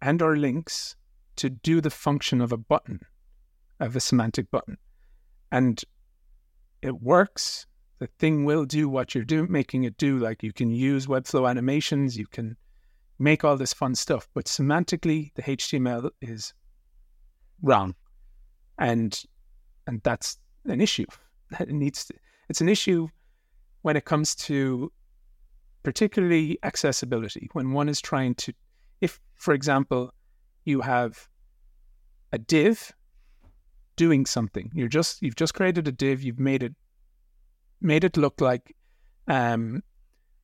and 0.00 0.22
or 0.22 0.34
links 0.34 0.96
to 1.36 1.50
do 1.50 1.82
the 1.82 1.90
function 1.90 2.40
of 2.40 2.50
a 2.50 2.56
button, 2.56 3.00
of 3.80 3.94
a 3.94 4.00
semantic 4.00 4.50
button. 4.50 4.78
And 5.52 5.78
it 6.80 7.02
works. 7.02 7.66
The 7.98 8.06
thing 8.18 8.46
will 8.46 8.64
do 8.64 8.88
what 8.88 9.14
you're 9.14 9.24
doing, 9.24 9.52
making 9.52 9.84
it 9.84 9.98
do. 9.98 10.18
Like 10.18 10.42
you 10.42 10.54
can 10.54 10.70
use 10.70 11.06
Webflow 11.06 11.46
animations, 11.46 12.16
you 12.16 12.26
can 12.26 12.56
make 13.18 13.44
all 13.44 13.58
this 13.58 13.74
fun 13.74 13.94
stuff, 13.94 14.26
but 14.32 14.46
semantically, 14.46 15.34
the 15.34 15.42
HTML 15.42 16.08
is 16.22 16.54
wrong, 17.60 17.94
and 18.78 19.22
and 19.86 20.00
that's 20.02 20.38
an 20.64 20.80
issue. 20.80 21.04
It 21.60 21.68
needs 21.68 22.06
to, 22.06 22.14
it's 22.48 22.62
an 22.62 22.70
issue 22.70 23.08
when 23.84 23.98
it 23.98 24.06
comes 24.06 24.34
to 24.34 24.90
particularly 25.82 26.58
accessibility. 26.62 27.50
When 27.52 27.72
one 27.72 27.90
is 27.90 28.00
trying 28.00 28.34
to, 28.36 28.54
if 29.02 29.20
for 29.34 29.52
example, 29.52 30.10
you 30.64 30.80
have 30.80 31.28
a 32.32 32.38
div 32.38 32.92
doing 33.96 34.24
something, 34.24 34.70
you're 34.72 34.88
just 34.88 35.20
you've 35.20 35.36
just 35.36 35.52
created 35.52 35.86
a 35.86 35.92
div, 35.92 36.22
you've 36.22 36.40
made 36.40 36.62
it 36.62 36.74
made 37.82 38.04
it 38.04 38.16
look 38.16 38.40
like 38.40 38.74
um, 39.28 39.82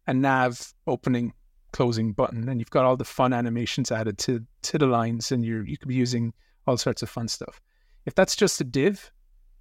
a 0.06 0.12
nav 0.12 0.74
opening 0.86 1.32
closing 1.72 2.12
button 2.12 2.46
and 2.46 2.60
you've 2.60 2.68
got 2.68 2.84
all 2.84 2.98
the 2.98 3.04
fun 3.06 3.32
animations 3.32 3.90
added 3.90 4.18
to 4.18 4.44
to 4.60 4.76
the 4.76 4.86
lines 4.86 5.32
and 5.32 5.46
you're 5.46 5.64
you 5.66 5.78
could 5.78 5.88
be 5.88 5.94
using 5.94 6.34
all 6.66 6.76
sorts 6.76 7.00
of 7.00 7.08
fun 7.08 7.28
stuff 7.28 7.60
if 8.06 8.14
that's 8.16 8.34
just 8.34 8.60
a 8.60 8.64
div 8.64 9.12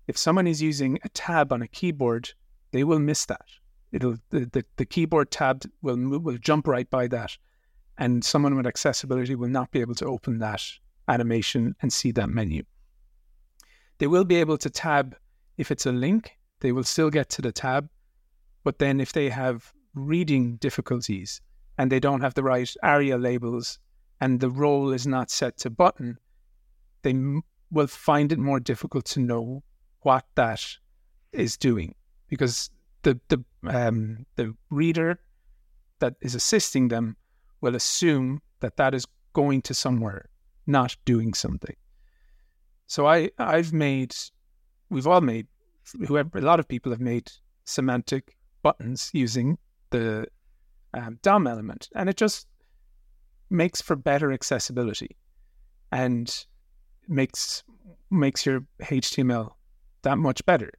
if 0.07 0.17
someone 0.17 0.47
is 0.47 0.59
using 0.59 0.97
a 1.03 1.09
tab 1.09 1.53
on 1.53 1.61
a 1.61 1.67
keyboard 1.67 2.31
they 2.71 2.83
will 2.83 2.97
miss 2.97 3.27
that 3.27 3.45
it'll 3.91 4.17
the, 4.29 4.45
the, 4.45 4.65
the 4.77 4.85
keyboard 4.85 5.31
tab 5.31 5.63
will 5.81 5.97
will 6.19 6.37
jump 6.37 6.67
right 6.67 6.89
by 6.89 7.07
that 7.07 7.37
and 7.97 8.23
someone 8.23 8.55
with 8.55 8.67
accessibility 8.67 9.35
will 9.35 9.49
not 9.49 9.71
be 9.71 9.81
able 9.81 9.95
to 9.95 10.05
open 10.05 10.39
that 10.39 10.63
animation 11.07 11.75
and 11.81 11.91
see 11.91 12.11
that 12.11 12.29
menu. 12.29 12.63
They 13.97 14.07
will 14.07 14.23
be 14.23 14.35
able 14.35 14.57
to 14.59 14.69
tab 14.69 15.15
if 15.57 15.71
it's 15.71 15.85
a 15.85 15.91
link 15.91 16.37
they 16.61 16.71
will 16.71 16.83
still 16.83 17.09
get 17.09 17.29
to 17.29 17.41
the 17.41 17.51
tab 17.51 17.89
but 18.63 18.79
then 18.79 18.99
if 18.99 19.13
they 19.13 19.29
have 19.29 19.73
reading 19.93 20.55
difficulties 20.57 21.41
and 21.77 21.91
they 21.91 21.99
don't 21.99 22.21
have 22.21 22.33
the 22.33 22.43
right 22.43 22.73
ARIA 22.83 23.17
labels 23.17 23.79
and 24.21 24.39
the 24.39 24.49
role 24.49 24.91
is 24.91 25.07
not 25.07 25.31
set 25.31 25.57
to 25.57 25.69
button, 25.69 26.17
they 27.03 27.11
m- 27.11 27.41
will 27.71 27.87
find 27.87 28.31
it 28.31 28.39
more 28.39 28.59
difficult 28.59 29.05
to 29.05 29.19
know 29.21 29.63
what 30.01 30.25
that 30.35 30.63
is 31.31 31.57
doing 31.57 31.95
because 32.27 32.69
the 33.03 33.19
the 33.29 33.43
um, 33.67 34.25
the 34.35 34.55
reader 34.69 35.19
that 35.99 36.15
is 36.21 36.35
assisting 36.35 36.87
them 36.87 37.15
will 37.61 37.75
assume 37.75 38.41
that 38.61 38.77
that 38.77 38.93
is 38.93 39.05
going 39.33 39.61
to 39.63 39.73
somewhere, 39.73 40.29
not 40.67 40.95
doing 41.05 41.33
something. 41.33 41.75
So 42.87 43.05
I 43.07 43.29
I've 43.37 43.73
made, 43.73 44.15
we've 44.89 45.07
all 45.07 45.21
made, 45.21 45.47
whoever 46.07 46.37
a 46.37 46.41
lot 46.41 46.59
of 46.59 46.67
people 46.67 46.91
have 46.91 47.01
made 47.01 47.31
semantic 47.65 48.35
buttons 48.63 49.09
using 49.13 49.57
the 49.91 50.27
um, 50.93 51.19
DOM 51.21 51.47
element, 51.47 51.89
and 51.95 52.09
it 52.09 52.17
just 52.17 52.47
makes 53.49 53.81
for 53.81 53.95
better 53.95 54.31
accessibility 54.31 55.15
and 55.91 56.45
makes 57.07 57.63
makes 58.11 58.45
your 58.45 58.63
HTML 58.81 59.51
that 60.01 60.17
much 60.17 60.45
better. 60.45 60.71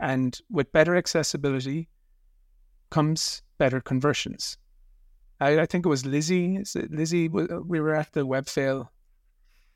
And 0.00 0.38
with 0.50 0.72
better 0.72 0.96
accessibility 0.96 1.88
comes 2.94 3.42
better 3.58 3.80
conversions. 3.80 4.56
I, 5.40 5.60
I 5.64 5.66
think 5.66 5.84
it 5.84 5.88
was 5.88 6.06
Lizzie. 6.06 6.62
Lizzie, 6.90 7.28
we 7.28 7.80
were 7.80 7.96
at 7.96 8.12
the 8.12 8.24
Webfail 8.24 8.86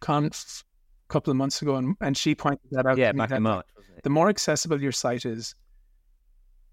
conf 0.00 0.64
a 1.09 1.12
couple 1.12 1.33
of 1.33 1.37
months 1.37 1.61
ago, 1.61 1.74
and, 1.74 1.96
and 2.00 2.16
she 2.16 2.37
pointed 2.37 2.68
that 2.70 2.87
out. 2.87 2.96
Yeah, 2.96 3.11
back 3.11 3.33
in 3.33 3.42
March. 3.42 3.66
The 4.04 4.11
more 4.11 4.28
accessible 4.28 4.81
your 4.81 4.92
site 4.92 5.26
is, 5.26 5.57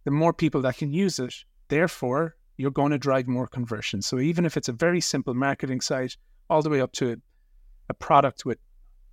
the 0.04 0.12
more 0.12 0.34
people 0.34 0.62
that 0.62 0.78
can 0.78 0.94
use 0.94 1.18
it. 1.18 1.34
Therefore, 1.68 2.36
you're 2.58 2.70
going 2.70 2.92
to 2.92 3.00
drive 3.00 3.28
more 3.28 3.48
conversions. 3.48 4.06
So 4.06 4.20
even 4.20 4.46
if 4.46 4.56
it's 4.56 4.70
a 4.70 4.74
very 4.86 5.02
simple 5.02 5.34
marketing 5.34 5.82
site, 5.82 6.16
all 6.48 6.62
the 6.62 6.70
way 6.70 6.80
up 6.80 6.92
to 6.94 7.20
a 7.90 7.94
product 7.96 8.46
with 8.46 8.60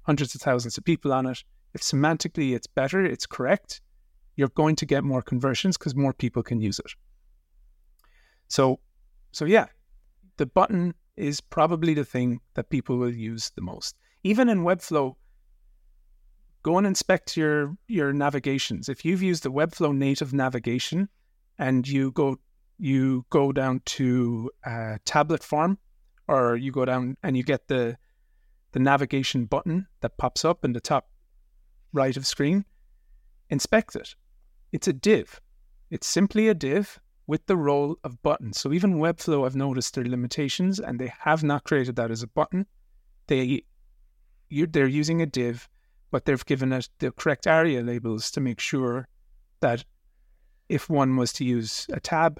hundreds 0.02 0.34
of 0.34 0.42
thousands 0.42 0.76
of 0.76 0.84
people 0.84 1.14
on 1.14 1.24
it, 1.24 1.42
if 1.72 1.80
semantically 1.80 2.54
it's 2.54 2.66
better, 2.66 3.02
it's 3.02 3.24
correct, 3.24 3.80
you're 4.36 4.48
going 4.48 4.76
to 4.76 4.84
get 4.84 5.02
more 5.02 5.22
conversions 5.22 5.78
because 5.78 5.94
more 5.94 6.12
people 6.12 6.42
can 6.42 6.60
use 6.60 6.78
it. 6.78 6.92
So, 8.52 8.80
so 9.30 9.46
yeah, 9.46 9.68
the 10.36 10.44
button 10.44 10.92
is 11.16 11.40
probably 11.40 11.94
the 11.94 12.04
thing 12.04 12.38
that 12.52 12.68
people 12.68 12.98
will 12.98 13.14
use 13.14 13.50
the 13.56 13.62
most. 13.62 13.96
Even 14.24 14.50
in 14.50 14.62
Webflow, 14.62 15.14
go 16.62 16.76
and 16.76 16.86
inspect 16.86 17.34
your 17.34 17.74
your 17.88 18.12
navigations. 18.12 18.90
If 18.90 19.06
you've 19.06 19.22
used 19.22 19.42
the 19.42 19.50
Webflow 19.50 19.96
native 19.96 20.34
navigation 20.34 21.08
and 21.58 21.88
you 21.88 22.12
go 22.12 22.36
you 22.76 23.24
go 23.30 23.52
down 23.52 23.80
to 23.96 24.50
a 24.66 24.98
tablet 25.06 25.42
form, 25.42 25.78
or 26.28 26.54
you 26.54 26.72
go 26.72 26.84
down 26.84 27.16
and 27.22 27.38
you 27.38 27.42
get 27.44 27.68
the 27.68 27.96
the 28.72 28.80
navigation 28.80 29.46
button 29.46 29.86
that 30.02 30.18
pops 30.18 30.44
up 30.44 30.62
in 30.62 30.74
the 30.74 30.80
top 30.80 31.08
right 31.94 32.18
of 32.18 32.26
screen. 32.26 32.66
Inspect 33.48 33.96
it. 33.96 34.14
It's 34.72 34.88
a 34.88 34.92
div. 34.92 35.40
It's 35.90 36.06
simply 36.06 36.48
a 36.48 36.54
div 36.54 37.00
with 37.32 37.46
the 37.46 37.56
role 37.56 37.96
of 38.04 38.22
buttons. 38.22 38.60
So 38.60 38.74
even 38.74 38.98
Webflow, 38.98 39.46
I've 39.46 39.56
noticed 39.56 39.94
their 39.94 40.04
limitations, 40.04 40.78
and 40.78 40.98
they 40.98 41.10
have 41.20 41.42
not 41.42 41.64
created 41.64 41.96
that 41.96 42.10
as 42.10 42.22
a 42.22 42.26
button. 42.26 42.66
They 43.26 43.62
they're 44.50 44.86
using 44.86 45.22
a 45.22 45.24
div, 45.24 45.66
but 46.10 46.26
they've 46.26 46.44
given 46.44 46.74
it 46.74 46.90
the 46.98 47.10
correct 47.12 47.46
ARIA 47.46 47.80
labels 47.80 48.30
to 48.32 48.40
make 48.42 48.60
sure 48.60 49.08
that 49.60 49.82
if 50.68 50.90
one 50.90 51.16
was 51.16 51.32
to 51.32 51.44
use 51.46 51.86
a 51.90 52.00
tab 52.00 52.38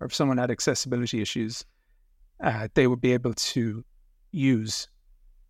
or 0.00 0.08
if 0.08 0.14
someone 0.14 0.38
had 0.38 0.50
accessibility 0.50 1.22
issues, 1.22 1.64
uh, 2.42 2.66
they 2.74 2.88
would 2.88 3.00
be 3.00 3.12
able 3.12 3.34
to 3.34 3.84
use 4.32 4.88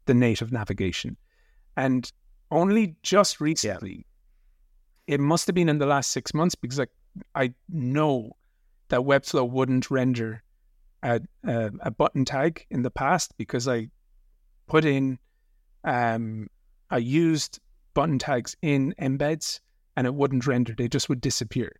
the 0.04 0.12
native 0.12 0.52
navigation. 0.52 1.16
And 1.78 2.12
only 2.50 2.96
just 3.02 3.40
recently, 3.40 4.04
yeah. 5.06 5.14
it 5.14 5.20
must 5.20 5.46
have 5.46 5.54
been 5.54 5.70
in 5.70 5.78
the 5.78 5.86
last 5.86 6.10
six 6.10 6.34
months 6.34 6.54
because 6.54 6.80
I, 6.80 6.86
I 7.34 7.54
know 7.70 8.36
that 8.88 9.00
Webflow 9.00 9.48
wouldn't 9.48 9.90
render 9.90 10.42
a, 11.02 11.20
a, 11.44 11.70
a 11.80 11.90
button 11.90 12.24
tag 12.24 12.66
in 12.70 12.82
the 12.82 12.90
past 12.90 13.34
because 13.36 13.68
I 13.68 13.88
put 14.66 14.84
in, 14.84 15.18
um, 15.84 16.48
I 16.90 16.98
used 16.98 17.60
button 17.94 18.18
tags 18.18 18.56
in 18.62 18.94
embeds 19.00 19.60
and 19.96 20.06
it 20.06 20.14
wouldn't 20.14 20.46
render, 20.46 20.74
they 20.76 20.88
just 20.88 21.08
would 21.08 21.20
disappear. 21.20 21.72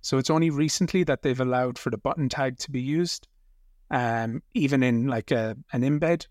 So 0.00 0.18
it's 0.18 0.30
only 0.30 0.50
recently 0.50 1.04
that 1.04 1.22
they've 1.22 1.40
allowed 1.40 1.78
for 1.78 1.90
the 1.90 1.98
button 1.98 2.28
tag 2.28 2.58
to 2.58 2.70
be 2.70 2.80
used, 2.80 3.26
um, 3.90 4.42
even 4.54 4.82
in 4.82 5.06
like 5.08 5.30
a, 5.30 5.56
an 5.72 5.82
embed, 5.82 6.26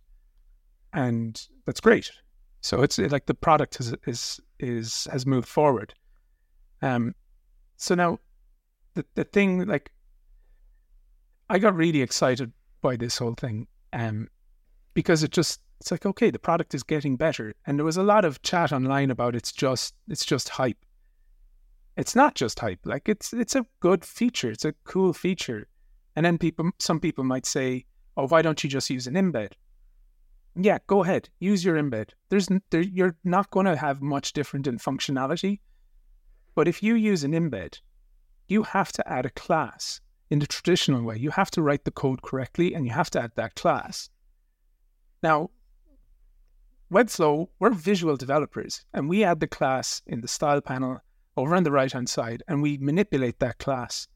and 0.93 1.39
that's 1.65 1.81
great. 1.81 2.11
So 2.61 2.81
it's 2.81 2.97
like 2.97 3.25
the 3.25 3.33
product 3.33 3.79
is 3.79 3.93
is 4.05 4.39
is 4.59 5.07
has 5.11 5.25
moved 5.25 5.47
forward. 5.47 5.93
Um, 6.81 7.13
so 7.75 7.95
now 7.95 8.19
the 8.93 9.05
the 9.15 9.23
thing 9.23 9.65
like 9.67 9.91
I 11.49 11.59
got 11.59 11.75
really 11.75 12.01
excited 12.01 12.51
by 12.81 12.95
this 12.95 13.17
whole 13.17 13.35
thing, 13.35 13.67
um, 13.93 14.27
because 14.93 15.23
it 15.23 15.31
just 15.31 15.61
it's 15.79 15.91
like 15.91 16.05
okay, 16.05 16.31
the 16.31 16.39
product 16.39 16.73
is 16.73 16.83
getting 16.83 17.15
better, 17.15 17.53
and 17.65 17.77
there 17.77 17.85
was 17.85 17.97
a 17.97 18.03
lot 18.03 18.25
of 18.25 18.41
chat 18.41 18.71
online 18.71 19.11
about 19.11 19.35
it's 19.35 19.51
just 19.51 19.93
it's 20.07 20.25
just 20.25 20.49
hype 20.49 20.77
it's 21.97 22.15
not 22.15 22.35
just 22.35 22.59
hype. 22.59 22.79
Like 22.85 23.09
it's 23.09 23.33
it's 23.33 23.55
a 23.55 23.65
good 23.79 24.05
feature. 24.05 24.51
It's 24.51 24.65
a 24.65 24.73
cool 24.85 25.13
feature. 25.13 25.67
And 26.15 26.25
then 26.25 26.37
people, 26.37 26.71
some 26.79 26.99
people 26.99 27.23
might 27.23 27.45
say, 27.45 27.85
"Oh, 28.15 28.27
why 28.27 28.41
don't 28.41 28.63
you 28.63 28.69
just 28.69 28.89
use 28.89 29.07
an 29.07 29.15
embed?" 29.15 29.53
Yeah, 30.55 30.77
go 30.87 31.03
ahead, 31.03 31.29
use 31.39 31.65
your 31.65 31.75
embed. 31.75 32.09
There's 32.29 32.49
there, 32.69 32.81
you're 32.81 33.17
not 33.23 33.49
going 33.51 33.65
to 33.65 33.75
have 33.75 34.01
much 34.01 34.33
different 34.33 34.67
in 34.67 34.77
functionality, 34.77 35.59
but 36.55 36.67
if 36.67 36.81
you 36.81 36.95
use 36.95 37.23
an 37.23 37.33
embed, 37.33 37.79
you 38.47 38.63
have 38.63 38.91
to 38.93 39.07
add 39.07 39.25
a 39.25 39.31
class 39.31 39.99
in 40.29 40.39
the 40.39 40.47
traditional 40.47 41.03
way. 41.03 41.17
You 41.17 41.31
have 41.31 41.51
to 41.51 41.61
write 41.61 41.85
the 41.85 41.91
code 41.91 42.21
correctly, 42.21 42.73
and 42.73 42.85
you 42.85 42.91
have 42.91 43.09
to 43.11 43.21
add 43.21 43.31
that 43.35 43.55
class. 43.55 44.09
Now, 45.23 45.51
Webflow, 46.91 47.49
we're 47.59 47.71
visual 47.71 48.15
developers, 48.15 48.85
and 48.93 49.09
we 49.09 49.23
add 49.23 49.39
the 49.39 49.47
class 49.47 50.01
in 50.07 50.21
the 50.21 50.27
style 50.27 50.61
panel 50.61 50.99
over 51.35 51.55
on 51.55 51.63
the 51.63 51.71
right 51.71 51.91
hand 51.91 52.09
side, 52.09 52.43
and 52.47 52.61
we 52.61 52.77
manipulate 52.77 53.39
that 53.39 53.57
class 53.57 54.07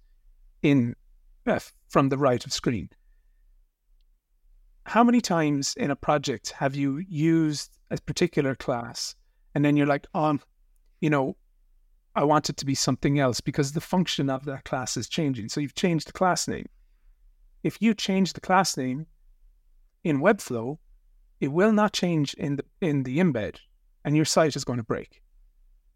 in 0.61 0.95
uh, 1.45 1.59
from 1.89 2.09
the 2.09 2.17
right 2.17 2.45
of 2.45 2.53
screen. 2.53 2.89
How 4.85 5.03
many 5.03 5.21
times 5.21 5.73
in 5.77 5.91
a 5.91 5.95
project 5.95 6.51
have 6.51 6.75
you 6.75 6.97
used 6.97 7.77
a 7.89 7.97
particular 8.01 8.55
class 8.55 9.15
and 9.53 9.63
then 9.63 9.75
you're 9.75 9.87
like, 9.87 10.07
um, 10.13 10.41
you 10.99 11.09
know, 11.09 11.35
I 12.15 12.23
want 12.23 12.49
it 12.49 12.57
to 12.57 12.65
be 12.65 12.75
something 12.75 13.19
else 13.19 13.39
because 13.39 13.71
the 13.71 13.81
function 13.81 14.29
of 14.29 14.45
that 14.45 14.65
class 14.65 14.97
is 14.97 15.07
changing. 15.07 15.49
So 15.49 15.61
you've 15.61 15.75
changed 15.75 16.07
the 16.07 16.13
class 16.13 16.47
name. 16.47 16.67
If 17.63 17.81
you 17.81 17.93
change 17.93 18.33
the 18.33 18.41
class 18.41 18.75
name 18.75 19.07
in 20.03 20.19
Webflow, 20.19 20.77
it 21.39 21.49
will 21.49 21.71
not 21.71 21.93
change 21.93 22.33
in 22.35 22.57
the 22.57 22.65
in 22.81 23.03
the 23.03 23.19
embed, 23.19 23.57
and 24.03 24.15
your 24.15 24.25
site 24.25 24.55
is 24.55 24.63
going 24.63 24.77
to 24.77 24.83
break 24.83 25.21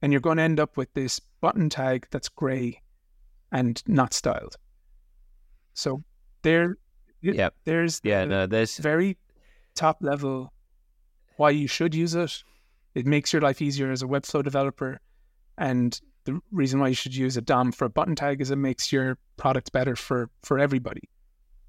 and 0.05 0.11
you're 0.11 0.21
going 0.21 0.37
to 0.37 0.43
end 0.43 0.59
up 0.59 0.77
with 0.77 0.93
this 0.93 1.19
button 1.41 1.67
tag 1.67 2.05
that's 2.11 2.29
gray 2.29 2.79
and 3.51 3.81
not 3.87 4.13
styled. 4.13 4.55
So 5.73 6.03
there, 6.43 6.77
yeah, 7.21 7.49
there's 7.63 8.01
yeah, 8.03 8.25
no, 8.25 8.45
there's 8.45 8.77
very 8.77 9.17
top 9.73 9.97
level 10.01 10.53
why 11.37 11.49
you 11.49 11.67
should 11.67 11.95
use 11.95 12.15
it. 12.15 12.43
It 12.93 13.05
makes 13.05 13.33
your 13.33 13.41
life 13.41 13.63
easier 13.63 13.91
as 13.91 14.03
a 14.03 14.05
Webflow 14.05 14.43
developer, 14.43 14.99
and 15.57 15.99
the 16.25 16.39
reason 16.51 16.79
why 16.79 16.87
you 16.87 16.95
should 16.95 17.15
use 17.15 17.37
a 17.37 17.41
DOM 17.41 17.71
for 17.71 17.85
a 17.85 17.89
button 17.89 18.15
tag 18.15 18.41
is 18.41 18.51
it 18.51 18.57
makes 18.57 18.91
your 18.91 19.17
product 19.37 19.71
better 19.71 19.95
for 19.95 20.29
for 20.41 20.59
everybody 20.59 21.09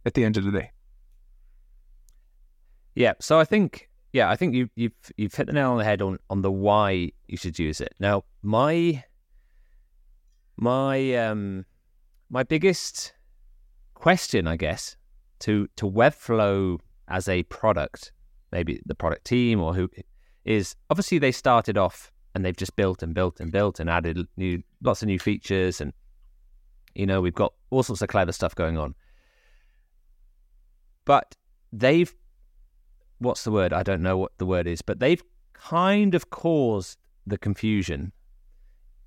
at 0.05 0.14
the 0.14 0.25
end 0.25 0.37
of 0.37 0.44
the 0.44 0.51
day. 0.51 0.70
Yeah, 2.94 3.12
so 3.20 3.38
I 3.38 3.44
think 3.44 3.90
yeah, 4.12 4.31
I 4.31 4.37
think 4.37 4.55
you, 4.55 4.70
you've 4.75 4.94
you've 5.16 5.35
hit 5.35 5.46
the 5.46 5.53
nail 5.53 5.72
on 5.72 5.79
the 5.79 5.85
head 5.85 6.01
on, 6.01 6.18
on 6.31 6.40
the 6.40 6.51
why 6.51 7.12
you 7.29 7.37
should 7.37 7.59
use 7.59 7.81
it. 7.81 7.94
Now, 8.01 8.25
my 8.42 9.05
my 10.57 11.14
um 11.16 11.66
my 12.31 12.42
biggest 12.42 13.12
question, 13.94 14.46
I 14.46 14.57
guess, 14.57 14.96
to 15.40 15.68
to 15.77 15.85
Webflow 15.85 16.79
as 17.09 17.29
a 17.29 17.42
product, 17.44 18.12
maybe 18.53 18.81
the 18.87 18.94
product 18.94 19.27
team 19.27 19.61
or 19.61 19.75
who 19.75 19.90
is 20.46 20.77
obviously 20.88 21.18
they 21.18 21.33
started 21.33 21.77
off 21.77 22.11
and 22.37 22.44
they've 22.44 22.57
just 22.57 22.77
built 22.77 23.03
and 23.03 23.14
built 23.14 23.40
and 23.40 23.51
built 23.51 23.81
and 23.81 23.88
added 23.88 24.29
new 24.37 24.62
lots 24.83 25.01
of 25.01 25.09
new 25.09 25.18
features 25.18 25.81
and 25.81 25.94
you 26.94 27.07
know 27.07 27.22
we've 27.22 27.35
got 27.35 27.55
all 27.70 27.83
sorts 27.83 28.03
of 28.03 28.09
clever 28.09 28.31
stuff 28.31 28.55
going 28.55 28.77
on. 28.77 28.94
But 31.07 31.35
they've 31.72 32.14
what's 33.18 33.42
the 33.44 33.51
word? 33.51 33.72
I 33.72 33.83
don't 33.83 34.03
know 34.03 34.18
what 34.18 34.33
the 34.37 34.44
word 34.44 34.66
is, 34.66 34.83
but 34.83 35.01
they've 35.01 35.22
kind 35.55 36.14
of 36.14 36.29
caused 36.29 36.99
the 37.27 37.38
confusion 37.38 38.12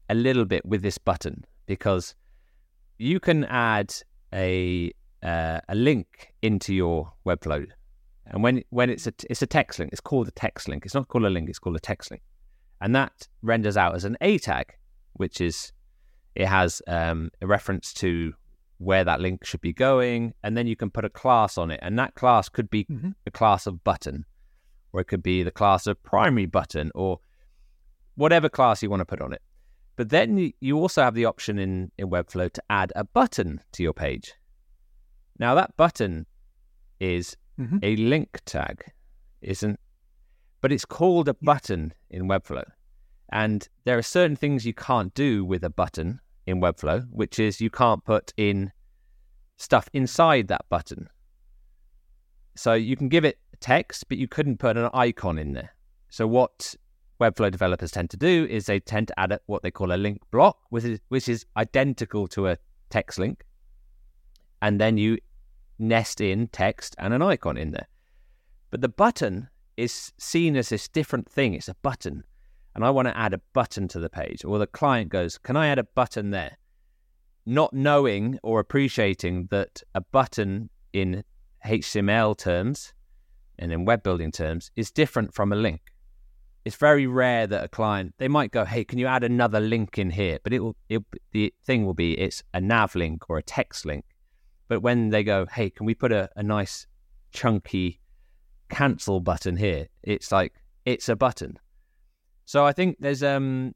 a 0.09 0.15
little 0.15 0.45
bit 0.45 0.65
with 0.65 0.81
this 0.81 0.97
button 0.97 1.45
because 1.67 2.15
you 2.97 3.19
can 3.19 3.45
add 3.45 3.93
a 4.33 4.91
uh, 5.21 5.59
a 5.69 5.75
link 5.75 6.33
into 6.41 6.73
your 6.73 7.13
Webflow, 7.27 7.67
and 8.25 8.41
when 8.41 8.63
when 8.71 8.89
it's 8.89 9.05
a 9.05 9.13
it's 9.29 9.43
a 9.43 9.47
text 9.47 9.77
link, 9.77 9.91
it's 9.91 10.01
called 10.01 10.27
a 10.27 10.31
text 10.31 10.67
link. 10.67 10.83
It's 10.83 10.95
not 10.95 11.09
called 11.09 11.25
a 11.25 11.29
link; 11.29 11.47
it's 11.47 11.59
called 11.59 11.75
a 11.75 11.79
text 11.79 12.09
link, 12.09 12.23
and 12.81 12.95
that 12.95 13.27
renders 13.41 13.77
out 13.77 13.95
as 13.95 14.05
an 14.05 14.17
A 14.21 14.37
tag, 14.37 14.75
which 15.13 15.41
is 15.41 15.71
it 16.35 16.47
has 16.47 16.81
um, 16.87 17.31
a 17.41 17.47
reference 17.47 17.93
to 17.95 18.33
where 18.77 19.03
that 19.03 19.19
link 19.19 19.43
should 19.45 19.61
be 19.61 19.73
going, 19.73 20.33
and 20.43 20.55
then 20.55 20.65
you 20.67 20.75
can 20.75 20.89
put 20.89 21.03
a 21.03 21.09
class 21.09 21.57
on 21.57 21.69
it, 21.69 21.79
and 21.83 21.99
that 21.99 22.15
class 22.15 22.47
could 22.47 22.69
be 22.69 22.85
mm-hmm. 22.85 23.09
a 23.25 23.31
class 23.31 23.67
of 23.67 23.83
button, 23.83 24.25
or 24.93 25.01
it 25.01 25.05
could 25.05 25.23
be 25.23 25.43
the 25.43 25.51
class 25.51 25.85
of 25.85 26.01
primary 26.03 26.45
button, 26.45 26.91
or 26.95 27.19
whatever 28.15 28.47
class 28.47 28.81
you 28.81 28.89
want 28.89 29.01
to 29.01 29.05
put 29.05 29.21
on 29.21 29.33
it. 29.33 29.41
But 29.97 30.09
then 30.09 30.53
you 30.61 30.79
also 30.79 31.01
have 31.03 31.13
the 31.13 31.25
option 31.25 31.59
in, 31.59 31.91
in 31.97 32.09
Webflow 32.09 32.53
to 32.53 32.63
add 32.69 32.93
a 32.95 33.03
button 33.03 33.59
to 33.73 33.83
your 33.83 33.91
page. 33.91 34.33
Now 35.37 35.55
that 35.55 35.75
button 35.75 36.25
is 37.01 37.35
mm-hmm. 37.59 37.79
a 37.83 37.97
link 37.97 38.39
tag, 38.45 38.85
isn't? 39.41 39.77
But 40.61 40.71
it's 40.71 40.85
called 40.85 41.29
a 41.29 41.33
button 41.33 41.93
in 42.09 42.27
Webflow, 42.27 42.65
and 43.31 43.67
there 43.85 43.97
are 43.97 44.03
certain 44.03 44.35
things 44.35 44.65
you 44.65 44.73
can't 44.73 45.13
do 45.13 45.45
with 45.45 45.63
a 45.63 45.69
button 45.69 46.19
in 46.45 46.59
Webflow, 46.59 47.07
which 47.11 47.39
is 47.39 47.61
you 47.61 47.69
can't 47.69 48.03
put 48.03 48.33
in 48.35 48.71
stuff 49.57 49.89
inside 49.93 50.47
that 50.47 50.65
button. 50.69 51.09
So 52.55 52.73
you 52.73 52.97
can 52.97 53.07
give 53.07 53.23
it 53.23 53.37
text, 53.59 54.09
but 54.09 54.17
you 54.17 54.27
couldn't 54.27 54.57
put 54.57 54.77
an 54.77 54.89
icon 54.93 55.37
in 55.37 55.53
there. 55.53 55.75
So 56.09 56.27
what 56.27 56.75
Webflow 57.21 57.51
developers 57.51 57.91
tend 57.91 58.09
to 58.09 58.17
do 58.17 58.47
is 58.49 58.65
they 58.65 58.79
tend 58.79 59.09
to 59.09 59.19
add 59.19 59.37
what 59.45 59.61
they 59.61 59.71
call 59.71 59.91
a 59.91 59.97
link 59.97 60.21
block, 60.31 60.57
which 60.69 60.85
is, 60.85 60.99
which 61.09 61.29
is 61.29 61.45
identical 61.57 62.27
to 62.29 62.47
a 62.47 62.57
text 62.89 63.19
link. 63.19 63.45
And 64.61 64.79
then 64.79 64.97
you 64.97 65.19
nest 65.77 66.19
in 66.19 66.47
text 66.47 66.95
and 66.97 67.13
an 67.13 67.21
icon 67.21 67.57
in 67.57 67.71
there. 67.71 67.87
But 68.71 68.81
the 68.81 68.89
button 68.89 69.49
is 69.79 70.13
seen 70.17 70.55
as 70.55 70.69
this 70.69 70.87
different 70.87 71.29
thing. 71.29 71.53
It's 71.53 71.69
a 71.69 71.75
button 71.81 72.23
and 72.75 72.85
I 72.85 72.91
want 72.91 73.07
to 73.07 73.17
add 73.17 73.33
a 73.33 73.41
button 73.53 73.87
to 73.89 73.99
the 73.99 74.09
page, 74.09 74.45
or 74.45 74.57
the 74.57 74.67
client 74.67 75.09
goes, 75.09 75.37
Can 75.37 75.57
I 75.57 75.67
add 75.67 75.79
a 75.79 75.83
button 75.83 76.31
there? 76.31 76.57
Not 77.45 77.73
knowing 77.73 78.39
or 78.43 78.59
appreciating 78.59 79.47
that 79.51 79.83
a 79.95 80.01
button 80.01 80.69
in 80.93 81.23
HTML 81.65 82.37
terms 82.37 82.93
and 83.57 83.73
in 83.73 83.85
web 83.85 84.03
building 84.03 84.31
terms 84.31 84.71
is 84.75 84.91
different 84.91 85.33
from 85.33 85.51
a 85.51 85.55
link. 85.55 85.81
It's 86.63 86.75
very 86.75 87.07
rare 87.07 87.47
that 87.47 87.63
a 87.63 87.67
client 87.67 88.13
they 88.17 88.27
might 88.27 88.51
go, 88.51 88.65
"Hey, 88.65 88.83
can 88.83 88.99
you 88.99 89.07
add 89.07 89.23
another 89.23 89.59
link 89.59 89.97
in 89.97 90.11
here?" 90.11 90.39
But 90.43 90.53
it 90.53 90.59
will 90.59 90.75
it, 90.87 91.03
the 91.31 91.53
thing 91.63 91.85
will 91.85 91.93
be 91.93 92.17
it's 92.17 92.43
a 92.53 92.61
nav 92.61 92.95
link 92.95 93.29
or 93.29 93.37
a 93.37 93.43
text 93.43 93.85
link. 93.85 94.05
But 94.67 94.81
when 94.81 95.09
they 95.09 95.23
go, 95.23 95.47
"Hey, 95.47 95.69
can 95.69 95.85
we 95.85 95.95
put 95.95 96.11
a, 96.11 96.29
a 96.35 96.43
nice 96.43 96.85
chunky 97.31 97.99
cancel 98.69 99.19
button 99.19 99.57
here?" 99.57 99.87
It's 100.03 100.31
like 100.31 100.53
it's 100.85 101.09
a 101.09 101.15
button. 101.15 101.57
So 102.45 102.65
I 102.65 102.73
think 102.73 102.97
there's 102.99 103.23
um 103.23 103.73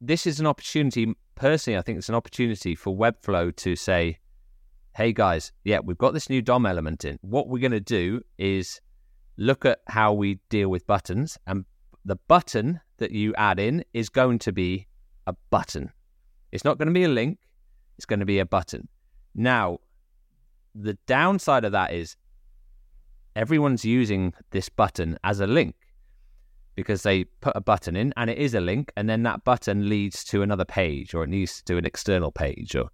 this 0.00 0.26
is 0.26 0.40
an 0.40 0.46
opportunity 0.46 1.14
personally 1.34 1.78
I 1.78 1.82
think 1.82 1.98
it's 1.98 2.08
an 2.08 2.14
opportunity 2.14 2.74
for 2.74 2.96
Webflow 2.96 3.54
to 3.56 3.76
say 3.76 4.18
hey 4.96 5.12
guys 5.12 5.52
yeah 5.64 5.78
we've 5.82 5.98
got 5.98 6.12
this 6.12 6.28
new 6.28 6.42
DOM 6.42 6.66
element 6.66 7.04
in 7.04 7.18
what 7.22 7.48
we're 7.48 7.60
going 7.60 7.70
to 7.72 7.80
do 7.80 8.20
is 8.36 8.80
look 9.38 9.64
at 9.64 9.78
how 9.86 10.12
we 10.12 10.38
deal 10.50 10.68
with 10.68 10.86
buttons 10.86 11.38
and 11.46 11.64
the 12.04 12.16
button 12.28 12.80
that 12.98 13.10
you 13.12 13.32
add 13.36 13.58
in 13.58 13.82
is 13.94 14.08
going 14.08 14.38
to 14.40 14.52
be 14.52 14.86
a 15.26 15.34
button 15.50 15.90
it's 16.50 16.64
not 16.64 16.76
going 16.76 16.88
to 16.88 16.92
be 16.92 17.04
a 17.04 17.08
link 17.08 17.38
it's 18.02 18.06
going 18.06 18.18
to 18.20 18.26
be 18.26 18.40
a 18.40 18.46
button. 18.46 18.88
Now, 19.34 19.78
the 20.74 20.94
downside 21.06 21.64
of 21.64 21.70
that 21.70 21.92
is 21.92 22.16
everyone's 23.36 23.84
using 23.84 24.34
this 24.50 24.68
button 24.68 25.18
as 25.24 25.40
a 25.40 25.46
link 25.46 25.74
because 26.74 27.02
they 27.02 27.24
put 27.24 27.54
a 27.54 27.60
button 27.60 27.96
in 27.96 28.12
and 28.16 28.30
it 28.30 28.38
is 28.38 28.54
a 28.54 28.60
link 28.60 28.92
and 28.96 29.08
then 29.08 29.22
that 29.22 29.44
button 29.44 29.88
leads 29.88 30.24
to 30.24 30.42
another 30.42 30.64
page 30.64 31.14
or 31.14 31.24
it 31.24 31.28
needs 31.28 31.62
to 31.62 31.76
an 31.76 31.84
external 31.84 32.32
page 32.32 32.74
or 32.74 32.88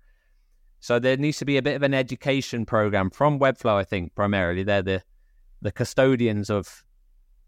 so 0.80 0.98
there 0.98 1.16
needs 1.16 1.38
to 1.38 1.44
be 1.44 1.56
a 1.56 1.62
bit 1.62 1.76
of 1.76 1.82
an 1.82 1.94
education 1.94 2.64
program 2.66 3.10
from 3.10 3.38
webflow 3.38 3.74
i 3.74 3.84
think 3.84 4.14
primarily. 4.14 4.62
They're 4.62 4.82
the 4.82 5.02
the 5.60 5.72
custodians 5.72 6.50
of 6.50 6.84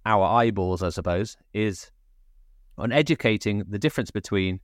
our 0.07 0.25
eyeballs 0.25 0.83
i 0.83 0.89
suppose 0.89 1.37
is 1.53 1.91
on 2.79 2.93
educating 2.93 3.65
the 3.69 3.79
difference 3.79 4.11
between 4.11 4.61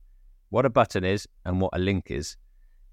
what 0.49 0.65
a 0.65 0.69
button 0.69 1.03
is 1.03 1.27
and 1.45 1.61
what 1.61 1.71
a 1.73 1.79
link 1.79 2.09
is 2.09 2.37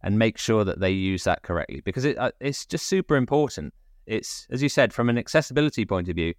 and 0.02 0.18
make 0.18 0.36
sure 0.36 0.64
that 0.64 0.80
they 0.80 0.90
use 0.90 1.24
that 1.24 1.42
correctly 1.42 1.80
because 1.80 2.04
it, 2.04 2.18
uh, 2.18 2.30
it's 2.40 2.66
just 2.66 2.86
super 2.86 3.16
important 3.16 3.72
it's 4.06 4.46
as 4.50 4.62
you 4.62 4.68
said 4.68 4.92
from 4.92 5.08
an 5.08 5.18
accessibility 5.18 5.84
point 5.84 6.08
of 6.08 6.16
view 6.16 6.34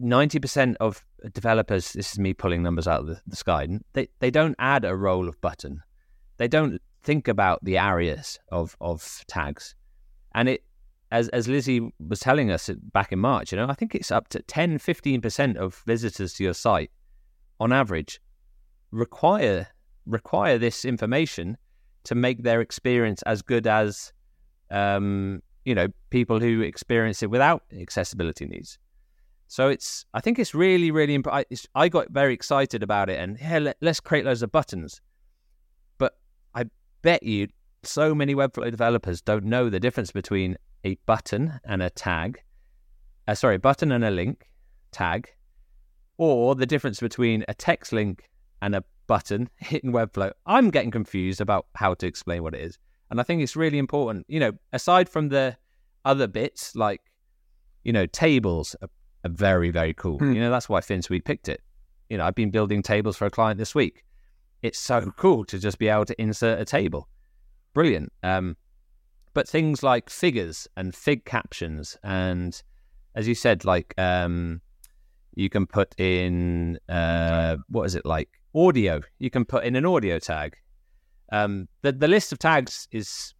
90% 0.00 0.76
of 0.80 1.04
developers, 1.32 1.92
this 1.92 2.12
is 2.12 2.18
me 2.18 2.34
pulling 2.34 2.62
numbers 2.62 2.88
out 2.88 3.00
of 3.00 3.06
the, 3.06 3.20
the 3.26 3.36
sky, 3.36 3.68
they, 3.92 4.08
they 4.18 4.30
don't 4.30 4.56
add 4.58 4.84
a 4.84 4.96
role 4.96 5.28
of 5.28 5.40
button. 5.40 5.82
They 6.38 6.48
don't 6.48 6.80
think 7.02 7.28
about 7.28 7.64
the 7.64 7.78
areas 7.78 8.38
of, 8.50 8.76
of 8.80 9.22
tags. 9.28 9.74
And 10.34 10.48
it, 10.48 10.64
as, 11.10 11.28
as 11.28 11.46
Lizzie 11.46 11.92
was 12.08 12.20
telling 12.20 12.50
us 12.50 12.70
back 12.92 13.12
in 13.12 13.18
March, 13.18 13.52
you 13.52 13.58
know, 13.58 13.68
I 13.68 13.74
think 13.74 13.94
it's 13.94 14.10
up 14.10 14.28
to 14.28 14.40
10, 14.42 14.78
15% 14.78 15.56
of 15.56 15.82
visitors 15.86 16.34
to 16.34 16.44
your 16.44 16.54
site 16.54 16.90
on 17.60 17.72
average 17.72 18.20
require 18.90 19.68
require 20.04 20.58
this 20.58 20.84
information 20.84 21.56
to 22.02 22.16
make 22.16 22.42
their 22.42 22.60
experience 22.60 23.22
as 23.22 23.40
good 23.40 23.68
as 23.68 24.12
um, 24.72 25.40
you 25.64 25.74
know 25.74 25.88
people 26.10 26.40
who 26.40 26.60
experience 26.60 27.22
it 27.22 27.30
without 27.30 27.62
accessibility 27.78 28.46
needs. 28.46 28.78
So 29.52 29.68
it's, 29.68 30.06
I 30.14 30.22
think 30.22 30.38
it's 30.38 30.54
really, 30.54 30.90
really 30.90 31.12
important. 31.12 31.66
I 31.74 31.90
got 31.90 32.08
very 32.08 32.32
excited 32.32 32.82
about 32.82 33.10
it 33.10 33.20
and 33.20 33.36
yeah, 33.38 33.58
let, 33.58 33.76
us 33.82 34.00
create 34.00 34.24
loads 34.24 34.42
of 34.42 34.50
buttons. 34.50 35.02
But 35.98 36.16
I 36.54 36.64
bet 37.02 37.22
you 37.22 37.48
so 37.82 38.14
many 38.14 38.34
Webflow 38.34 38.70
developers 38.70 39.20
don't 39.20 39.44
know 39.44 39.68
the 39.68 39.78
difference 39.78 40.10
between 40.10 40.56
a 40.84 40.94
button 41.04 41.60
and 41.66 41.82
a 41.82 41.90
tag. 41.90 42.42
Uh, 43.28 43.34
sorry, 43.34 43.58
button 43.58 43.92
and 43.92 44.02
a 44.06 44.10
link 44.10 44.48
tag, 44.90 45.28
or 46.16 46.54
the 46.54 46.64
difference 46.64 47.00
between 47.00 47.44
a 47.46 47.52
text 47.52 47.92
link 47.92 48.30
and 48.62 48.74
a 48.74 48.82
button 49.06 49.50
in 49.70 49.92
Webflow. 49.92 50.32
I'm 50.46 50.70
getting 50.70 50.90
confused 50.90 51.42
about 51.42 51.66
how 51.74 51.92
to 51.92 52.06
explain 52.06 52.42
what 52.42 52.54
it 52.54 52.62
is. 52.62 52.78
And 53.12 53.20
I 53.20 53.24
think 53.24 53.42
it's 53.42 53.56
really 53.56 53.76
important, 53.76 54.24
you 54.26 54.40
know, 54.40 54.52
aside 54.72 55.06
from 55.06 55.28
the 55.28 55.54
other 56.06 56.26
bits 56.26 56.74
like, 56.74 57.02
you 57.84 57.92
know, 57.92 58.06
tables, 58.06 58.74
are 58.82 58.88
very, 59.28 59.70
very 59.70 59.92
cool. 59.92 60.16
Hmm. 60.16 60.32
You 60.32 60.40
know, 60.40 60.50
that's 60.50 60.66
why 60.66 60.80
Finsweet 60.80 61.26
picked 61.26 61.50
it. 61.50 61.60
You 62.08 62.16
know, 62.16 62.24
I've 62.24 62.34
been 62.34 62.50
building 62.50 62.82
tables 62.82 63.18
for 63.18 63.26
a 63.26 63.30
client 63.30 63.58
this 63.58 63.74
week. 63.74 64.02
It's 64.62 64.78
so 64.78 65.12
cool 65.18 65.44
to 65.44 65.58
just 65.58 65.78
be 65.78 65.88
able 65.88 66.06
to 66.06 66.18
insert 66.18 66.58
a 66.58 66.64
table. 66.64 67.06
Brilliant. 67.74 68.10
Um, 68.22 68.56
but 69.34 69.46
things 69.46 69.82
like 69.82 70.08
figures 70.08 70.66
and 70.78 70.94
fig 70.94 71.26
captions, 71.26 71.98
and 72.02 72.62
as 73.14 73.28
you 73.28 73.34
said, 73.34 73.66
like 73.66 73.92
um, 73.98 74.62
you 75.34 75.50
can 75.50 75.66
put 75.66 75.94
in 76.00 76.78
uh, 76.88 77.58
what 77.68 77.84
is 77.84 77.94
it 77.94 78.06
like 78.06 78.30
audio? 78.54 79.02
You 79.18 79.28
can 79.28 79.44
put 79.44 79.64
in 79.64 79.76
an 79.76 79.84
audio 79.84 80.18
tag. 80.18 80.56
Um, 81.32 81.66
the 81.80 81.92
the 81.92 82.08
list 82.08 82.30
of 82.32 82.38
tags 82.38 82.86
is 82.92 83.34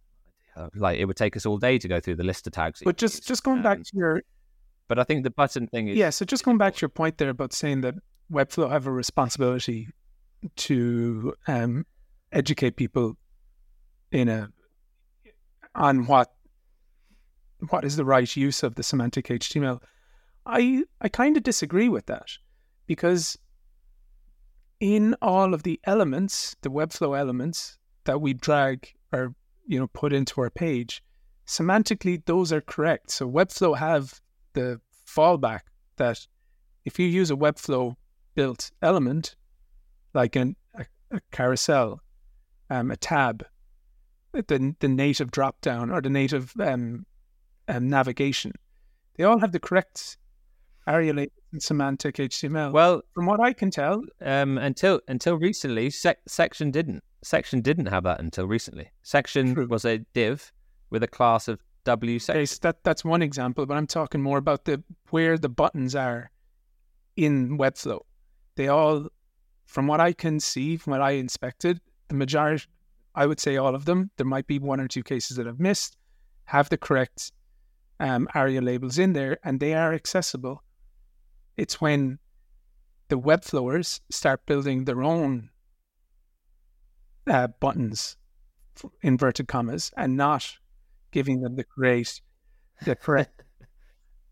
uh, 0.57 0.67
like 0.75 0.99
it 0.99 1.05
would 1.05 1.15
take 1.15 1.37
us 1.37 1.45
all 1.45 1.57
day 1.57 1.77
to 1.77 1.87
go 1.87 1.99
through 1.99 2.15
the 2.15 2.23
list 2.23 2.47
of 2.47 2.53
tags. 2.53 2.81
But 2.83 2.97
just 2.97 3.25
just 3.25 3.43
going 3.43 3.61
back 3.61 3.77
to 3.83 3.91
your 3.93 4.23
but 4.87 4.99
I 4.99 5.03
think 5.03 5.23
the 5.23 5.29
button 5.29 5.67
thing 5.67 5.87
is 5.87 5.97
yeah. 5.97 6.09
So 6.09 6.25
just 6.25 6.43
going 6.43 6.57
back 6.57 6.75
to 6.75 6.81
your 6.81 6.89
point 6.89 7.17
there 7.17 7.29
about 7.29 7.53
saying 7.53 7.81
that 7.81 7.95
Webflow 8.31 8.69
have 8.69 8.87
a 8.87 8.91
responsibility 8.91 9.87
to 10.55 11.33
um, 11.47 11.85
educate 12.31 12.75
people 12.75 13.15
in 14.11 14.27
a 14.27 14.49
on 15.75 16.05
what 16.07 16.33
what 17.69 17.85
is 17.85 17.95
the 17.95 18.05
right 18.05 18.35
use 18.35 18.63
of 18.63 18.75
the 18.75 18.83
semantic 18.83 19.27
HTML. 19.27 19.81
I 20.45 20.83
I 20.99 21.09
kind 21.09 21.37
of 21.37 21.43
disagree 21.43 21.89
with 21.89 22.07
that 22.07 22.27
because 22.87 23.37
in 24.79 25.15
all 25.21 25.53
of 25.53 25.63
the 25.63 25.79
elements, 25.85 26.55
the 26.61 26.69
Webflow 26.69 27.17
elements 27.17 27.77
that 28.05 28.21
we 28.21 28.33
drag 28.33 28.93
or 29.11 29.33
you 29.65 29.79
know 29.79 29.87
put 29.87 30.13
into 30.13 30.41
our 30.41 30.49
page, 30.49 31.03
semantically 31.47 32.23
those 32.25 32.51
are 32.51 32.61
correct. 32.61 33.11
So 33.11 33.29
Webflow 33.29 33.77
have 33.77 34.21
the 34.53 34.79
fallback 35.07 35.61
that 35.97 36.27
if 36.85 36.99
you 36.99 37.07
use 37.07 37.31
a 37.31 37.35
Webflow 37.35 37.95
built 38.35 38.71
element, 38.81 39.35
like 40.13 40.35
an, 40.35 40.55
a, 40.75 40.85
a 41.11 41.21
carousel, 41.31 42.01
um, 42.69 42.91
a 42.91 42.97
tab, 42.97 43.45
the, 44.33 44.75
the 44.79 44.87
native 44.87 45.31
dropdown 45.31 45.93
or 45.93 46.01
the 46.01 46.09
native 46.09 46.53
um, 46.59 47.05
um, 47.67 47.87
navigation, 47.87 48.53
they 49.15 49.23
all 49.23 49.39
have 49.39 49.51
the 49.51 49.59
correct 49.59 50.17
ARIA 50.87 51.13
labels 51.13 51.37
and 51.51 51.63
semantic 51.63 52.15
HTML. 52.15 52.71
Well, 52.71 53.03
from 53.13 53.25
what 53.25 53.39
I 53.39 53.53
can 53.53 53.71
tell, 53.71 54.01
um, 54.21 54.57
until 54.57 54.99
until 55.07 55.35
recently, 55.35 55.89
sec- 55.89 56.19
section 56.27 56.71
didn't. 56.71 57.03
Section 57.23 57.61
didn't 57.61 57.87
have 57.87 58.03
that 58.03 58.19
until 58.19 58.47
recently. 58.47 58.91
Section 59.01 59.55
True. 59.55 59.67
was 59.67 59.85
a 59.85 59.99
div 60.13 60.51
with 60.89 61.03
a 61.03 61.07
class 61.07 61.47
of 61.47 61.63
W 61.85 62.15
Okay, 62.29 62.45
so 62.45 62.59
that 62.61 62.83
that's 62.83 63.03
one 63.03 63.21
example, 63.21 63.65
but 63.65 63.75
I'm 63.75 63.87
talking 63.87 64.21
more 64.21 64.37
about 64.37 64.65
the 64.65 64.81
where 65.09 65.37
the 65.37 65.49
buttons 65.49 65.95
are 65.95 66.31
in 67.17 67.57
Webflow. 67.57 67.99
They 68.55 68.69
all, 68.69 69.07
from 69.65 69.87
what 69.87 69.99
I 69.99 70.13
can 70.13 70.39
see, 70.39 70.77
from 70.77 70.91
what 70.91 71.01
I 71.01 71.11
inspected, 71.11 71.81
the 72.07 72.15
majority, 72.15 72.65
I 73.15 73.25
would 73.25 73.39
say 73.39 73.57
all 73.57 73.75
of 73.75 73.85
them. 73.85 74.11
There 74.15 74.25
might 74.25 74.47
be 74.47 74.59
one 74.59 74.79
or 74.79 74.87
two 74.87 75.03
cases 75.03 75.37
that 75.37 75.47
I've 75.47 75.59
missed, 75.59 75.97
have 76.45 76.69
the 76.69 76.77
correct 76.77 77.31
um, 77.99 78.27
ARIA 78.33 78.61
labels 78.61 78.97
in 78.97 79.13
there, 79.13 79.37
and 79.43 79.59
they 79.59 79.73
are 79.73 79.93
accessible. 79.93 80.63
It's 81.57 81.81
when 81.81 82.19
the 83.09 83.19
Webflowers 83.19 83.99
start 84.09 84.45
building 84.45 84.85
their 84.85 85.03
own 85.03 85.49
uh, 87.27 87.47
buttons, 87.47 88.17
inverted 89.01 89.47
commas, 89.47 89.91
and 89.97 90.17
not 90.17 90.57
giving 91.11 91.41
them 91.41 91.55
the 91.55 91.63
correct, 91.63 92.21
the 92.85 92.95
correct. 93.07 93.43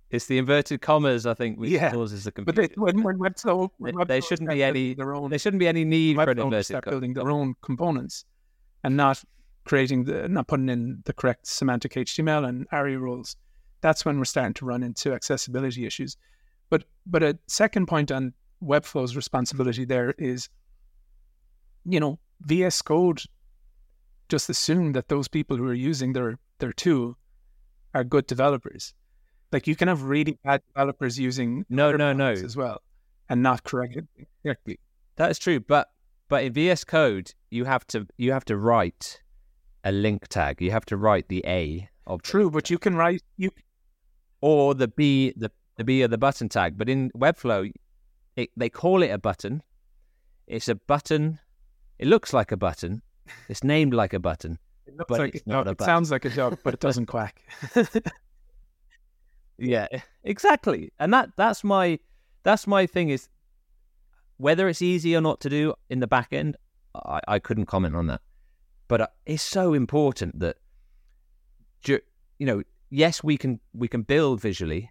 it's 0.09 0.25
the 0.25 0.37
inverted 0.37 0.81
commas, 0.81 1.25
I 1.25 1.33
think, 1.33 1.59
which 1.59 1.71
yeah. 1.71 1.91
causes 1.91 2.23
the 2.25 2.31
confusion. 2.31 2.55
But 2.55 2.75
they, 2.75 2.81
when, 2.81 3.03
when 3.03 3.17
Webflow, 3.17 3.69
when 3.77 3.95
Webflow 3.95 4.07
there 4.07 4.21
shouldn't 4.21 4.49
be 4.49 4.63
any 4.63 4.93
their 4.93 5.13
own, 5.13 5.29
there 5.29 5.39
shouldn't 5.39 5.59
be 5.59 5.67
any 5.67 5.85
need 5.85 6.15
for 6.15 6.29
an 6.29 6.39
inverted 6.39 6.65
start 6.65 6.85
building 6.85 7.13
their 7.13 7.29
own 7.29 7.55
components, 7.61 8.25
and 8.83 8.97
not 8.97 9.23
creating 9.63 10.05
the 10.05 10.27
not 10.27 10.47
putting 10.47 10.69
in 10.69 11.01
the 11.05 11.13
correct 11.13 11.47
semantic 11.47 11.93
HTML 11.93 12.47
and 12.47 12.67
ARIA 12.71 12.99
rules. 12.99 13.35
That's 13.81 14.05
when 14.05 14.17
we're 14.17 14.25
starting 14.25 14.53
to 14.55 14.65
run 14.65 14.83
into 14.83 15.13
accessibility 15.13 15.85
issues. 15.85 16.17
But 16.69 16.85
but 17.05 17.23
a 17.23 17.37
second 17.47 17.87
point 17.87 18.11
on 18.11 18.33
Webflow's 18.63 19.15
responsibility 19.15 19.85
there 19.85 20.13
is, 20.17 20.49
you 21.85 21.99
know, 21.99 22.19
VS 22.45 22.81
Code 22.81 23.23
just 24.29 24.49
assume 24.49 24.93
that 24.93 25.09
those 25.09 25.27
people 25.27 25.57
who 25.57 25.67
are 25.67 25.73
using 25.73 26.13
their 26.13 26.37
their 26.59 26.71
tool 26.71 27.17
are 27.93 28.03
good 28.03 28.27
developers. 28.27 28.93
Like 29.51 29.67
you 29.67 29.75
can 29.75 29.87
have 29.87 30.03
really 30.03 30.37
bad 30.43 30.61
developers 30.73 31.19
using 31.19 31.65
no 31.69 31.91
no 31.91 32.13
no 32.13 32.31
as 32.31 32.55
well 32.55 32.81
and 33.29 33.43
not 33.43 33.63
correct 33.63 33.97
it 33.97 34.05
correctly. 34.43 34.79
That 35.17 35.31
is 35.31 35.39
true, 35.39 35.59
but 35.59 35.89
but 36.29 36.43
in 36.43 36.53
VS 36.53 36.83
Code 36.85 37.33
you 37.49 37.65
have 37.65 37.85
to 37.87 38.07
you 38.17 38.31
have 38.31 38.45
to 38.45 38.57
write 38.57 39.21
a 39.83 39.91
link 39.91 40.27
tag. 40.27 40.61
You 40.61 40.71
have 40.71 40.85
to 40.85 40.97
write 40.97 41.27
the 41.27 41.43
A 41.45 41.89
of 42.07 42.21
true, 42.21 42.49
but 42.49 42.69
you 42.69 42.77
can 42.77 42.95
write 42.95 43.23
you 43.37 43.51
or 44.41 44.73
the 44.73 44.87
B 44.87 45.33
the 45.35 45.51
the 45.77 45.83
B 45.83 46.01
of 46.01 46.11
the 46.11 46.17
button 46.17 46.49
tag. 46.49 46.77
But 46.77 46.89
in 46.89 47.11
Webflow, 47.11 47.71
it, 48.35 48.49
they 48.55 48.69
call 48.69 49.03
it 49.03 49.09
a 49.09 49.17
button. 49.17 49.63
It's 50.47 50.67
a 50.67 50.75
button. 50.75 51.39
It 52.01 52.07
looks 52.07 52.33
like 52.33 52.51
a 52.51 52.57
button, 52.57 53.01
it's 53.47 53.63
named 53.63 53.93
like 53.93 54.13
a 54.13 54.19
button. 54.19 54.59
It 54.87 54.97
looks 54.97 55.11
like 55.11 55.35
it's 55.35 55.47
not 55.47 55.67
a 55.67 55.75
button. 55.75 55.83
It 55.83 55.85
sounds 55.85 56.11
like 56.11 56.25
a 56.25 56.29
dog, 56.29 56.57
but 56.63 56.73
it 56.73 56.81
doesn't 56.81 57.05
quack. 57.13 57.41
yeah, 59.57 59.87
exactly. 60.23 60.91
And 60.99 61.13
that 61.13 61.29
that's 61.37 61.63
my 61.63 61.99
that's 62.43 62.67
my 62.67 62.87
thing 62.87 63.09
is 63.09 63.29
whether 64.37 64.67
it's 64.67 64.81
easy 64.81 65.15
or 65.15 65.21
not 65.21 65.39
to 65.41 65.49
do 65.49 65.75
in 65.89 66.01
the 66.01 66.07
back 66.07 66.33
end, 66.33 66.57
I, 66.93 67.21
I 67.27 67.39
couldn't 67.39 67.67
comment 67.67 67.95
on 67.95 68.07
that. 68.07 68.21
But 68.89 69.01
uh, 69.01 69.07
it's 69.25 69.43
so 69.43 69.73
important 69.73 70.39
that 70.39 70.57
you 72.41 72.47
know, 72.47 72.63
yes, 72.89 73.23
we 73.23 73.37
can 73.37 73.59
we 73.71 73.87
can 73.87 74.01
build 74.01 74.41
visually, 74.41 74.89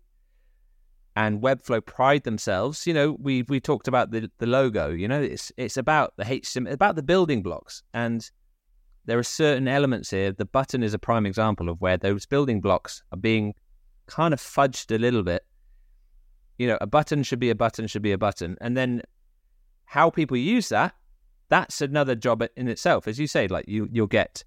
and 1.21 1.43
Webflow 1.43 1.85
pride 1.85 2.25
themselves. 2.25 2.87
You 2.87 2.95
know, 2.95 3.17
we 3.21 3.43
we 3.43 3.61
talked 3.61 3.89
about 3.89 4.11
the 4.11 4.31
the 4.39 4.47
logo. 4.47 4.89
You 4.89 5.07
know, 5.07 5.21
it's 5.21 5.53
it's 5.59 5.77
about 5.77 6.15
the 6.17 6.25
HTML, 6.25 6.73
about 6.73 6.97
the 6.97 7.03
building 7.03 7.43
blocks, 7.43 7.83
and 7.93 8.29
there 9.05 9.19
are 9.19 9.23
certain 9.23 9.69
elements 9.69 10.11
here. 10.11 10.33
The 10.33 10.47
button 10.47 10.83
is 10.83 10.95
a 10.95 10.99
prime 10.99 11.27
example 11.27 11.69
of 11.69 11.79
where 11.79 11.99
those 11.99 12.25
building 12.25 12.63
blocks 12.63 13.03
are 13.13 13.19
being 13.19 13.55
kind 14.07 14.33
of 14.33 14.41
fudged 14.41 14.95
a 14.95 14.99
little 14.99 15.23
bit. 15.23 15.45
You 16.57 16.69
know, 16.69 16.79
a 16.81 16.87
button 16.87 17.23
should 17.23 17.39
be 17.39 17.51
a 17.51 17.55
button, 17.55 17.87
should 17.87 18.03
be 18.03 18.13
a 18.13 18.19
button. 18.19 18.57
And 18.63 18.75
then 18.75 19.03
how 19.85 20.09
people 20.09 20.39
use 20.39 20.71
that, 20.71 20.95
that's 21.51 21.83
another 21.83 22.15
job 22.15 22.43
in 22.57 22.67
itself. 22.69 23.07
As 23.07 23.19
you 23.19 23.27
say, 23.27 23.47
like 23.47 23.67
you, 23.69 23.89
you'll 23.93 24.07
get 24.07 24.43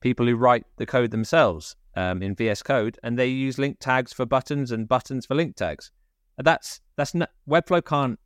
people 0.00 0.26
who 0.26 0.36
write 0.36 0.64
the 0.76 0.86
code 0.86 1.10
themselves 1.10 1.76
um, 1.94 2.22
in 2.22 2.34
VS 2.34 2.62
Code 2.62 2.98
and 3.02 3.18
they 3.18 3.28
use 3.28 3.58
link 3.58 3.78
tags 3.80 4.12
for 4.12 4.26
buttons 4.26 4.72
and 4.72 4.88
buttons 4.88 5.24
for 5.26 5.34
link 5.34 5.56
tags. 5.56 5.90
That's, 6.38 6.80
that's 6.96 7.14
not, 7.14 7.30
Webflow 7.48 7.84
can't, 7.84 8.18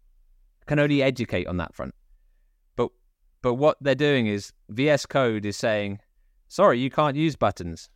can 0.67 0.79
only 0.79 1.03
educate 1.03 1.47
on 1.47 1.57
that 1.59 1.75
front. 1.75 1.95
But, 2.77 2.91
but 3.43 3.55
what 3.55 3.77
they're 3.81 3.95
doing 3.95 4.27
is 4.27 4.53
VS 4.69 5.07
Code 5.07 5.45
is 5.45 5.57
saying, 5.57 6.01
sorry, 6.49 6.79
you 6.79 6.91
can't 6.91 7.17
use 7.17 7.37
buttons 7.37 7.89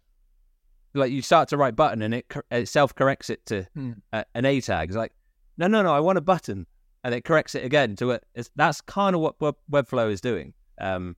like 0.94 1.12
you 1.12 1.22
start 1.22 1.48
to 1.48 1.56
write 1.56 1.76
button 1.76 2.02
and 2.02 2.14
it, 2.14 2.26
it 2.50 2.68
self 2.68 2.94
corrects 2.94 3.30
it 3.30 3.44
to 3.46 3.62
hmm. 3.74 3.92
a, 4.12 4.24
an 4.34 4.44
A 4.44 4.60
tag. 4.60 4.88
It's 4.88 4.96
like, 4.96 5.12
no, 5.56 5.66
no, 5.66 5.82
no, 5.82 5.94
I 5.94 6.00
want 6.00 6.18
a 6.18 6.22
button, 6.22 6.66
and 7.04 7.14
it 7.14 7.24
corrects 7.24 7.54
it 7.54 7.64
again 7.64 7.96
to 7.96 8.12
it. 8.12 8.24
That's 8.56 8.80
kind 8.80 9.14
of 9.14 9.20
what 9.20 9.38
Webflow 9.38 10.10
is 10.10 10.20
doing. 10.20 10.54
Um, 10.80 11.16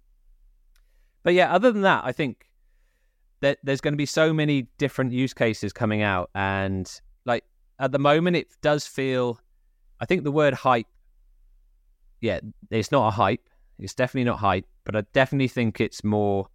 but 1.22 1.34
yeah, 1.34 1.53
other 1.55 1.70
than 1.70 1.82
that, 1.82 2.05
I 2.05 2.12
think 2.12 2.49
that 3.40 3.59
there's 3.62 3.80
going 3.80 3.95
to 3.95 3.99
be 3.99 4.07
so 4.07 4.32
many 4.32 4.68
different 4.78 5.12
use 5.12 5.32
cases 5.32 5.72
coming 5.72 6.03
out, 6.03 6.30
and 6.34 7.01
at 7.82 7.90
the 7.90 7.98
moment, 7.98 8.36
it 8.36 8.46
does 8.62 8.86
feel. 8.86 9.40
I 10.00 10.06
think 10.06 10.22
the 10.22 10.30
word 10.30 10.54
hype. 10.54 10.86
Yeah, 12.20 12.38
it's 12.70 12.92
not 12.92 13.08
a 13.08 13.10
hype. 13.10 13.48
It's 13.80 13.92
definitely 13.92 14.30
not 14.30 14.38
hype, 14.38 14.66
but 14.84 14.94
I 14.94 15.02
definitely 15.12 15.48
think 15.48 15.80
it's 15.80 16.04
more. 16.04 16.46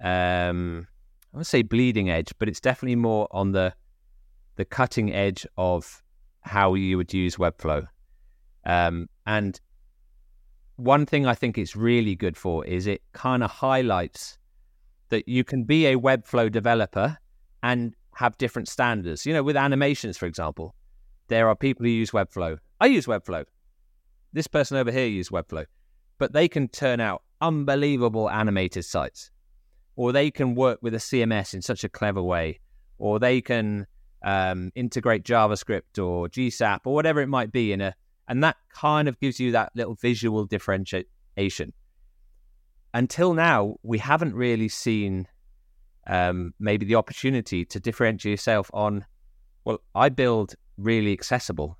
Um, 0.00 0.86
I 1.34 1.38
would 1.38 1.46
say 1.48 1.62
bleeding 1.62 2.08
edge, 2.08 2.32
but 2.38 2.48
it's 2.48 2.60
definitely 2.60 2.94
more 2.94 3.26
on 3.32 3.50
the 3.52 3.74
the 4.54 4.64
cutting 4.64 5.12
edge 5.12 5.44
of 5.56 6.02
how 6.42 6.74
you 6.74 6.96
would 6.96 7.12
use 7.12 7.36
Webflow. 7.36 7.88
Um, 8.64 9.08
and 9.26 9.60
one 10.76 11.06
thing 11.06 11.26
I 11.26 11.34
think 11.34 11.58
it's 11.58 11.74
really 11.74 12.14
good 12.14 12.36
for 12.36 12.64
is 12.64 12.86
it 12.86 13.02
kind 13.12 13.42
of 13.42 13.50
highlights 13.50 14.38
that 15.08 15.28
you 15.28 15.42
can 15.42 15.64
be 15.64 15.86
a 15.86 15.96
Webflow 15.96 16.52
developer 16.52 17.18
and 17.64 17.96
have 18.18 18.36
different 18.36 18.68
standards. 18.68 19.24
You 19.24 19.32
know, 19.32 19.44
with 19.44 19.56
animations, 19.56 20.18
for 20.18 20.26
example, 20.26 20.74
there 21.28 21.48
are 21.48 21.54
people 21.54 21.84
who 21.84 21.90
use 21.90 22.10
Webflow. 22.10 22.58
I 22.80 22.86
use 22.86 23.06
Webflow. 23.06 23.44
This 24.32 24.48
person 24.48 24.76
over 24.76 24.90
here 24.90 25.06
uses 25.06 25.30
Webflow, 25.30 25.66
but 26.18 26.32
they 26.32 26.48
can 26.48 26.66
turn 26.66 26.98
out 27.00 27.22
unbelievable 27.40 28.28
animated 28.28 28.84
sites 28.84 29.30
or 29.94 30.10
they 30.10 30.32
can 30.32 30.56
work 30.56 30.80
with 30.82 30.94
a 30.94 30.98
CMS 30.98 31.54
in 31.54 31.62
such 31.62 31.84
a 31.84 31.88
clever 31.88 32.22
way, 32.22 32.58
or 32.98 33.20
they 33.20 33.40
can 33.40 33.86
um, 34.24 34.72
integrate 34.74 35.22
JavaScript 35.22 36.04
or 36.04 36.28
GSAP 36.28 36.80
or 36.86 36.94
whatever 36.94 37.20
it 37.20 37.28
might 37.28 37.52
be 37.52 37.72
in 37.72 37.80
a, 37.80 37.94
and 38.26 38.42
that 38.42 38.56
kind 38.74 39.06
of 39.06 39.18
gives 39.20 39.38
you 39.38 39.52
that 39.52 39.70
little 39.76 39.94
visual 39.94 40.44
differentiation. 40.44 41.72
Until 42.94 43.32
now, 43.32 43.76
we 43.84 43.98
haven't 43.98 44.34
really 44.34 44.68
seen 44.68 45.28
um, 46.08 46.54
maybe 46.58 46.86
the 46.86 46.94
opportunity 46.94 47.64
to 47.64 47.80
differentiate 47.80 48.32
yourself 48.32 48.70
on. 48.74 49.04
Well, 49.64 49.78
I 49.94 50.08
build 50.08 50.54
really 50.76 51.12
accessible 51.12 51.78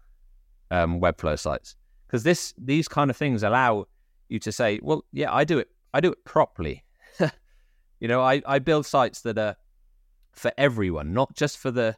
um, 0.71 1.01
Webflow 1.01 1.39
sites 1.39 1.77
because 2.07 2.23
this 2.23 2.55
these 2.59 2.89
kind 2.89 3.11
of 3.11 3.17
things 3.17 3.43
allow 3.43 3.87
you 4.29 4.39
to 4.41 4.53
say, 4.53 4.79
well, 4.83 5.05
yeah, 5.13 5.33
I 5.33 5.45
do 5.45 5.59
it, 5.59 5.69
I 5.95 6.01
do 6.01 6.13
it 6.13 6.25
properly. 6.25 6.85
You 8.01 8.09
know, 8.09 8.21
I, 8.21 8.43
I 8.47 8.59
build 8.61 8.87
sites 8.87 9.23
that 9.23 9.39
are 9.39 9.57
for 10.33 10.53
everyone, 10.57 11.13
not 11.13 11.35
just 11.35 11.59
for 11.59 11.71
the 11.71 11.97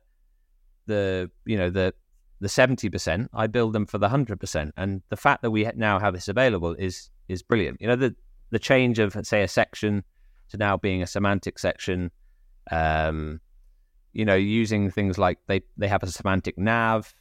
the 0.87 1.31
you 1.45 1.57
know 1.57 1.71
the 1.71 1.95
the 2.41 2.49
seventy 2.49 2.89
percent. 2.89 3.31
I 3.35 3.47
build 3.47 3.75
them 3.75 3.87
for 3.87 3.99
the 3.99 4.09
hundred 4.09 4.41
percent, 4.41 4.73
and 4.77 5.03
the 5.11 5.17
fact 5.17 5.43
that 5.43 5.51
we 5.51 5.71
now 5.77 5.99
have 5.99 6.15
this 6.15 6.29
available 6.29 6.75
is 6.75 7.11
is 7.29 7.43
brilliant. 7.43 7.81
You 7.81 7.89
know, 7.89 7.97
the 7.97 8.17
the 8.51 8.59
change 8.59 8.99
of 8.99 9.15
say 9.27 9.43
a 9.43 9.49
section 9.49 10.03
to 10.49 10.57
now 10.57 10.77
being 10.77 11.03
a 11.03 11.07
semantic 11.07 11.59
section. 11.59 12.11
Um, 12.71 13.41
you 14.13 14.25
know, 14.25 14.35
using 14.35 14.91
things 14.91 15.19
like 15.19 15.39
they 15.47 15.63
they 15.77 15.89
have 15.89 16.03
a 16.03 16.07
semantic 16.09 16.59
nav, 16.59 17.15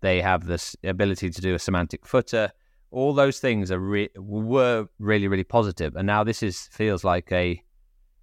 they 0.00 0.20
have 0.20 0.46
this 0.46 0.76
ability 0.84 1.30
to 1.30 1.40
do 1.40 1.54
a 1.54 1.58
semantic 1.58 2.06
footer. 2.06 2.52
All 2.90 3.12
those 3.12 3.38
things 3.38 3.70
are 3.70 3.78
re- 3.78 4.10
were 4.16 4.88
really 4.98 5.28
really 5.28 5.44
positive. 5.44 5.94
and 5.96 6.06
now 6.06 6.24
this 6.24 6.42
is 6.42 6.68
feels 6.72 7.04
like 7.04 7.30
a 7.32 7.62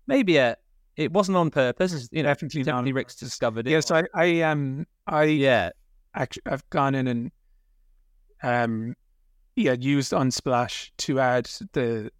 maybe 0.08 0.38
a 0.38 0.58
it 0.96 1.12
wasn't 1.12 1.38
on 1.38 1.52
purpose. 1.52 2.08
You 2.12 2.24
know, 2.24 2.30
definitely 2.30 2.64
Timothy 2.64 2.94
Ricks 2.94 3.16
discovered 3.16 3.68
it. 3.68 3.72
Yes, 3.72 3.92
I, 3.92 4.04
I, 4.14 4.42
um, 4.42 4.86
I, 5.08 5.24
yeah, 5.26 5.72
actually, 6.16 6.44
I've 6.46 6.70
gone 6.70 6.96
in 6.96 7.08
and, 7.08 7.32
um, 8.44 8.96
yeah, 9.56 9.74
used 9.74 10.14
Unsplash 10.14 10.92
to 10.98 11.20
add 11.20 11.50
the 11.74 12.12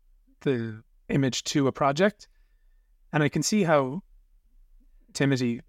the 0.42 0.82
image 1.10 1.44
to 1.44 1.68
a 1.68 1.72
project, 1.72 2.28
and 3.14 3.24
I 3.24 3.30
can 3.30 3.44
see 3.44 3.64
how 3.64 4.02
Timothy 5.16 5.62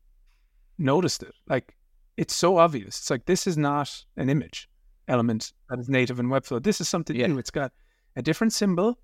noticed 0.78 1.22
it. 1.22 1.34
Like, 1.48 1.76
it's 2.16 2.34
so 2.34 2.58
obvious. 2.58 2.98
It's 2.98 3.10
like 3.10 3.26
this 3.26 3.46
is 3.46 3.56
not 3.56 4.04
an 4.16 4.28
image 4.28 4.68
element 5.08 5.52
that 5.70 5.78
is 5.78 5.88
native 5.88 6.18
in 6.18 6.28
Webflow. 6.28 6.62
This 6.62 6.80
is 6.80 6.88
something 6.88 7.16
yeah. 7.16 7.26
new. 7.26 7.38
It's 7.38 7.50
got 7.50 7.72
a 8.16 8.22
different 8.22 8.52
symbol. 8.52 8.98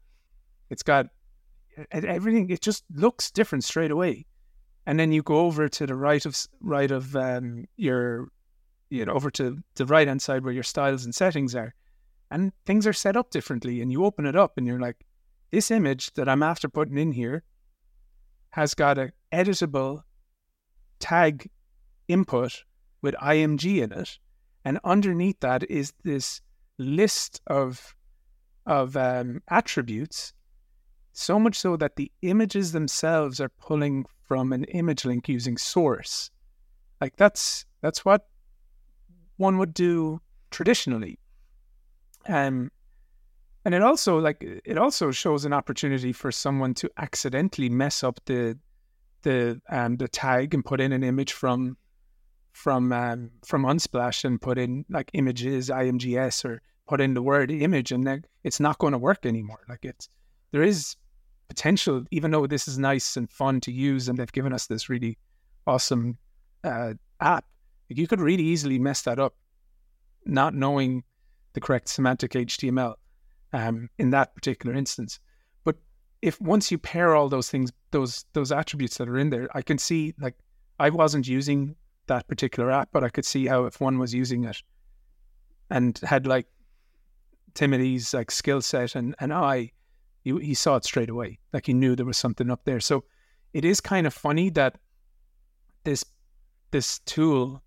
It's 0.70 0.82
got 0.82 1.06
everything 1.90 2.50
it 2.50 2.60
just 2.60 2.84
looks 2.94 3.30
different 3.30 3.64
straight 3.64 3.90
away 3.90 4.26
and 4.86 4.98
then 4.98 5.12
you 5.12 5.22
go 5.22 5.40
over 5.40 5.68
to 5.68 5.86
the 5.86 5.94
right 5.94 6.24
of 6.26 6.36
right 6.60 6.90
of 6.90 7.14
um, 7.16 7.66
your 7.76 8.28
you 8.90 9.04
know 9.04 9.12
over 9.12 9.30
to 9.30 9.58
the 9.76 9.86
right 9.86 10.08
hand 10.08 10.20
side 10.20 10.44
where 10.44 10.52
your 10.52 10.62
styles 10.62 11.04
and 11.04 11.14
settings 11.14 11.54
are 11.54 11.74
and 12.30 12.52
things 12.66 12.86
are 12.86 12.92
set 12.92 13.16
up 13.16 13.30
differently 13.30 13.80
and 13.80 13.90
you 13.90 14.04
open 14.04 14.26
it 14.26 14.36
up 14.36 14.52
and 14.56 14.66
you're 14.66 14.80
like 14.80 15.04
this 15.50 15.70
image 15.70 16.12
that 16.14 16.28
i'm 16.28 16.42
after 16.42 16.68
putting 16.68 16.98
in 16.98 17.12
here 17.12 17.42
has 18.50 18.74
got 18.74 18.98
a 18.98 19.12
editable 19.32 20.02
tag 21.02 21.50
input 22.08 22.64
with 23.02 23.14
img 23.16 23.64
in 23.64 23.92
it 23.92 24.18
and 24.64 24.78
underneath 24.84 25.40
that 25.40 25.68
is 25.70 25.92
this 26.04 26.40
list 26.78 27.40
of 27.46 27.94
of 28.66 28.96
um, 28.96 29.42
attributes 29.48 30.32
so 31.12 31.38
much 31.38 31.56
so 31.58 31.76
that 31.76 31.96
the 31.96 32.10
images 32.22 32.72
themselves 32.72 33.40
are 33.40 33.50
pulling 33.50 34.06
from 34.26 34.52
an 34.52 34.64
image 34.64 35.04
link 35.04 35.28
using 35.28 35.56
source. 35.56 36.30
Like 37.00 37.16
that's 37.16 37.66
that's 37.80 38.04
what 38.04 38.28
one 39.36 39.58
would 39.58 39.74
do 39.74 40.20
traditionally. 40.50 41.18
Um, 42.28 42.70
and 43.64 43.74
it 43.74 43.82
also 43.82 44.18
like 44.18 44.38
it 44.40 44.78
also 44.78 45.10
shows 45.10 45.44
an 45.44 45.52
opportunity 45.52 46.12
for 46.12 46.32
someone 46.32 46.74
to 46.74 46.90
accidentally 46.96 47.68
mess 47.68 48.02
up 48.02 48.20
the 48.24 48.58
the 49.22 49.60
um 49.68 49.96
the 49.96 50.08
tag 50.08 50.54
and 50.54 50.64
put 50.64 50.80
in 50.80 50.92
an 50.92 51.02
image 51.02 51.32
from 51.32 51.76
from 52.52 52.92
um 52.92 53.30
from 53.44 53.64
Unsplash 53.64 54.24
and 54.24 54.40
put 54.40 54.58
in 54.58 54.84
like 54.90 55.10
images 55.14 55.70
imgs 55.70 56.44
or 56.44 56.62
put 56.88 57.00
in 57.00 57.14
the 57.14 57.22
word 57.22 57.50
image 57.50 57.92
and 57.92 58.06
then 58.06 58.24
it's 58.44 58.60
not 58.60 58.78
going 58.78 58.92
to 58.92 58.98
work 58.98 59.24
anymore. 59.24 59.60
Like 59.68 59.84
it's 59.84 60.08
there 60.50 60.62
is 60.62 60.96
potential, 61.48 62.04
even 62.10 62.30
though 62.30 62.46
this 62.46 62.66
is 62.66 62.78
nice 62.78 63.16
and 63.16 63.30
fun 63.30 63.60
to 63.60 63.70
use, 63.70 64.08
and 64.08 64.18
they've 64.18 64.32
given 64.32 64.54
us 64.54 64.66
this 64.66 64.88
really 64.88 65.18
awesome 65.66 66.16
uh, 66.64 66.94
app, 67.20 67.44
you 67.88 68.06
could 68.06 68.20
really 68.20 68.42
easily 68.42 68.78
mess 68.78 69.02
that 69.02 69.18
up, 69.18 69.34
not 70.24 70.54
knowing 70.54 71.04
the 71.52 71.60
correct 71.60 71.88
semantic 71.90 72.32
HTML 72.32 72.94
um, 73.52 73.90
in 73.98 74.10
that 74.10 74.34
particular 74.34 74.74
instance. 74.74 75.20
But 75.64 75.76
if 76.22 76.40
once 76.40 76.70
you 76.70 76.78
pair 76.78 77.14
all 77.14 77.28
those 77.28 77.50
things, 77.50 77.70
those 77.92 78.24
those 78.32 78.52
attributes 78.52 78.98
that 78.98 79.08
are 79.08 79.18
in 79.18 79.30
there, 79.30 79.48
I 79.54 79.62
can 79.62 79.78
see 79.78 80.14
like 80.20 80.34
I 80.78 80.90
wasn't 80.90 81.28
using 81.28 81.76
that 82.06 82.26
particular 82.26 82.70
app, 82.70 82.88
but 82.92 83.04
I 83.04 83.08
could 83.08 83.24
see 83.24 83.46
how 83.46 83.64
if 83.64 83.80
one 83.80 83.98
was 83.98 84.12
using 84.12 84.44
it 84.44 84.62
and 85.70 85.98
had 86.02 86.26
like 86.26 86.46
Timothy's 87.54 88.12
like 88.12 88.30
skill 88.30 88.60
set 88.60 88.94
and 88.94 89.14
and 89.20 89.32
oh, 89.32 89.42
I 89.42 89.72
he, 90.22 90.38
he 90.40 90.54
saw 90.54 90.76
it 90.76 90.84
straight 90.84 91.10
away. 91.10 91.38
Like 91.52 91.66
he 91.66 91.74
knew 91.74 91.94
there 91.94 92.06
was 92.06 92.18
something 92.18 92.50
up 92.50 92.64
there. 92.64 92.80
So 92.80 93.04
it 93.52 93.64
is 93.64 93.80
kind 93.80 94.06
of 94.06 94.14
funny 94.14 94.50
that 94.50 94.78
this 95.84 96.04
this 96.70 97.00
tool 97.00 97.62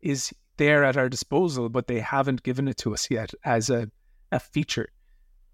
is 0.00 0.32
there 0.58 0.84
at 0.84 0.96
our 0.96 1.08
disposal, 1.08 1.68
but 1.68 1.86
they 1.86 2.00
haven't 2.00 2.42
given 2.42 2.68
it 2.68 2.76
to 2.78 2.92
us 2.92 3.10
yet 3.10 3.32
as 3.44 3.70
a, 3.70 3.90
a 4.32 4.38
feature. 4.38 4.88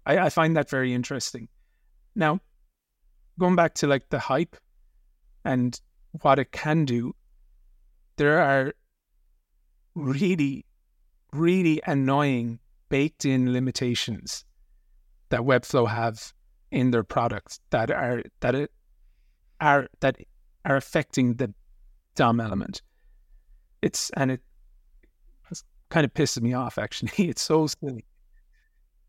I, 0.05 0.17
I 0.17 0.29
find 0.29 0.57
that 0.57 0.69
very 0.69 0.93
interesting. 0.93 1.47
Now, 2.15 2.39
going 3.39 3.55
back 3.55 3.73
to 3.75 3.87
like 3.87 4.09
the 4.09 4.19
hype 4.19 4.55
and 5.43 5.79
what 6.21 6.39
it 6.39 6.51
can 6.51 6.85
do, 6.85 7.13
there 8.17 8.39
are 8.39 8.73
really, 9.95 10.65
really 11.33 11.81
annoying 11.85 12.59
baked 12.89 13.25
in 13.25 13.51
limitations 13.51 14.45
that 15.29 15.41
Webflow 15.41 15.87
have 15.87 16.33
in 16.71 16.91
their 16.91 17.03
products 17.03 17.59
that 17.69 17.91
are 17.91 18.23
that 18.41 18.55
it, 18.55 18.71
are 19.61 19.87
that 19.99 20.17
are 20.65 20.75
affecting 20.75 21.35
the 21.35 21.53
DOM 22.15 22.39
element. 22.39 22.81
It's 23.81 24.09
and 24.11 24.31
it 24.31 24.41
kind 25.89 26.05
of 26.05 26.13
pisses 26.13 26.41
me 26.41 26.53
off 26.53 26.77
actually. 26.77 27.11
It's 27.29 27.41
so 27.41 27.67
silly. 27.67 28.05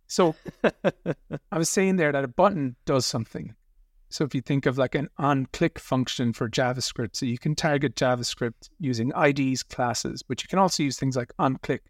So 0.09 0.35
I 1.53 1.59
was 1.59 1.69
saying 1.69 1.97
there 1.97 2.13
that 2.13 2.25
a 2.25 2.29
button 2.29 2.77
does 2.85 3.07
something. 3.07 3.55
So 4.09 4.25
if 4.25 4.35
you 4.35 4.41
think 4.41 4.67
of 4.67 4.79
like 4.79 4.95
an 4.95 5.09
on 5.19 5.47
click 5.53 5.79
function 5.79 6.33
for 6.33 6.49
JavaScript, 6.49 7.17
so 7.17 7.27
you 7.27 7.39
can 7.39 7.55
target 7.55 7.97
JavaScript 7.97 8.71
using 8.79 9.13
IDs, 9.17 9.63
classes, 9.63 10.23
but 10.23 10.43
you 10.43 10.49
can 10.49 10.59
also 10.59 10.83
use 10.83 10.99
things 10.99 11.17
like 11.17 11.33
on 11.39 11.57
click, 11.57 11.83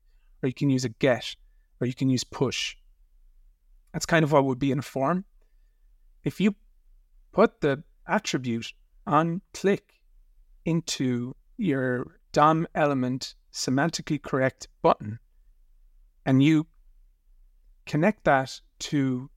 or 0.43 0.49
you 0.49 0.55
can 0.55 0.71
use 0.71 0.85
a 0.85 0.89
get, 0.89 1.37
or 1.81 1.87
you 1.87 1.95
can 1.95 2.09
use 2.09 2.25
push. 2.25 2.77
That's 3.93 4.07
kind 4.07 4.25
of 4.25 4.33
what 4.33 4.45
would 4.45 4.59
be 4.59 4.73
in 4.73 4.79
a 4.79 4.83
form. 4.83 5.25
If 6.25 6.41
you 6.41 6.55
put 7.33 7.61
the 7.61 7.83
attribute 8.09 8.73
on 9.07 9.43
click 9.53 9.93
into 10.65 11.35
your 11.57 12.19
DOM 12.33 12.67
element 12.75 13.35
semantically 13.53 14.21
correct 14.21 14.69
button 14.83 15.19
and 16.25 16.43
you 16.43 16.67
connect 17.87 18.25
that 18.25 18.61
to 18.79 19.31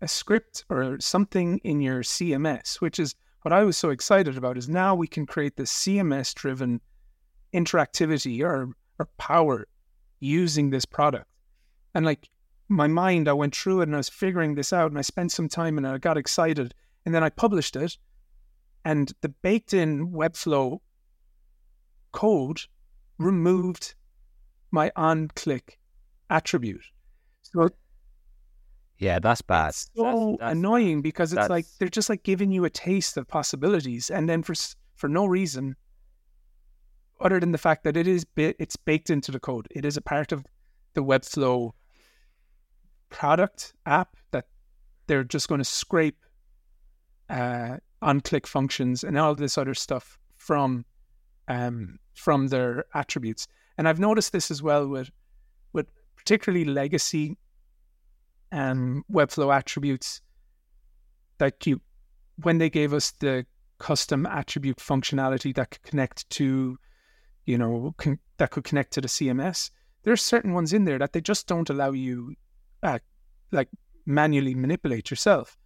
a 0.00 0.08
script 0.08 0.64
or 0.68 0.98
something 1.00 1.58
in 1.64 1.80
your 1.80 2.02
CMS, 2.02 2.80
which 2.80 2.98
is 2.98 3.14
what 3.42 3.52
I 3.52 3.64
was 3.64 3.76
so 3.76 3.90
excited 3.90 4.36
about, 4.36 4.58
is 4.58 4.68
now 4.68 4.94
we 4.94 5.06
can 5.06 5.26
create 5.26 5.56
this 5.56 5.72
CMS 5.72 6.34
driven 6.34 6.80
interactivity 7.54 8.42
or, 8.42 8.70
or 8.98 9.08
power 9.18 9.66
using 10.20 10.70
this 10.70 10.84
product. 10.84 11.26
And 11.94 12.04
like 12.04 12.28
my 12.68 12.86
mind, 12.86 13.28
I 13.28 13.32
went 13.32 13.54
through 13.54 13.80
it 13.80 13.84
and 13.84 13.94
I 13.94 13.98
was 13.98 14.08
figuring 14.08 14.54
this 14.54 14.72
out 14.72 14.90
and 14.90 14.98
I 14.98 15.02
spent 15.02 15.32
some 15.32 15.48
time 15.48 15.78
and 15.78 15.86
I 15.86 15.98
got 15.98 16.18
excited. 16.18 16.74
And 17.04 17.14
then 17.14 17.22
I 17.22 17.30
published 17.30 17.76
it. 17.76 17.96
And 18.84 19.12
the 19.20 19.28
baked 19.28 19.72
in 19.72 20.10
Webflow 20.10 20.80
code 22.12 22.60
removed 23.18 23.94
my 24.70 24.90
on 24.96 25.28
click 25.28 25.78
attribute. 26.30 26.84
So 27.42 27.70
yeah, 28.98 29.18
that's 29.18 29.42
bad. 29.42 29.70
It's 29.70 29.90
so 29.94 30.02
that's, 30.02 30.40
that's, 30.40 30.52
annoying 30.52 31.02
because 31.02 31.32
it's 31.32 31.50
like 31.50 31.66
they're 31.78 31.88
just 31.88 32.08
like 32.08 32.22
giving 32.22 32.50
you 32.50 32.64
a 32.64 32.70
taste 32.70 33.16
of 33.16 33.28
possibilities, 33.28 34.10
and 34.10 34.28
then 34.28 34.42
for 34.42 34.54
for 34.94 35.08
no 35.08 35.26
reason 35.26 35.76
other 37.20 37.40
than 37.40 37.52
the 37.52 37.58
fact 37.58 37.84
that 37.84 37.96
it 37.96 38.06
is 38.06 38.24
bit, 38.24 38.56
it's 38.58 38.76
baked 38.76 39.10
into 39.10 39.32
the 39.32 39.40
code. 39.40 39.68
It 39.70 39.84
is 39.84 39.96
a 39.96 40.02
part 40.02 40.32
of 40.32 40.44
the 40.94 41.02
Webflow 41.02 41.72
product 43.08 43.72
app 43.86 44.16
that 44.32 44.46
they're 45.06 45.24
just 45.24 45.48
going 45.48 45.60
to 45.60 45.64
scrape 45.64 46.18
uh, 47.30 47.76
on-click 48.02 48.46
functions 48.46 49.04
and 49.04 49.18
all 49.18 49.34
this 49.34 49.56
other 49.56 49.74
stuff 49.74 50.18
from 50.36 50.84
um, 51.48 51.98
from 52.14 52.48
their 52.48 52.84
attributes. 52.94 53.46
And 53.78 53.88
I've 53.88 54.00
noticed 54.00 54.32
this 54.32 54.50
as 54.50 54.62
well 54.62 54.88
with 54.88 55.10
with 55.72 55.86
particularly 56.16 56.64
legacy 56.64 57.36
um, 58.52 59.04
Webflow 59.10 59.54
attributes 59.54 60.20
that 61.38 61.66
you 61.66 61.80
when 62.42 62.58
they 62.58 62.70
gave 62.70 62.92
us 62.92 63.12
the 63.12 63.46
custom 63.78 64.26
attribute 64.26 64.78
functionality 64.78 65.54
that 65.54 65.70
could 65.70 65.82
connect 65.82 66.28
to, 66.30 66.78
you 67.44 67.58
know, 67.58 67.94
con- 67.98 68.18
that 68.38 68.50
could 68.50 68.64
connect 68.64 68.92
to 68.92 69.00
the 69.00 69.08
CMS. 69.08 69.70
There's 70.02 70.22
certain 70.22 70.52
ones 70.52 70.72
in 70.72 70.84
there 70.84 70.98
that 70.98 71.12
they 71.12 71.20
just 71.20 71.46
don't 71.46 71.68
allow 71.70 71.92
you, 71.92 72.34
uh, 72.82 72.98
like 73.52 73.68
manually 74.04 74.54
manipulate 74.54 75.10
yourself. 75.10 75.56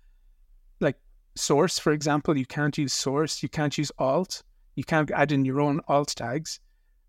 Like 0.80 0.96
source, 1.34 1.78
for 1.78 1.92
example, 1.92 2.36
you 2.36 2.46
can't 2.46 2.76
use 2.78 2.92
source, 2.92 3.42
you 3.42 3.48
can't 3.48 3.76
use 3.76 3.92
alt, 3.98 4.42
you 4.76 4.84
can't 4.84 5.10
add 5.10 5.32
in 5.32 5.44
your 5.44 5.60
own 5.60 5.80
alt 5.88 6.14
tags. 6.16 6.60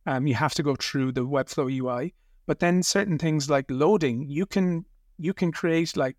Um, 0.05 0.25
you 0.25 0.33
have 0.33 0.55
to 0.55 0.63
go 0.63 0.75
through 0.75 1.11
the 1.11 1.25
Webflow 1.25 1.71
UI. 1.71 2.13
But 2.47 2.59
then 2.59 2.81
certain 2.81 3.17
things 3.17 3.49
like 3.49 3.65
loading, 3.69 4.27
you 4.27 4.45
can 4.45 4.85
you 5.21 5.33
can 5.33 5.51
create 5.51 5.95
like 5.95 6.17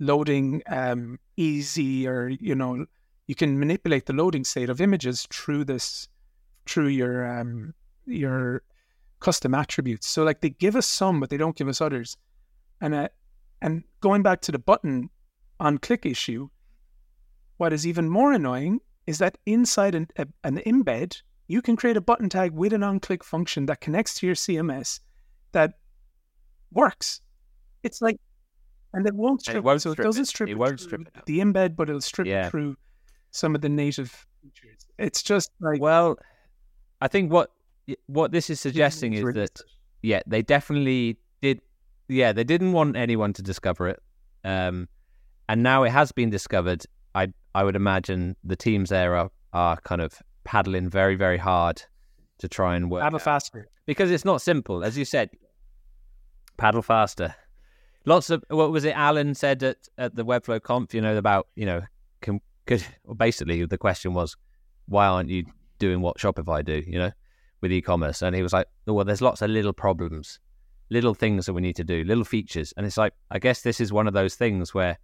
loading 0.00 0.62
um, 0.66 1.18
lazy 1.38 2.06
or 2.06 2.28
you 2.28 2.54
know 2.54 2.84
you 3.26 3.34
can 3.34 3.58
manipulate 3.58 4.06
the 4.06 4.12
loading 4.12 4.44
state 4.44 4.68
of 4.68 4.80
images 4.80 5.26
through 5.30 5.64
this 5.64 6.08
through 6.66 6.88
your 6.88 7.26
um, 7.26 7.74
your 8.06 8.62
custom 9.20 9.54
attributes. 9.54 10.06
So 10.06 10.22
like 10.22 10.40
they 10.40 10.50
give 10.50 10.76
us 10.76 10.86
some, 10.86 11.20
but 11.20 11.30
they 11.30 11.38
don't 11.38 11.56
give 11.56 11.68
us 11.68 11.80
others. 11.80 12.16
And 12.80 12.94
uh, 12.94 13.08
and 13.62 13.84
going 14.00 14.22
back 14.22 14.40
to 14.42 14.52
the 14.52 14.58
button 14.58 15.10
on 15.60 15.78
click 15.78 16.04
issue, 16.04 16.48
what 17.56 17.72
is 17.72 17.86
even 17.86 18.08
more 18.08 18.32
annoying 18.32 18.80
is 19.06 19.18
that 19.18 19.38
inside 19.46 19.94
an, 19.94 20.08
a, 20.16 20.26
an 20.44 20.58
embed, 20.66 21.22
you 21.46 21.62
can 21.62 21.76
create 21.76 21.96
a 21.96 22.00
button 22.00 22.28
tag 22.28 22.52
with 22.52 22.72
an 22.72 22.82
on 22.82 23.00
click 23.00 23.22
function 23.22 23.66
that 23.66 23.80
connects 23.80 24.14
to 24.14 24.26
your 24.26 24.34
CMS 24.34 25.00
that 25.52 25.74
works. 26.72 27.20
It's 27.84 28.02
like, 28.02 28.18
and 28.92 29.06
it 29.06 29.14
won't 29.14 29.42
strip. 29.42 29.58
It 29.58 29.64
won't 29.64 29.82
so 29.82 29.92
strip 29.92 30.04
it 30.04 30.08
doesn't 30.08 30.22
it. 30.22 30.28
strip. 30.28 30.48
It 30.48 30.54
won't 30.54 30.80
strip 30.80 31.02
it 31.02 31.26
the 31.26 31.38
embed, 31.40 31.76
but 31.76 31.88
it'll 31.88 32.00
strip 32.00 32.26
yeah. 32.26 32.50
through 32.50 32.76
some 33.30 33.54
of 33.54 33.60
the 33.60 33.68
native 33.68 34.26
features. 34.42 34.86
It's 34.98 35.22
just 35.22 35.50
like 35.60 35.80
well, 35.80 36.18
I 37.00 37.08
think 37.08 37.30
what 37.30 37.52
what 38.06 38.32
this 38.32 38.50
is 38.50 38.60
suggesting 38.60 39.12
is 39.12 39.24
that 39.34 39.60
yeah, 40.02 40.20
they 40.26 40.42
definitely 40.42 41.18
did. 41.42 41.60
Yeah, 42.08 42.32
they 42.32 42.44
didn't 42.44 42.72
want 42.72 42.96
anyone 42.96 43.32
to 43.34 43.42
discover 43.42 43.88
it, 43.88 44.02
um, 44.44 44.88
and 45.48 45.62
now 45.62 45.84
it 45.84 45.90
has 45.90 46.10
been 46.12 46.30
discovered. 46.30 46.84
I 47.14 47.28
I 47.54 47.64
would 47.64 47.76
imagine 47.76 48.36
the 48.44 48.56
teams 48.56 48.90
there 48.90 49.14
are 49.16 49.30
are 49.52 49.76
kind 49.82 50.00
of 50.00 50.20
paddling 50.44 50.88
very 50.88 51.16
very 51.16 51.38
hard 51.38 51.82
to 52.38 52.48
try 52.48 52.76
and 52.76 52.90
work. 52.90 53.02
Paddle 53.02 53.18
faster 53.18 53.68
because 53.86 54.10
it's 54.10 54.24
not 54.24 54.40
simple, 54.40 54.84
as 54.84 54.96
you 54.96 55.04
said 55.04 55.30
paddle 56.56 56.82
faster. 56.82 57.34
Lots 58.06 58.30
of 58.30 58.44
what 58.48 58.70
was 58.70 58.84
it? 58.84 58.94
Alan 58.96 59.34
said 59.34 59.62
at, 59.62 59.76
at 59.96 60.14
the 60.14 60.24
Webflow 60.24 60.62
conf, 60.62 60.94
you 60.94 61.00
know, 61.00 61.16
about 61.16 61.48
you 61.56 61.64
know, 61.64 61.82
can, 62.20 62.40
could 62.66 62.84
well, 63.04 63.14
basically 63.14 63.64
the 63.64 63.78
question 63.78 64.12
was, 64.14 64.36
why 64.86 65.06
aren't 65.06 65.30
you 65.30 65.44
doing 65.78 66.00
what 66.00 66.18
Shopify 66.18 66.64
do? 66.64 66.82
You 66.86 66.98
know, 66.98 67.12
with 67.60 67.72
e-commerce, 67.72 68.22
and 68.22 68.36
he 68.36 68.42
was 68.42 68.52
like, 68.52 68.66
oh, 68.86 68.92
well, 68.92 69.04
there's 69.04 69.22
lots 69.22 69.40
of 69.40 69.50
little 69.50 69.72
problems, 69.72 70.38
little 70.90 71.14
things 71.14 71.46
that 71.46 71.54
we 71.54 71.62
need 71.62 71.76
to 71.76 71.84
do, 71.84 72.04
little 72.04 72.24
features, 72.24 72.74
and 72.76 72.84
it's 72.84 72.98
like, 72.98 73.14
I 73.30 73.38
guess 73.38 73.62
this 73.62 73.80
is 73.80 73.92
one 73.92 74.06
of 74.06 74.12
those 74.12 74.34
things 74.34 74.74
where 74.74 74.98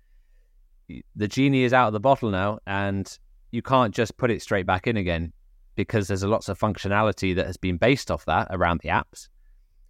the 1.16 1.28
genie 1.28 1.62
is 1.62 1.72
out 1.72 1.86
of 1.86 1.92
the 1.92 2.00
bottle 2.00 2.30
now, 2.30 2.58
and 2.66 3.18
you 3.50 3.62
can't 3.62 3.94
just 3.94 4.16
put 4.16 4.30
it 4.30 4.42
straight 4.42 4.66
back 4.66 4.86
in 4.86 4.96
again 4.96 5.32
because 5.74 6.08
there's 6.08 6.24
lots 6.24 6.48
of 6.48 6.58
functionality 6.58 7.34
that 7.34 7.46
has 7.46 7.56
been 7.56 7.78
based 7.78 8.10
off 8.10 8.26
that 8.26 8.48
around 8.50 8.80
the 8.82 8.90
apps. 8.90 9.28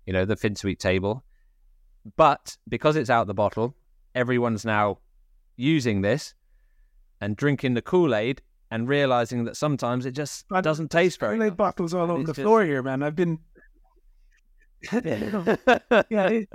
You 0.06 0.12
know, 0.12 0.24
the 0.24 0.36
Finsweet 0.36 0.78
table 0.78 1.24
but 2.16 2.56
because 2.68 2.96
it's 2.96 3.10
out 3.10 3.26
the 3.26 3.34
bottle, 3.34 3.74
everyone's 4.14 4.64
now 4.64 4.98
using 5.56 6.00
this 6.00 6.34
and 7.20 7.36
drinking 7.36 7.74
the 7.74 7.82
Kool 7.82 8.14
Aid 8.14 8.40
and 8.70 8.88
realizing 8.88 9.44
that 9.44 9.56
sometimes 9.56 10.06
it 10.06 10.12
just 10.12 10.46
but 10.48 10.62
doesn't 10.62 10.90
taste 10.90 11.20
very. 11.20 11.36
Kool 11.36 11.46
Aid 11.46 11.56
bottles 11.56 11.94
all 11.94 12.10
over 12.10 12.22
the 12.22 12.32
just... 12.32 12.40
floor 12.40 12.64
here, 12.64 12.82
man. 12.82 13.02
I've 13.02 13.16
been. 13.16 13.38
yeah. 16.08 16.40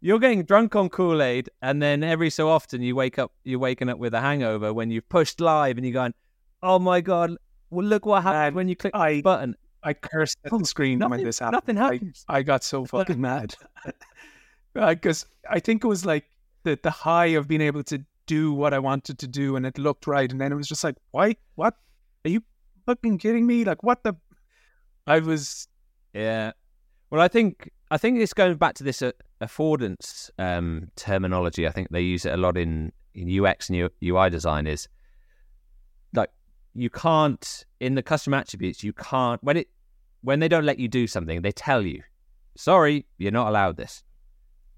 You're 0.00 0.20
getting 0.20 0.44
drunk 0.44 0.76
on 0.76 0.88
Kool 0.90 1.20
Aid, 1.22 1.50
and 1.60 1.82
then 1.82 2.04
every 2.04 2.30
so 2.30 2.48
often 2.48 2.82
you 2.82 2.94
wake 2.94 3.18
up, 3.18 3.32
you're 3.42 3.58
waking 3.58 3.88
up 3.88 3.98
with 3.98 4.14
a 4.14 4.20
hangover 4.20 4.72
when 4.72 4.92
you've 4.92 5.08
pushed 5.08 5.40
live, 5.40 5.76
and 5.76 5.84
you're 5.84 5.92
going, 5.92 6.14
"Oh 6.62 6.78
my 6.78 7.00
god, 7.00 7.36
well 7.70 7.84
look 7.84 8.06
what 8.06 8.22
happened 8.22 8.54
when 8.54 8.68
you 8.68 8.76
click 8.76 8.94
I, 8.94 9.14
the 9.14 9.22
button." 9.22 9.56
I 9.82 9.92
cursed 9.94 10.38
at 10.44 10.52
the 10.56 10.64
screen 10.64 10.98
nothing, 10.98 11.10
when 11.10 11.24
this 11.24 11.38
happened. 11.38 11.54
Nothing 11.54 11.76
happens. 11.76 12.24
I, 12.28 12.38
I 12.38 12.42
got 12.42 12.64
so 12.64 12.84
fucking 12.84 13.20
mad 13.20 13.54
because 14.74 15.24
uh, 15.24 15.52
I 15.52 15.60
think 15.60 15.84
it 15.84 15.88
was 15.88 16.04
like 16.04 16.24
the 16.64 16.78
the 16.82 16.90
high 16.90 17.26
of 17.26 17.48
being 17.48 17.60
able 17.60 17.82
to 17.84 18.04
do 18.26 18.52
what 18.52 18.74
I 18.74 18.78
wanted 18.78 19.18
to 19.18 19.26
do, 19.26 19.56
and 19.56 19.66
it 19.66 19.78
looked 19.78 20.06
right, 20.06 20.30
and 20.30 20.40
then 20.40 20.52
it 20.52 20.54
was 20.54 20.68
just 20.68 20.84
like, 20.84 20.96
why? 21.10 21.36
What? 21.56 21.74
Are 22.24 22.28
you 22.28 22.42
fucking 22.86 23.18
kidding 23.18 23.46
me? 23.46 23.64
Like, 23.64 23.82
what 23.82 24.04
the? 24.04 24.14
I 25.06 25.18
was. 25.20 25.66
Yeah. 26.12 26.52
Well, 27.10 27.20
I 27.20 27.28
think 27.28 27.70
I 27.90 27.98
think 27.98 28.20
it's 28.20 28.34
going 28.34 28.56
back 28.56 28.74
to 28.74 28.84
this 28.84 29.02
uh, 29.02 29.12
affordance 29.40 30.30
um, 30.38 30.90
terminology. 30.96 31.66
I 31.66 31.70
think 31.70 31.88
they 31.90 32.02
use 32.02 32.26
it 32.26 32.34
a 32.34 32.36
lot 32.36 32.56
in 32.56 32.92
in 33.14 33.44
UX 33.44 33.70
and 33.70 33.90
UI 34.02 34.30
design. 34.30 34.66
Is 34.66 34.88
like 36.14 36.30
you 36.80 36.90
can't 36.90 37.64
in 37.80 37.94
the 37.94 38.02
custom 38.02 38.34
attributes 38.34 38.84
you 38.84 38.92
can't 38.92 39.42
when 39.42 39.56
it 39.56 39.68
when 40.22 40.40
they 40.40 40.48
don't 40.48 40.64
let 40.64 40.78
you 40.78 40.88
do 40.88 41.06
something 41.06 41.42
they 41.42 41.52
tell 41.52 41.82
you 41.82 42.02
sorry 42.56 43.06
you're 43.18 43.32
not 43.32 43.48
allowed 43.48 43.76
this. 43.76 44.02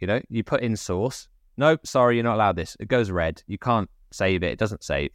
You 0.00 0.06
know 0.06 0.20
you 0.28 0.42
put 0.42 0.62
in 0.62 0.76
source 0.76 1.28
nope 1.56 1.86
sorry 1.86 2.16
you're 2.16 2.24
not 2.24 2.36
allowed 2.36 2.56
this. 2.56 2.76
It 2.80 2.88
goes 2.88 3.10
red 3.10 3.42
you 3.46 3.58
can't 3.58 3.90
save 4.12 4.42
it 4.42 4.52
it 4.52 4.58
doesn't 4.58 4.84
save. 4.84 5.10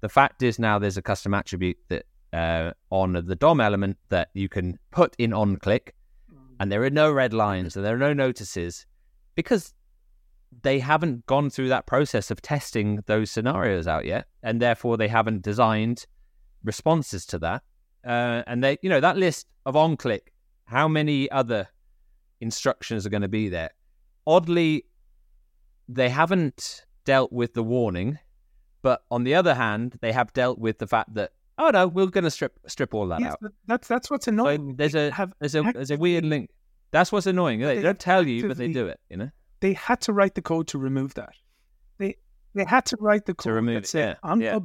The 0.00 0.08
fact 0.08 0.42
is 0.42 0.58
now 0.58 0.78
there's 0.78 0.98
a 0.98 1.02
custom 1.02 1.32
attribute 1.32 1.78
that 1.88 2.04
uh, 2.32 2.72
on 2.90 3.12
the 3.12 3.36
dom 3.36 3.60
element 3.60 3.96
that 4.08 4.28
you 4.34 4.48
can 4.48 4.78
put 4.90 5.14
in 5.18 5.32
on 5.32 5.56
click 5.56 5.94
and 6.60 6.70
there 6.70 6.82
are 6.82 6.90
no 6.90 7.10
red 7.12 7.32
lines 7.32 7.76
and 7.76 7.84
there 7.84 7.94
are 7.94 7.98
no 7.98 8.12
notices 8.12 8.86
because 9.34 9.72
they 10.62 10.78
haven't 10.78 11.26
gone 11.26 11.50
through 11.50 11.68
that 11.68 11.86
process 11.86 12.30
of 12.30 12.40
testing 12.42 13.02
those 13.06 13.30
scenarios 13.30 13.86
out 13.86 14.04
yet, 14.04 14.26
and 14.42 14.60
therefore 14.60 14.96
they 14.96 15.08
haven't 15.08 15.42
designed 15.42 16.06
responses 16.62 17.26
to 17.26 17.38
that. 17.40 17.62
Uh, 18.06 18.42
and 18.46 18.62
they, 18.62 18.78
you 18.82 18.90
know, 18.90 19.00
that 19.00 19.16
list 19.16 19.46
of 19.66 19.76
on 19.76 19.96
click, 19.96 20.32
how 20.66 20.86
many 20.88 21.30
other 21.30 21.66
instructions 22.40 23.06
are 23.06 23.10
going 23.10 23.22
to 23.22 23.28
be 23.28 23.48
there? 23.48 23.70
Oddly, 24.26 24.84
they 25.88 26.08
haven't 26.08 26.84
dealt 27.04 27.32
with 27.32 27.54
the 27.54 27.62
warning, 27.62 28.18
but 28.82 29.04
on 29.10 29.24
the 29.24 29.34
other 29.34 29.54
hand, 29.54 29.98
they 30.00 30.12
have 30.12 30.32
dealt 30.32 30.58
with 30.58 30.78
the 30.78 30.86
fact 30.86 31.14
that 31.14 31.32
oh 31.58 31.70
no, 31.70 31.86
we're 31.86 32.06
going 32.06 32.24
to 32.24 32.30
strip 32.30 32.58
strip 32.66 32.94
all 32.94 33.06
that 33.08 33.20
Yes, 33.20 33.32
out. 33.42 33.52
that's 33.66 33.88
that's 33.88 34.10
what's 34.10 34.24
So 34.26 34.32
annoying. 34.32 34.76
there's 34.76 34.94
a 34.94 35.10
have 35.10 35.32
there's 35.40 35.54
a 35.54 35.62
there's 35.74 35.90
a 35.90 35.96
weird 35.96 36.24
link. 36.24 36.50
That's 36.90 37.10
what's 37.12 37.26
annoying. 37.26 37.60
They, 37.60 37.76
they 37.76 37.82
don't 37.82 37.98
tell 37.98 38.26
you, 38.26 38.46
but 38.48 38.56
they 38.56 38.68
do 38.68 38.86
it. 38.86 39.00
You 39.10 39.16
know. 39.18 39.30
They 39.64 39.72
had 39.72 39.98
to 40.02 40.12
write 40.12 40.34
the 40.34 40.42
code 40.42 40.66
to 40.68 40.78
remove 40.78 41.14
that. 41.14 41.34
They 41.96 42.16
they 42.54 42.66
had 42.66 42.84
to 42.84 42.98
write 43.00 43.24
the 43.24 43.32
code 43.32 43.44
to 43.44 43.52
remove 43.54 43.76
that 43.76 43.84
it, 43.84 43.88
said 43.88 44.08
yeah, 44.08 44.14
on 44.22 44.42
yeah. 44.42 44.58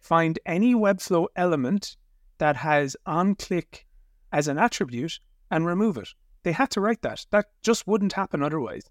find 0.00 0.38
any 0.46 0.74
Webflow 0.74 1.26
element 1.36 1.98
that 2.38 2.56
has 2.56 2.96
on 3.04 3.34
click 3.34 3.86
as 4.32 4.48
an 4.48 4.56
attribute 4.56 5.20
and 5.50 5.66
remove 5.66 5.98
it. 5.98 6.08
They 6.42 6.52
had 6.52 6.70
to 6.70 6.80
write 6.80 7.02
that. 7.02 7.26
That 7.32 7.48
just 7.60 7.86
wouldn't 7.86 8.14
happen 8.14 8.42
otherwise. 8.42 8.84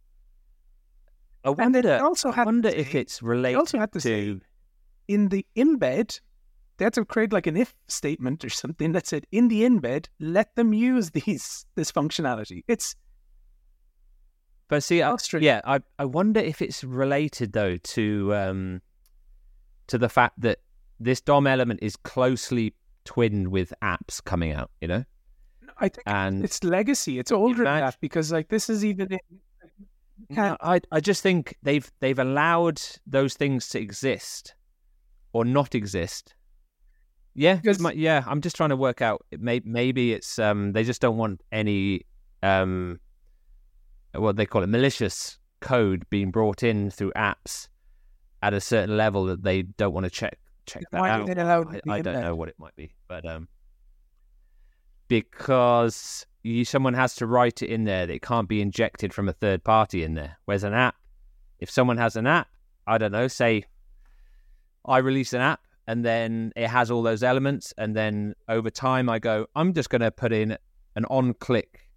I 1.43 1.49
And 1.49 1.73
they 1.73 1.79
wonder. 1.79 2.03
also 2.03 2.29
I 2.29 2.35
had 2.35 2.45
wonder 2.45 2.69
if 2.69 2.93
it's 2.93 3.23
related 3.23 3.57
also 3.57 3.79
had 3.79 3.91
to 3.93 3.99
to. 3.99 4.07
say 4.07 4.39
in 5.07 5.29
the 5.29 5.43
embed, 5.55 6.19
they 6.77 6.85
had 6.85 6.93
to 6.93 7.05
create 7.05 7.33
like 7.33 7.47
an 7.47 7.57
if 7.57 7.73
statement 7.87 8.45
or 8.45 8.49
something 8.49 8.91
that 8.91 9.07
said 9.07 9.25
in 9.31 9.47
the 9.47 9.63
embed, 9.63 10.09
let 10.19 10.55
them 10.55 10.73
use 10.73 11.09
these 11.09 11.65
this 11.73 11.91
functionality. 11.91 12.63
It's 12.67 12.95
But 14.71 14.83
see, 14.83 15.01
I, 15.01 15.13
yeah, 15.41 15.59
I 15.65 15.81
I 15.99 16.05
wonder 16.05 16.39
if 16.39 16.61
it's 16.61 16.81
related 16.81 17.51
though 17.51 17.75
to 17.75 18.33
um 18.33 18.81
to 19.87 19.97
the 19.97 20.07
fact 20.07 20.39
that 20.39 20.59
this 20.97 21.19
DOM 21.19 21.45
element 21.45 21.81
is 21.83 21.97
closely 21.97 22.73
twinned 23.03 23.49
with 23.49 23.73
apps 23.83 24.23
coming 24.23 24.53
out. 24.53 24.71
You 24.79 24.87
know, 24.87 25.03
I 25.77 25.89
think 25.89 26.03
and 26.05 26.41
it's 26.45 26.63
legacy. 26.63 27.19
It's 27.19 27.33
older 27.33 27.65
than 27.65 27.81
that 27.81 27.97
because 27.99 28.31
like 28.31 28.47
this 28.47 28.69
is 28.69 28.85
even 28.85 29.11
in, 29.11 29.19
No, 30.29 30.55
I 30.61 30.79
I 30.89 31.01
just 31.01 31.21
think 31.21 31.57
they've 31.61 31.91
they've 31.99 32.17
allowed 32.17 32.81
those 33.05 33.33
things 33.33 33.67
to 33.69 33.77
exist 33.81 34.55
or 35.33 35.43
not 35.43 35.75
exist. 35.75 36.33
Yeah, 37.35 37.55
Because- 37.55 37.83
yeah. 37.95 38.23
I'm 38.25 38.39
just 38.39 38.55
trying 38.55 38.69
to 38.69 38.77
work 38.77 39.01
out. 39.01 39.25
It 39.31 39.41
may, 39.41 39.59
maybe 39.65 40.13
it's 40.13 40.39
um 40.39 40.71
they 40.71 40.85
just 40.85 41.01
don't 41.01 41.17
want 41.17 41.41
any 41.51 42.05
um 42.41 43.01
what 44.13 44.35
they 44.35 44.45
call 44.45 44.63
it 44.63 44.67
malicious 44.67 45.39
code 45.59 46.05
being 46.09 46.31
brought 46.31 46.63
in 46.63 46.89
through 46.89 47.11
apps 47.15 47.67
at 48.41 48.53
a 48.53 48.61
certain 48.61 48.97
level 48.97 49.25
that 49.25 49.43
they 49.43 49.61
don't 49.61 49.93
want 49.93 50.05
to 50.05 50.09
check 50.09 50.37
check 50.65 50.83
that 50.91 51.01
Why 51.01 51.09
out. 51.09 51.29
I, 51.87 51.95
I 51.95 52.01
don't 52.01 52.21
know 52.21 52.35
what 52.35 52.49
it 52.49 52.55
might 52.57 52.75
be, 52.75 52.93
but 53.07 53.25
um 53.25 53.47
because 55.07 56.25
you, 56.43 56.63
someone 56.63 56.93
has 56.93 57.15
to 57.15 57.27
write 57.27 57.61
it 57.61 57.69
in 57.69 57.83
there 57.83 58.07
that 58.07 58.13
it 58.13 58.21
can't 58.21 58.47
be 58.47 58.61
injected 58.61 59.13
from 59.13 59.27
a 59.27 59.33
third 59.33 59.63
party 59.63 60.03
in 60.03 60.13
there. 60.13 60.37
Whereas 60.45 60.63
an 60.63 60.73
app, 60.73 60.95
if 61.59 61.69
someone 61.69 61.97
has 61.97 62.15
an 62.15 62.25
app, 62.25 62.47
I 62.87 62.97
don't 62.97 63.11
know, 63.11 63.27
say 63.27 63.65
I 64.85 64.99
release 64.99 65.33
an 65.33 65.41
app 65.41 65.59
and 65.87 66.05
then 66.05 66.53
it 66.55 66.67
has 66.67 66.89
all 66.89 67.03
those 67.03 67.23
elements, 67.23 67.73
and 67.77 67.95
then 67.95 68.35
over 68.47 68.69
time 68.69 69.09
I 69.09 69.19
go, 69.19 69.47
I'm 69.55 69.73
just 69.73 69.89
going 69.89 70.01
to 70.01 70.11
put 70.11 70.31
in 70.31 70.57
an 70.95 71.05
on 71.05 71.33
click, 71.33 71.89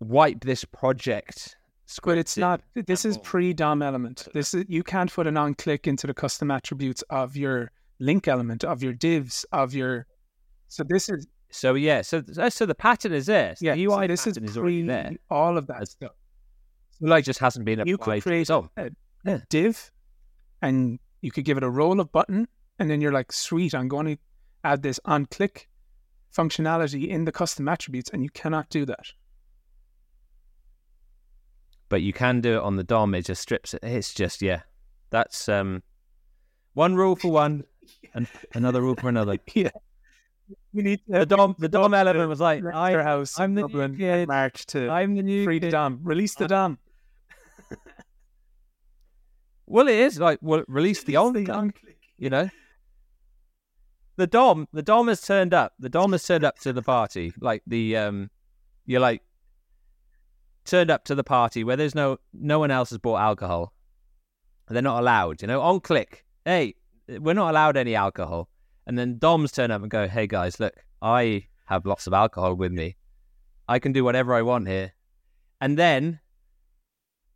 wipe 0.00 0.40
this 0.44 0.64
project. 0.64 1.56
but 2.02 2.18
it's 2.18 2.36
not. 2.36 2.60
This 2.74 3.04
is 3.04 3.16
example. 3.16 3.22
pre 3.30 3.52
DOM 3.52 3.82
element. 3.82 4.28
This 4.34 4.54
is 4.54 4.64
you 4.68 4.82
can't 4.82 5.12
put 5.12 5.26
an 5.26 5.36
on 5.36 5.54
click 5.54 5.86
into 5.86 6.06
the 6.06 6.14
custom 6.14 6.50
attributes 6.50 7.02
of 7.10 7.36
your 7.36 7.70
link 7.98 8.28
element 8.28 8.64
of 8.64 8.82
your 8.82 8.92
divs 8.92 9.44
of 9.52 9.74
your. 9.74 10.06
So 10.68 10.82
this 10.84 11.08
is 11.08 11.26
So 11.50 11.74
yeah, 11.74 12.02
so 12.02 12.22
so 12.48 12.66
the 12.66 12.74
pattern 12.74 13.12
is 13.12 13.26
there. 13.26 13.54
So 13.56 13.64
yeah. 13.66 13.74
the 13.74 13.84
so 13.86 13.98
UI 14.00 14.06
this 14.08 14.26
is 14.26 14.36
is 14.36 14.56
pre 14.56 14.82
there. 14.82 15.12
all 15.30 15.56
of 15.56 15.66
that 15.68 15.88
stuff. 15.88 16.12
So 16.98 17.06
like, 17.06 17.24
just 17.24 17.38
hasn't 17.40 17.64
been 17.64 17.82
You 17.86 17.94
applied. 17.94 18.22
could 18.22 18.28
create 18.30 18.46
So 18.48 18.68
a, 18.76 18.90
Yeah. 19.24 19.34
a 19.34 19.38
div, 19.48 19.90
and 20.62 20.98
you 21.20 21.30
could 21.30 21.44
give 21.44 21.56
it 21.56 21.62
a 21.62 21.70
role 21.70 22.00
of 22.00 22.10
button, 22.10 22.48
and 22.78 22.90
then 22.90 23.00
you're 23.00 23.12
like, 23.12 23.32
sweet, 23.32 23.74
I'm 23.74 23.88
going 23.88 24.06
to 24.06 24.16
add 24.64 24.82
this 24.82 24.98
on 25.04 25.26
click 25.26 25.68
functionality 26.34 27.08
in 27.08 27.24
the 27.24 27.32
custom 27.32 27.68
attributes, 27.68 28.10
and 28.10 28.22
you 28.22 28.30
cannot 28.30 28.68
do 28.70 28.84
that. 28.86 29.06
But 31.88 32.02
you 32.02 32.12
can 32.12 32.40
do 32.40 32.56
it 32.56 32.62
on 32.62 32.76
the 32.76 32.84
DOM. 32.84 33.14
It 33.14 33.26
just 33.26 33.42
strips 33.42 33.74
it. 33.74 33.80
It's 33.82 34.12
just 34.14 34.42
yeah, 34.42 34.62
that's 35.10 35.48
um 35.48 35.82
one 36.74 36.94
rule 36.94 37.16
for 37.16 37.30
one, 37.30 37.64
and 38.14 38.26
another 38.54 38.82
rule 38.82 38.96
for 38.96 39.08
another. 39.08 39.38
yeah. 39.54 39.70
We 40.72 40.82
need 40.82 41.00
to 41.06 41.20
The 41.20 41.26
DOM, 41.26 41.56
the 41.58 41.68
DOM 41.68 41.92
element 41.94 42.28
was 42.28 42.40
like, 42.40 42.64
I, 42.64 43.02
house 43.02 43.40
I'm 43.40 43.54
the 43.54 43.62
Dublin 43.62 43.92
new 43.92 43.98
kid. 43.98 44.28
March 44.28 44.66
to 44.66 44.88
I'm 44.88 45.16
the 45.16 45.22
new 45.22 45.44
free 45.44 45.58
the 45.58 45.66
kid. 45.66 45.72
DOM. 45.72 46.00
Release 46.02 46.34
the 46.34 46.46
DOM. 46.46 46.78
Well, 49.66 49.88
it 49.88 49.96
is 49.96 50.20
like 50.20 50.38
well, 50.42 50.62
release 50.68 51.02
the 51.02 51.16
on, 51.16 51.72
you 52.18 52.30
know. 52.30 52.48
The 54.16 54.26
DOM, 54.26 54.68
the 54.72 54.82
DOM 54.82 55.08
has 55.08 55.20
turned 55.20 55.52
up. 55.52 55.74
The 55.78 55.88
DOM 55.88 56.12
has 56.12 56.24
turned 56.24 56.44
up 56.44 56.58
to 56.60 56.72
the 56.72 56.82
party. 56.82 57.32
Like 57.40 57.62
the 57.66 57.96
um, 57.96 58.30
you're 58.86 59.00
like 59.00 59.22
turned 60.66 60.90
up 60.90 61.04
to 61.04 61.14
the 61.14 61.24
party 61.24 61.64
where 61.64 61.76
there's 61.76 61.94
no 61.94 62.18
no 62.32 62.58
one 62.58 62.70
else 62.70 62.90
has 62.90 62.98
bought 62.98 63.20
alcohol. 63.20 63.72
They're 64.68 64.82
not 64.82 65.00
allowed, 65.00 65.42
you 65.42 65.48
know. 65.48 65.60
On 65.62 65.80
click, 65.80 66.24
hey, 66.44 66.74
we're 67.08 67.34
not 67.34 67.50
allowed 67.50 67.76
any 67.76 67.94
alcohol. 67.94 68.48
And 68.86 68.98
then 68.98 69.18
DOMs 69.18 69.52
turn 69.52 69.70
up 69.70 69.82
and 69.82 69.90
go, 69.90 70.08
hey 70.08 70.26
guys, 70.26 70.60
look, 70.60 70.74
I 71.02 71.46
have 71.66 71.86
lots 71.86 72.06
of 72.06 72.12
alcohol 72.12 72.54
with 72.54 72.72
me. 72.72 72.96
I 73.68 73.78
can 73.78 73.92
do 73.92 74.04
whatever 74.04 74.34
I 74.34 74.42
want 74.42 74.68
here. 74.68 74.92
And 75.60 75.78
then 75.78 76.20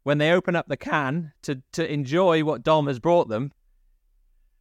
when 0.03 0.19
they 0.19 0.33
open 0.33 0.57
up 0.57 0.69
the 0.69 0.77
can 0.77 1.33
to, 1.43 1.63
to 1.73 1.93
enjoy 1.93 2.45
what 2.45 2.63
Dom 2.63 2.87
has 2.87 2.99
brought 2.99 3.29
them, 3.29 3.53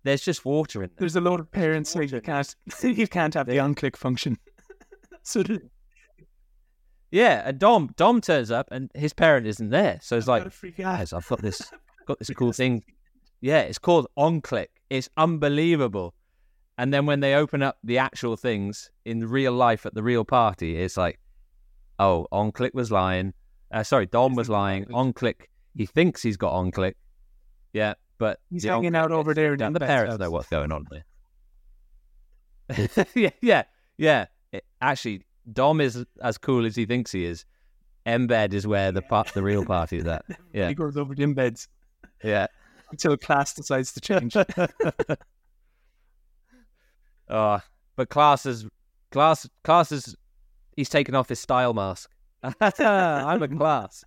there's 0.04 0.22
just 0.22 0.46
water 0.46 0.84
in 0.84 0.90
there. 0.90 1.00
There's 1.00 1.16
a 1.16 1.22
lot 1.22 1.40
of 1.40 1.52
parents 1.52 1.92
saying 1.92 2.10
you 2.10 2.22
can't 2.22 2.56
you 2.84 3.08
can't 3.08 3.34
have 3.34 3.48
the 3.48 3.60
on 3.60 3.76
click 3.76 3.98
function. 3.98 4.38
so 5.24 5.44
Yeah, 7.12 7.42
and 7.46 7.58
Dom 7.60 7.90
Dom 7.96 8.22
turns 8.22 8.52
up 8.52 8.68
and 8.72 8.92
his 8.94 9.14
parent 9.14 9.48
isn't 9.48 9.70
there. 9.70 10.00
So 10.02 10.18
it's 10.18 10.26
I've 10.26 10.30
like, 10.30 10.40
gotta 10.44 10.50
freak 10.52 10.80
out. 10.80 10.98
guys, 10.98 11.14
I've 11.14 11.28
got 11.28 11.42
this 11.42 11.72
got 12.06 12.20
this 12.20 12.30
cool 12.32 12.52
thing. 12.54 12.84
Yeah, 13.42 13.62
it's 13.62 13.80
called 13.80 14.08
OnClick. 14.18 14.68
It's 14.90 15.10
unbelievable. 15.18 16.14
And 16.78 16.94
then 16.94 17.06
when 17.06 17.20
they 17.20 17.36
open 17.36 17.62
up 17.64 17.78
the 17.84 17.98
actual 17.98 18.36
things 18.38 18.90
in 19.06 19.28
real 19.28 19.54
life 19.54 19.86
at 19.86 19.94
the 19.94 20.04
real 20.04 20.24
party, 20.24 20.78
it's 20.78 20.98
like, 20.98 21.20
oh, 22.00 22.28
OnClick 22.32 22.74
was 22.74 22.92
lying. 22.92 23.34
Uh, 23.72 23.84
sorry, 23.84 24.06
Dom 24.06 24.36
was 24.36 24.50
lying. 24.50 24.86
OnClick, 24.86 25.48
he 25.76 25.86
thinks 25.86 26.22
he's 26.22 26.38
got 26.38 26.54
OnClick. 26.54 26.94
Yeah, 27.74 27.96
but 28.18 28.40
He's 28.50 28.64
hanging 28.64 28.96
out 28.96 29.12
over 29.12 29.34
there 29.34 29.56
down. 29.56 29.74
The 29.74 29.80
parents 29.80 30.14
house. 30.14 30.20
know 30.20 30.32
what's 30.32 30.48
going 30.50 30.72
on 30.72 30.86
there. 30.90 31.06
yeah, 33.16 33.30
yeah, 33.42 33.64
yeah. 33.98 34.26
It- 34.52 34.66
actually, 34.82 35.26
Dom 35.54 35.82
is 35.82 36.06
as 36.22 36.38
cool 36.38 36.66
as 36.66 36.76
he 36.76 36.86
thinks 36.86 37.12
he 37.12 37.26
is. 37.26 37.46
Embed 38.06 38.54
is 38.54 38.66
where 38.66 38.92
the 38.92 39.02
part, 39.02 39.34
the 39.34 39.44
real 39.44 39.66
party 39.66 39.98
is 39.98 40.06
at. 40.06 40.26
Yeah, 40.54 40.70
He 40.70 40.74
goes 40.76 40.98
over 40.98 41.14
to 41.14 41.22
embeds 41.22 41.68
yeah. 42.24 42.48
until 42.92 43.16
class 43.18 43.54
decides 43.54 43.94
to 43.94 44.02
change. 44.02 44.36
Oh, 47.30 47.62
but 47.96 48.10
class 48.10 48.46
is 48.48 48.66
class, 49.12 49.48
Class 49.64 49.92
is 49.92 50.16
He's 50.76 50.90
taken 50.90 51.14
off 51.14 51.30
his 51.30 51.40
style 51.40 51.74
mask. 51.74 52.10
I'm 52.42 53.44
a 53.44 53.48
class. 53.48 54.04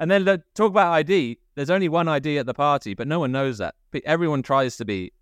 and 0.00 0.10
then 0.10 0.24
the, 0.24 0.42
talk 0.54 0.70
about 0.70 0.92
ID. 0.92 1.38
There's 1.54 1.68
only 1.70 1.88
one 1.90 2.08
ID 2.08 2.38
at 2.38 2.46
the 2.46 2.54
party, 2.54 2.94
but 2.94 3.06
no 3.06 3.20
one 3.20 3.32
knows 3.32 3.58
that. 3.58 3.74
But 3.90 4.02
Everyone 4.06 4.42
tries 4.42 4.78
to 4.78 4.84
be. 4.84 5.12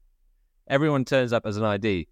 Everyone 0.68 1.04
turns 1.04 1.32
up 1.32 1.46
as 1.46 1.56
an 1.56 1.64
ID, 1.64 2.06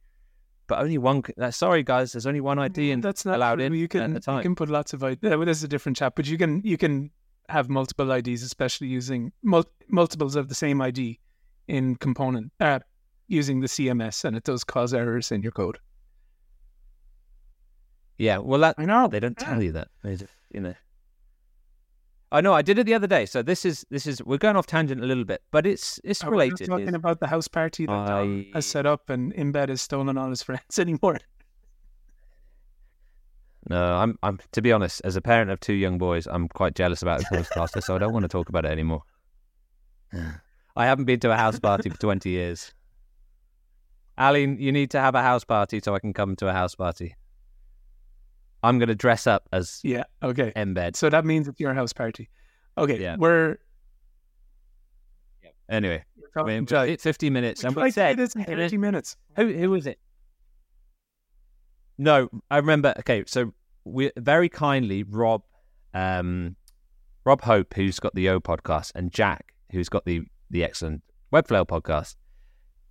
but 0.66 0.78
only 0.80 0.98
one. 0.98 1.22
Sorry, 1.50 1.82
guys. 1.82 2.12
There's 2.12 2.26
only 2.26 2.40
one 2.40 2.58
ID 2.58 2.90
and 2.92 3.02
That's 3.02 3.24
not 3.24 3.36
allowed 3.36 3.56
true. 3.56 3.64
in 3.66 3.74
You 3.74 3.84
at 3.84 3.90
can 3.90 4.14
the 4.14 4.20
time. 4.20 4.38
you 4.38 4.42
can 4.42 4.54
put 4.54 4.68
lots 4.68 4.92
of 4.92 5.02
IDs. 5.02 5.22
Well, 5.22 5.44
this 5.44 5.58
is 5.58 5.64
a 5.64 5.68
different 5.68 5.96
chat, 5.98 6.14
but 6.16 6.26
you 6.26 6.36
can 6.38 6.60
you 6.64 6.76
can 6.76 7.10
have 7.48 7.68
multiple 7.68 8.10
IDs, 8.10 8.42
especially 8.42 8.88
using 8.88 9.32
mul- 9.42 9.70
multiples 9.88 10.34
of 10.36 10.48
the 10.48 10.54
same 10.54 10.80
ID 10.80 11.18
in 11.68 11.94
component 11.96 12.52
uh, 12.60 12.80
using 13.28 13.60
the 13.60 13.66
CMS, 13.68 14.24
and 14.24 14.36
it 14.36 14.42
does 14.44 14.64
cause 14.64 14.92
errors 14.94 15.30
in 15.32 15.42
your 15.42 15.52
code. 15.52 15.78
Yeah, 18.18 18.38
well, 18.38 18.60
that 18.60 18.76
I 18.78 18.84
know. 18.86 19.08
they 19.08 19.20
don't 19.20 19.36
tell 19.38 19.62
you 19.62 19.72
that. 19.72 19.88
They 20.02 20.16
just, 20.16 20.32
you 20.52 20.60
know. 20.60 20.74
I 22.32 22.40
know. 22.40 22.52
I 22.54 22.62
did 22.62 22.78
it 22.78 22.84
the 22.86 22.94
other 22.94 23.06
day. 23.06 23.24
So 23.26 23.40
this 23.42 23.64
is 23.64 23.86
this 23.90 24.06
is 24.06 24.22
we're 24.24 24.38
going 24.38 24.56
off 24.56 24.66
tangent 24.66 25.00
a 25.02 25.06
little 25.06 25.24
bit, 25.24 25.42
but 25.52 25.64
it's 25.66 26.00
it's 26.02 26.22
Are 26.24 26.30
we 26.30 26.36
not 26.36 26.42
related. 26.42 26.66
talking 26.68 26.88
It's- 26.88 26.94
about 26.98 27.20
the 27.20 27.28
house 27.28 27.46
party 27.48 27.86
that 27.86 28.06
Dom 28.06 28.46
I- 28.52 28.56
has 28.56 28.66
set 28.66 28.84
up 28.84 29.08
and 29.10 29.32
Embed 29.34 29.68
has 29.68 29.80
stolen 29.80 30.18
all 30.18 30.30
his 30.30 30.42
friends 30.48 30.78
anymore. 30.78 31.18
No, 33.68 33.96
I'm. 33.96 34.18
I'm. 34.22 34.38
To 34.52 34.62
be 34.62 34.72
honest, 34.72 35.00
as 35.04 35.16
a 35.16 35.20
parent 35.20 35.50
of 35.50 35.58
two 35.60 35.72
young 35.72 35.98
boys, 35.98 36.26
I'm 36.26 36.48
quite 36.48 36.74
jealous 36.76 37.02
about 37.02 37.18
the 37.20 37.24
Toastmaster, 37.36 37.80
so 37.80 37.96
I 37.96 37.98
don't 37.98 38.12
want 38.12 38.22
to 38.22 38.28
talk 38.28 38.48
about 38.48 38.64
it 38.64 38.70
anymore. 38.70 39.02
I 40.12 40.84
haven't 40.86 41.06
been 41.06 41.18
to 41.20 41.32
a 41.32 41.36
house 41.36 41.58
party 41.58 41.88
for 41.90 41.98
20 41.98 42.28
years. 42.30 42.72
Aline, 44.18 44.56
you 44.60 44.70
need 44.72 44.90
to 44.92 45.00
have 45.00 45.14
a 45.14 45.22
house 45.22 45.42
party 45.44 45.80
so 45.82 45.94
I 45.94 45.98
can 45.98 46.12
come 46.12 46.36
to 46.36 46.48
a 46.48 46.52
house 46.52 46.74
party. 46.74 47.16
I'm 48.66 48.78
going 48.78 48.88
to 48.88 48.94
dress 48.94 49.26
up 49.26 49.48
as 49.52 49.80
Yeah. 49.84 50.04
Okay. 50.22 50.52
embed. 50.56 50.96
So 50.96 51.08
that 51.10 51.24
means 51.24 51.48
it's 51.48 51.60
your 51.60 51.74
house 51.74 51.92
party. 51.92 52.28
Okay. 52.76 53.00
Yeah. 53.00 53.16
We're, 53.18 53.56
yeah. 55.42 55.50
Anyway, 55.68 56.04
we're 56.34 56.42
I 56.42 56.46
mean, 56.46 56.62
about- 56.64 56.88
it's 56.88 57.02
50 57.02 57.30
minutes, 57.30 57.64
and 57.64 57.74
we 57.76 57.90
said 57.90 58.18
it 58.18 58.22
is 58.22 58.34
in 58.36 58.44
30 58.44 58.76
minutes. 58.78 59.16
Who 59.36 59.52
who 59.52 59.70
was 59.70 59.86
it? 59.86 59.98
No, 61.98 62.28
I 62.50 62.58
remember. 62.58 62.92
Okay, 63.00 63.24
so 63.26 63.54
we 63.84 64.10
very 64.18 64.48
kindly 64.48 65.02
Rob, 65.02 65.42
um, 65.94 66.56
Rob 67.24 67.40
Hope, 67.42 67.72
who's 67.74 67.98
got 67.98 68.14
the 68.14 68.22
Yo 68.22 68.38
podcast, 68.40 68.92
and 68.94 69.10
Jack, 69.12 69.54
who's 69.72 69.88
got 69.88 70.04
the 70.04 70.22
the 70.50 70.62
excellent 70.62 71.02
Webflow 71.32 71.66
podcast, 71.66 72.16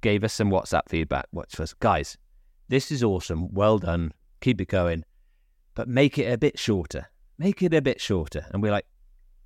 gave 0.01 0.23
us 0.23 0.33
some 0.33 0.49
WhatsApp 0.49 0.89
feedback. 0.89 1.27
Which 1.31 1.59
was, 1.59 1.73
guys, 1.75 2.17
this 2.67 2.91
is 2.91 3.03
awesome. 3.03 3.53
Well 3.53 3.77
done. 3.77 4.11
Keep 4.41 4.61
it 4.61 4.67
going, 4.69 5.03
but 5.75 5.87
make 5.87 6.17
it 6.17 6.31
a 6.31 6.37
bit 6.37 6.57
shorter. 6.57 7.09
Make 7.37 7.61
it 7.61 7.73
a 7.73 7.81
bit 7.81 8.01
shorter. 8.01 8.45
And 8.51 8.63
we're 8.63 8.71
like, 8.71 8.85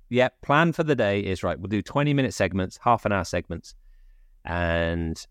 yeah. 0.08 0.28
Plan 0.42 0.72
for 0.72 0.82
the 0.82 0.96
day 0.96 1.20
is 1.20 1.42
right. 1.42 1.58
We'll 1.58 1.68
do 1.68 1.82
twenty 1.82 2.14
minute 2.14 2.34
segments, 2.34 2.78
half 2.82 3.04
an 3.04 3.12
hour 3.12 3.24
segments, 3.24 3.74
and 4.44 5.24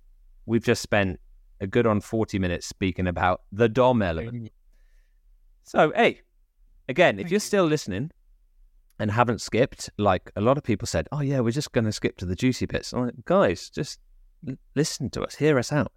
we've 0.45 0.63
just 0.63 0.81
spent 0.81 1.19
a 1.61 1.67
good 1.67 1.85
on 1.85 2.01
40 2.01 2.39
minutes 2.39 2.67
speaking 2.67 3.07
about 3.07 3.41
the 3.51 3.69
DOM 3.69 4.01
element. 4.01 4.51
So, 5.63 5.91
hey, 5.95 6.21
again, 6.87 7.19
if 7.19 7.29
you're 7.29 7.39
still 7.39 7.65
listening 7.65 8.11
and 8.97 9.11
haven't 9.11 9.41
skipped, 9.41 9.89
like 9.97 10.31
a 10.35 10.41
lot 10.41 10.57
of 10.57 10.63
people 10.63 10.87
said, 10.87 11.07
oh, 11.11 11.21
yeah, 11.21 11.41
we're 11.41 11.51
just 11.51 11.71
going 11.71 11.85
to 11.85 11.91
skip 11.91 12.17
to 12.17 12.25
the 12.25 12.35
juicy 12.35 12.65
bits. 12.65 12.93
Like, 12.93 13.13
guys, 13.25 13.69
just 13.69 13.99
l- 14.47 14.55
listen 14.75 15.09
to 15.11 15.21
us, 15.21 15.35
hear 15.35 15.59
us 15.59 15.71
out. 15.71 15.91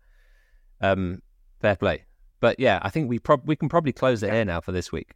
Um, 0.80 1.22
fair 1.60 1.76
play. 1.76 2.04
But 2.42 2.58
yeah, 2.60 2.80
I 2.82 2.90
think 2.90 3.08
we 3.08 3.18
prob- 3.20 3.46
we 3.48 3.54
can 3.56 3.68
probably 3.70 3.92
close 3.92 4.22
it 4.22 4.26
Yeah. 4.26 4.34
here 4.34 4.44
now 4.44 4.60
for 4.60 4.72
this 4.72 4.90
week. 4.92 5.14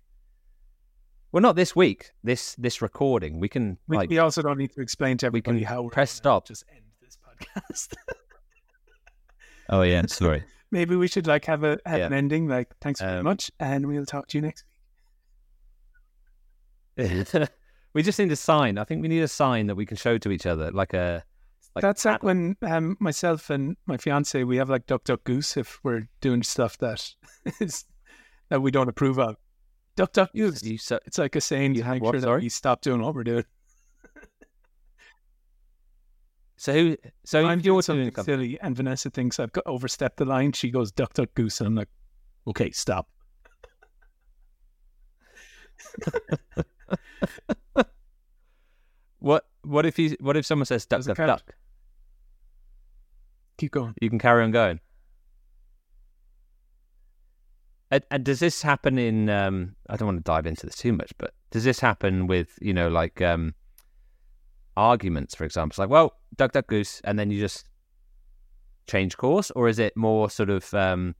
Well, 1.32 1.42
not 1.42 1.56
this 1.56 1.74
week. 1.76 2.12
This 2.22 2.54
this 2.54 2.80
recording, 2.80 3.40
we 3.40 3.48
can 3.48 3.76
We, 3.88 3.96
like 3.96 4.08
we 4.08 4.18
also 4.18 4.40
don't 4.42 4.56
need 4.58 4.72
to 4.74 4.80
explain 4.80 5.18
to 5.18 5.28
we 5.30 5.42
can 5.42 5.56
everybody 5.56 5.64
how 5.64 5.82
we're 5.82 5.90
press 5.90 6.12
stop. 6.12 6.46
Just 6.46 6.64
end 6.72 6.84
this 7.02 7.18
podcast. 7.26 7.92
Oh 9.68 9.82
yeah, 9.82 10.06
sorry. 10.06 10.44
Maybe 10.70 10.94
we 10.94 11.08
should 11.08 11.26
like 11.26 11.44
have 11.46 11.64
a 11.64 11.78
have 11.84 11.98
Yeah. 11.98 12.06
an 12.06 12.12
ending. 12.12 12.46
Like, 12.46 12.68
thanks 12.80 13.00
very 13.00 13.18
Um, 13.18 13.24
much, 13.24 13.50
and 13.58 13.88
we'll 13.88 14.06
talk 14.06 14.28
to 14.28 14.38
you 14.38 14.42
next 14.42 14.64
week. 16.96 17.48
we 17.94 18.02
just 18.04 18.18
need 18.20 18.30
a 18.30 18.36
sign. 18.36 18.78
I 18.78 18.84
think 18.84 19.02
we 19.02 19.08
need 19.08 19.22
a 19.22 19.28
sign 19.28 19.66
that 19.66 19.74
we 19.74 19.84
can 19.84 19.96
show 19.96 20.18
to 20.18 20.30
each 20.30 20.46
other, 20.46 20.70
like 20.70 20.94
a 20.94 21.24
like 21.76 21.82
That's 21.82 22.06
like 22.06 22.22
when 22.22 22.56
um, 22.62 22.96
myself 23.00 23.50
and 23.50 23.76
my 23.84 23.98
fiance 23.98 24.42
we 24.44 24.56
have 24.56 24.70
like 24.70 24.86
duck 24.86 25.04
duck 25.04 25.22
goose 25.24 25.58
if 25.58 25.78
we're 25.84 26.08
doing 26.22 26.42
stuff 26.42 26.78
that 26.78 27.06
is 27.60 27.84
that 28.48 28.62
we 28.62 28.70
don't 28.70 28.88
approve 28.88 29.18
of. 29.18 29.36
Duck 29.94 30.12
duck 30.12 30.32
goose. 30.32 30.62
you 30.62 30.78
so 30.78 30.98
It's 31.04 31.18
like 31.18 31.36
a 31.36 31.40
saying 31.42 31.74
You 31.74 31.82
to 31.82 31.90
make 31.90 32.02
what, 32.02 32.12
sure 32.14 32.20
that 32.20 32.26
sorry? 32.26 32.40
we 32.40 32.48
stop 32.48 32.80
doing 32.80 33.02
what 33.02 33.14
we're 33.14 33.24
doing. 33.24 33.44
so 36.56 36.72
who 36.72 36.96
so 37.26 37.46
I'm 37.46 37.60
doing 37.60 37.82
something 37.82 38.08
doing 38.08 38.24
silly, 38.24 38.58
and 38.62 38.74
Vanessa 38.74 39.10
thinks 39.10 39.38
I've 39.38 39.52
got 39.52 39.66
overstepped 39.66 40.16
the 40.16 40.24
line. 40.24 40.52
She 40.52 40.70
goes 40.70 40.90
duck 40.90 41.12
duck 41.12 41.28
goose, 41.34 41.60
and 41.60 41.66
I'm 41.66 41.74
like, 41.74 41.90
okay, 42.46 42.70
stop. 42.70 43.06
what 49.18 49.44
what 49.60 49.84
if 49.84 49.98
you 49.98 50.16
what 50.20 50.38
if 50.38 50.46
someone 50.46 50.64
says 50.64 50.86
duck 50.86 51.02
duck 51.02 51.18
duck? 51.18 51.54
Keep 53.58 53.72
going. 53.72 53.94
You 54.00 54.10
can 54.10 54.18
carry 54.18 54.44
on 54.44 54.50
going. 54.50 54.80
And, 57.90 58.04
and 58.10 58.24
does 58.24 58.40
this 58.40 58.62
happen 58.62 58.98
in? 58.98 59.30
Um, 59.30 59.76
I 59.88 59.96
don't 59.96 60.06
want 60.06 60.18
to 60.18 60.24
dive 60.30 60.46
into 60.46 60.66
this 60.66 60.74
too 60.76 60.92
much, 60.92 61.12
but 61.18 61.32
does 61.50 61.64
this 61.64 61.78
happen 61.78 62.26
with 62.26 62.58
you 62.60 62.74
know 62.74 62.88
like 62.88 63.22
um, 63.22 63.54
arguments, 64.76 65.34
for 65.34 65.44
example? 65.44 65.72
It's 65.72 65.78
like, 65.78 65.88
well, 65.88 66.14
duck 66.36 66.52
duck 66.52 66.66
goose, 66.66 67.00
and 67.04 67.18
then 67.18 67.30
you 67.30 67.38
just 67.40 67.68
change 68.88 69.16
course, 69.16 69.50
or 69.52 69.68
is 69.68 69.78
it 69.78 69.96
more 69.96 70.28
sort 70.30 70.50
of 70.50 70.72
um, 70.74 71.14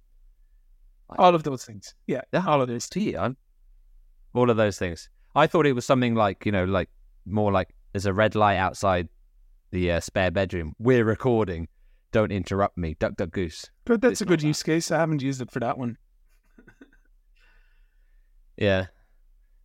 All 1.18 1.34
of 1.34 1.45
those 1.45 1.64
things. 1.64 1.95
Yeah, 2.07 2.22
Yeah. 2.32 2.45
all 2.47 2.61
of 2.61 2.68
those. 2.68 2.89
to 2.91 3.01
you? 3.01 3.37
All 4.34 4.51
of 4.51 4.57
those 4.57 4.76
things. 4.78 5.09
I 5.37 5.47
thought 5.47 5.66
it 5.66 5.72
was 5.72 5.87
something 5.87 6.14
like 6.16 6.45
you 6.45 6.53
know, 6.53 6.64
like 6.64 6.91
more 7.26 7.53
like 7.53 7.74
there's 7.93 8.07
a 8.07 8.12
red 8.12 8.34
light 8.34 8.57
outside 8.57 9.09
the 9.70 9.93
uh, 9.93 10.01
spare 10.01 10.32
bedroom. 10.32 10.74
We're 10.80 11.05
recording. 11.05 11.68
Don't 12.16 12.32
interrupt 12.32 12.78
me. 12.78 12.96
Duck 12.98 13.14
duck 13.16 13.30
goose. 13.30 13.70
But 13.84 14.00
that's 14.00 14.12
It's 14.12 14.20
a 14.22 14.24
good 14.24 14.40
that. 14.40 14.46
use 14.46 14.62
case. 14.62 14.90
I 14.90 14.96
haven't 14.96 15.20
used 15.20 15.42
it 15.42 15.50
for 15.50 15.60
that 15.60 15.76
one. 15.76 15.98
Yeah. 18.56 18.86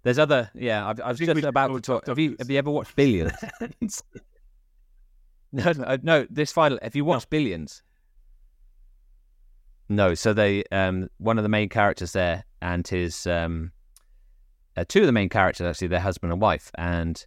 There's 0.04 0.20
other. 0.20 0.52
Yeah, 0.54 0.86
I've, 0.86 0.99
I 0.99 1.08
was 1.08 1.20
we 1.22 1.28
just 1.28 1.45
about 1.45 1.70
to 1.70 1.80
talk. 1.80 2.02
Duck, 2.02 2.08
Have 2.08 2.20
you 2.20 2.36
have 2.39 2.49
you 2.49 2.58
ever 2.58 2.70
watched 2.70 2.93
Billions? 2.97 3.32
no, 5.54 5.72
no, 5.72 5.97
no. 6.04 6.28
This 6.30 6.52
final. 6.52 6.78
Have 6.82 6.93
you 6.93 7.06
watched 7.06 7.30
Billions? 7.30 7.84
No. 9.88 10.14
So 10.14 10.34
they, 10.34 10.66
um, 10.74 11.08
one 11.20 11.38
of 11.38 11.43
the 11.43 11.49
main 11.49 11.70
characters 11.70 12.12
there, 12.12 12.43
and 12.62 12.86
his, 12.86 13.26
um, 13.28 13.72
uh, 14.76 14.84
two 14.86 14.99
of 14.99 15.06
the 15.06 15.14
main 15.14 15.30
characters 15.30 15.68
actually, 15.68 15.88
they're 15.88 16.02
husband 16.02 16.34
and 16.34 16.41
wife, 16.41 16.70
and 16.78 17.26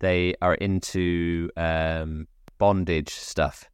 they 0.00 0.34
are 0.42 0.56
into 0.56 1.48
um, 1.56 2.28
bondage 2.58 3.14
stuff, 3.14 3.64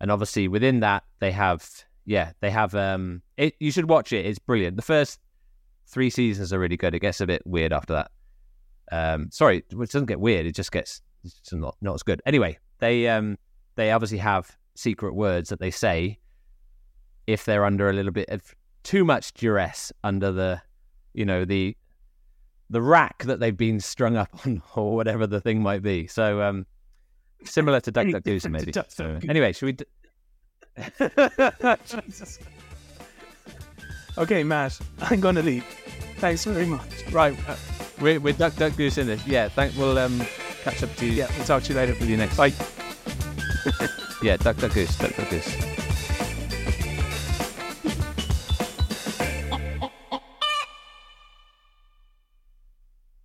and 0.00 0.10
obviously 0.10 0.48
within 0.48 0.80
that 0.80 1.04
they 1.20 1.32
have, 1.32 1.68
yeah, 2.04 2.32
they 2.40 2.50
have. 2.50 2.74
Um, 2.74 3.22
it, 3.36 3.54
you 3.60 3.70
should 3.70 3.88
watch 3.88 4.12
it. 4.12 4.26
It's 4.26 4.38
brilliant. 4.38 4.76
The 4.76 4.82
first 4.82 5.20
three 5.86 6.10
seasons 6.10 6.52
are 6.52 6.58
really 6.58 6.76
good. 6.76 6.94
It 6.94 7.00
gets 7.00 7.20
a 7.20 7.26
bit 7.26 7.42
weird 7.46 7.72
after 7.72 7.92
that. 7.94 8.10
Um, 8.92 9.30
sorry, 9.30 9.58
it 9.58 9.70
doesn't 9.70 10.06
get 10.06 10.20
weird. 10.20 10.46
It 10.46 10.54
just 10.54 10.72
gets 10.72 11.02
it's 11.24 11.52
not 11.52 11.76
not 11.80 11.94
as 11.94 12.02
good. 12.02 12.20
Anyway, 12.26 12.58
they 12.78 13.08
um 13.08 13.38
they 13.76 13.90
obviously 13.92 14.18
have 14.18 14.56
secret 14.74 15.14
words 15.14 15.48
that 15.48 15.60
they 15.60 15.70
say 15.70 16.18
if 17.26 17.44
they're 17.44 17.64
under 17.64 17.88
a 17.88 17.92
little 17.92 18.12
bit 18.12 18.28
of 18.28 18.54
too 18.82 19.04
much 19.04 19.32
duress 19.32 19.92
under 20.02 20.30
the 20.30 20.60
you 21.14 21.24
know 21.24 21.44
the 21.44 21.76
the 22.70 22.82
rack 22.82 23.24
that 23.24 23.40
they've 23.40 23.56
been 23.56 23.80
strung 23.80 24.16
up 24.16 24.28
on 24.46 24.62
or 24.74 24.94
whatever 24.94 25.26
the 25.26 25.40
thing 25.40 25.62
might 25.62 25.82
be. 25.82 26.06
So 26.06 26.42
um 26.42 26.66
similar 27.44 27.80
to 27.80 27.90
Duck 27.90 28.08
Duck 28.10 28.22
Goose 28.24 28.46
maybe. 28.46 28.72
Duck, 28.72 28.86
So, 28.90 29.18
anyway, 29.28 29.52
should 29.52 29.66
we? 29.66 29.72
D- 29.72 29.84
Jesus. 32.06 32.38
Okay, 34.18 34.42
Matt, 34.44 34.78
I'm 35.00 35.20
going 35.20 35.34
to 35.36 35.42
leave. 35.42 35.64
Thanks 36.18 36.44
very 36.44 36.66
much. 36.66 37.10
right, 37.12 37.36
uh, 37.48 37.56
we're, 38.00 38.20
we're 38.20 38.32
Duck 38.34 38.54
Duck 38.56 38.76
Goose 38.76 38.98
in 38.98 39.06
this. 39.06 39.26
Yeah, 39.26 39.48
thank. 39.48 39.76
We'll 39.76 39.98
um 39.98 40.20
catch 40.62 40.82
up 40.82 40.94
to 40.96 41.06
you. 41.06 41.12
Yeah, 41.12 41.28
we'll 41.36 41.44
talk 41.46 41.62
to 41.64 41.72
you 41.72 41.78
later. 41.78 41.92
with 41.92 42.08
you 42.08 42.16
next. 42.16 42.36
Bye. 42.36 42.52
Yeah, 44.22 44.36
Duck 44.38 44.56
Duck 44.56 44.72
Goose. 44.72 44.96
Duck 44.96 45.14
Duck 45.16 45.28
Goose. 45.28 45.83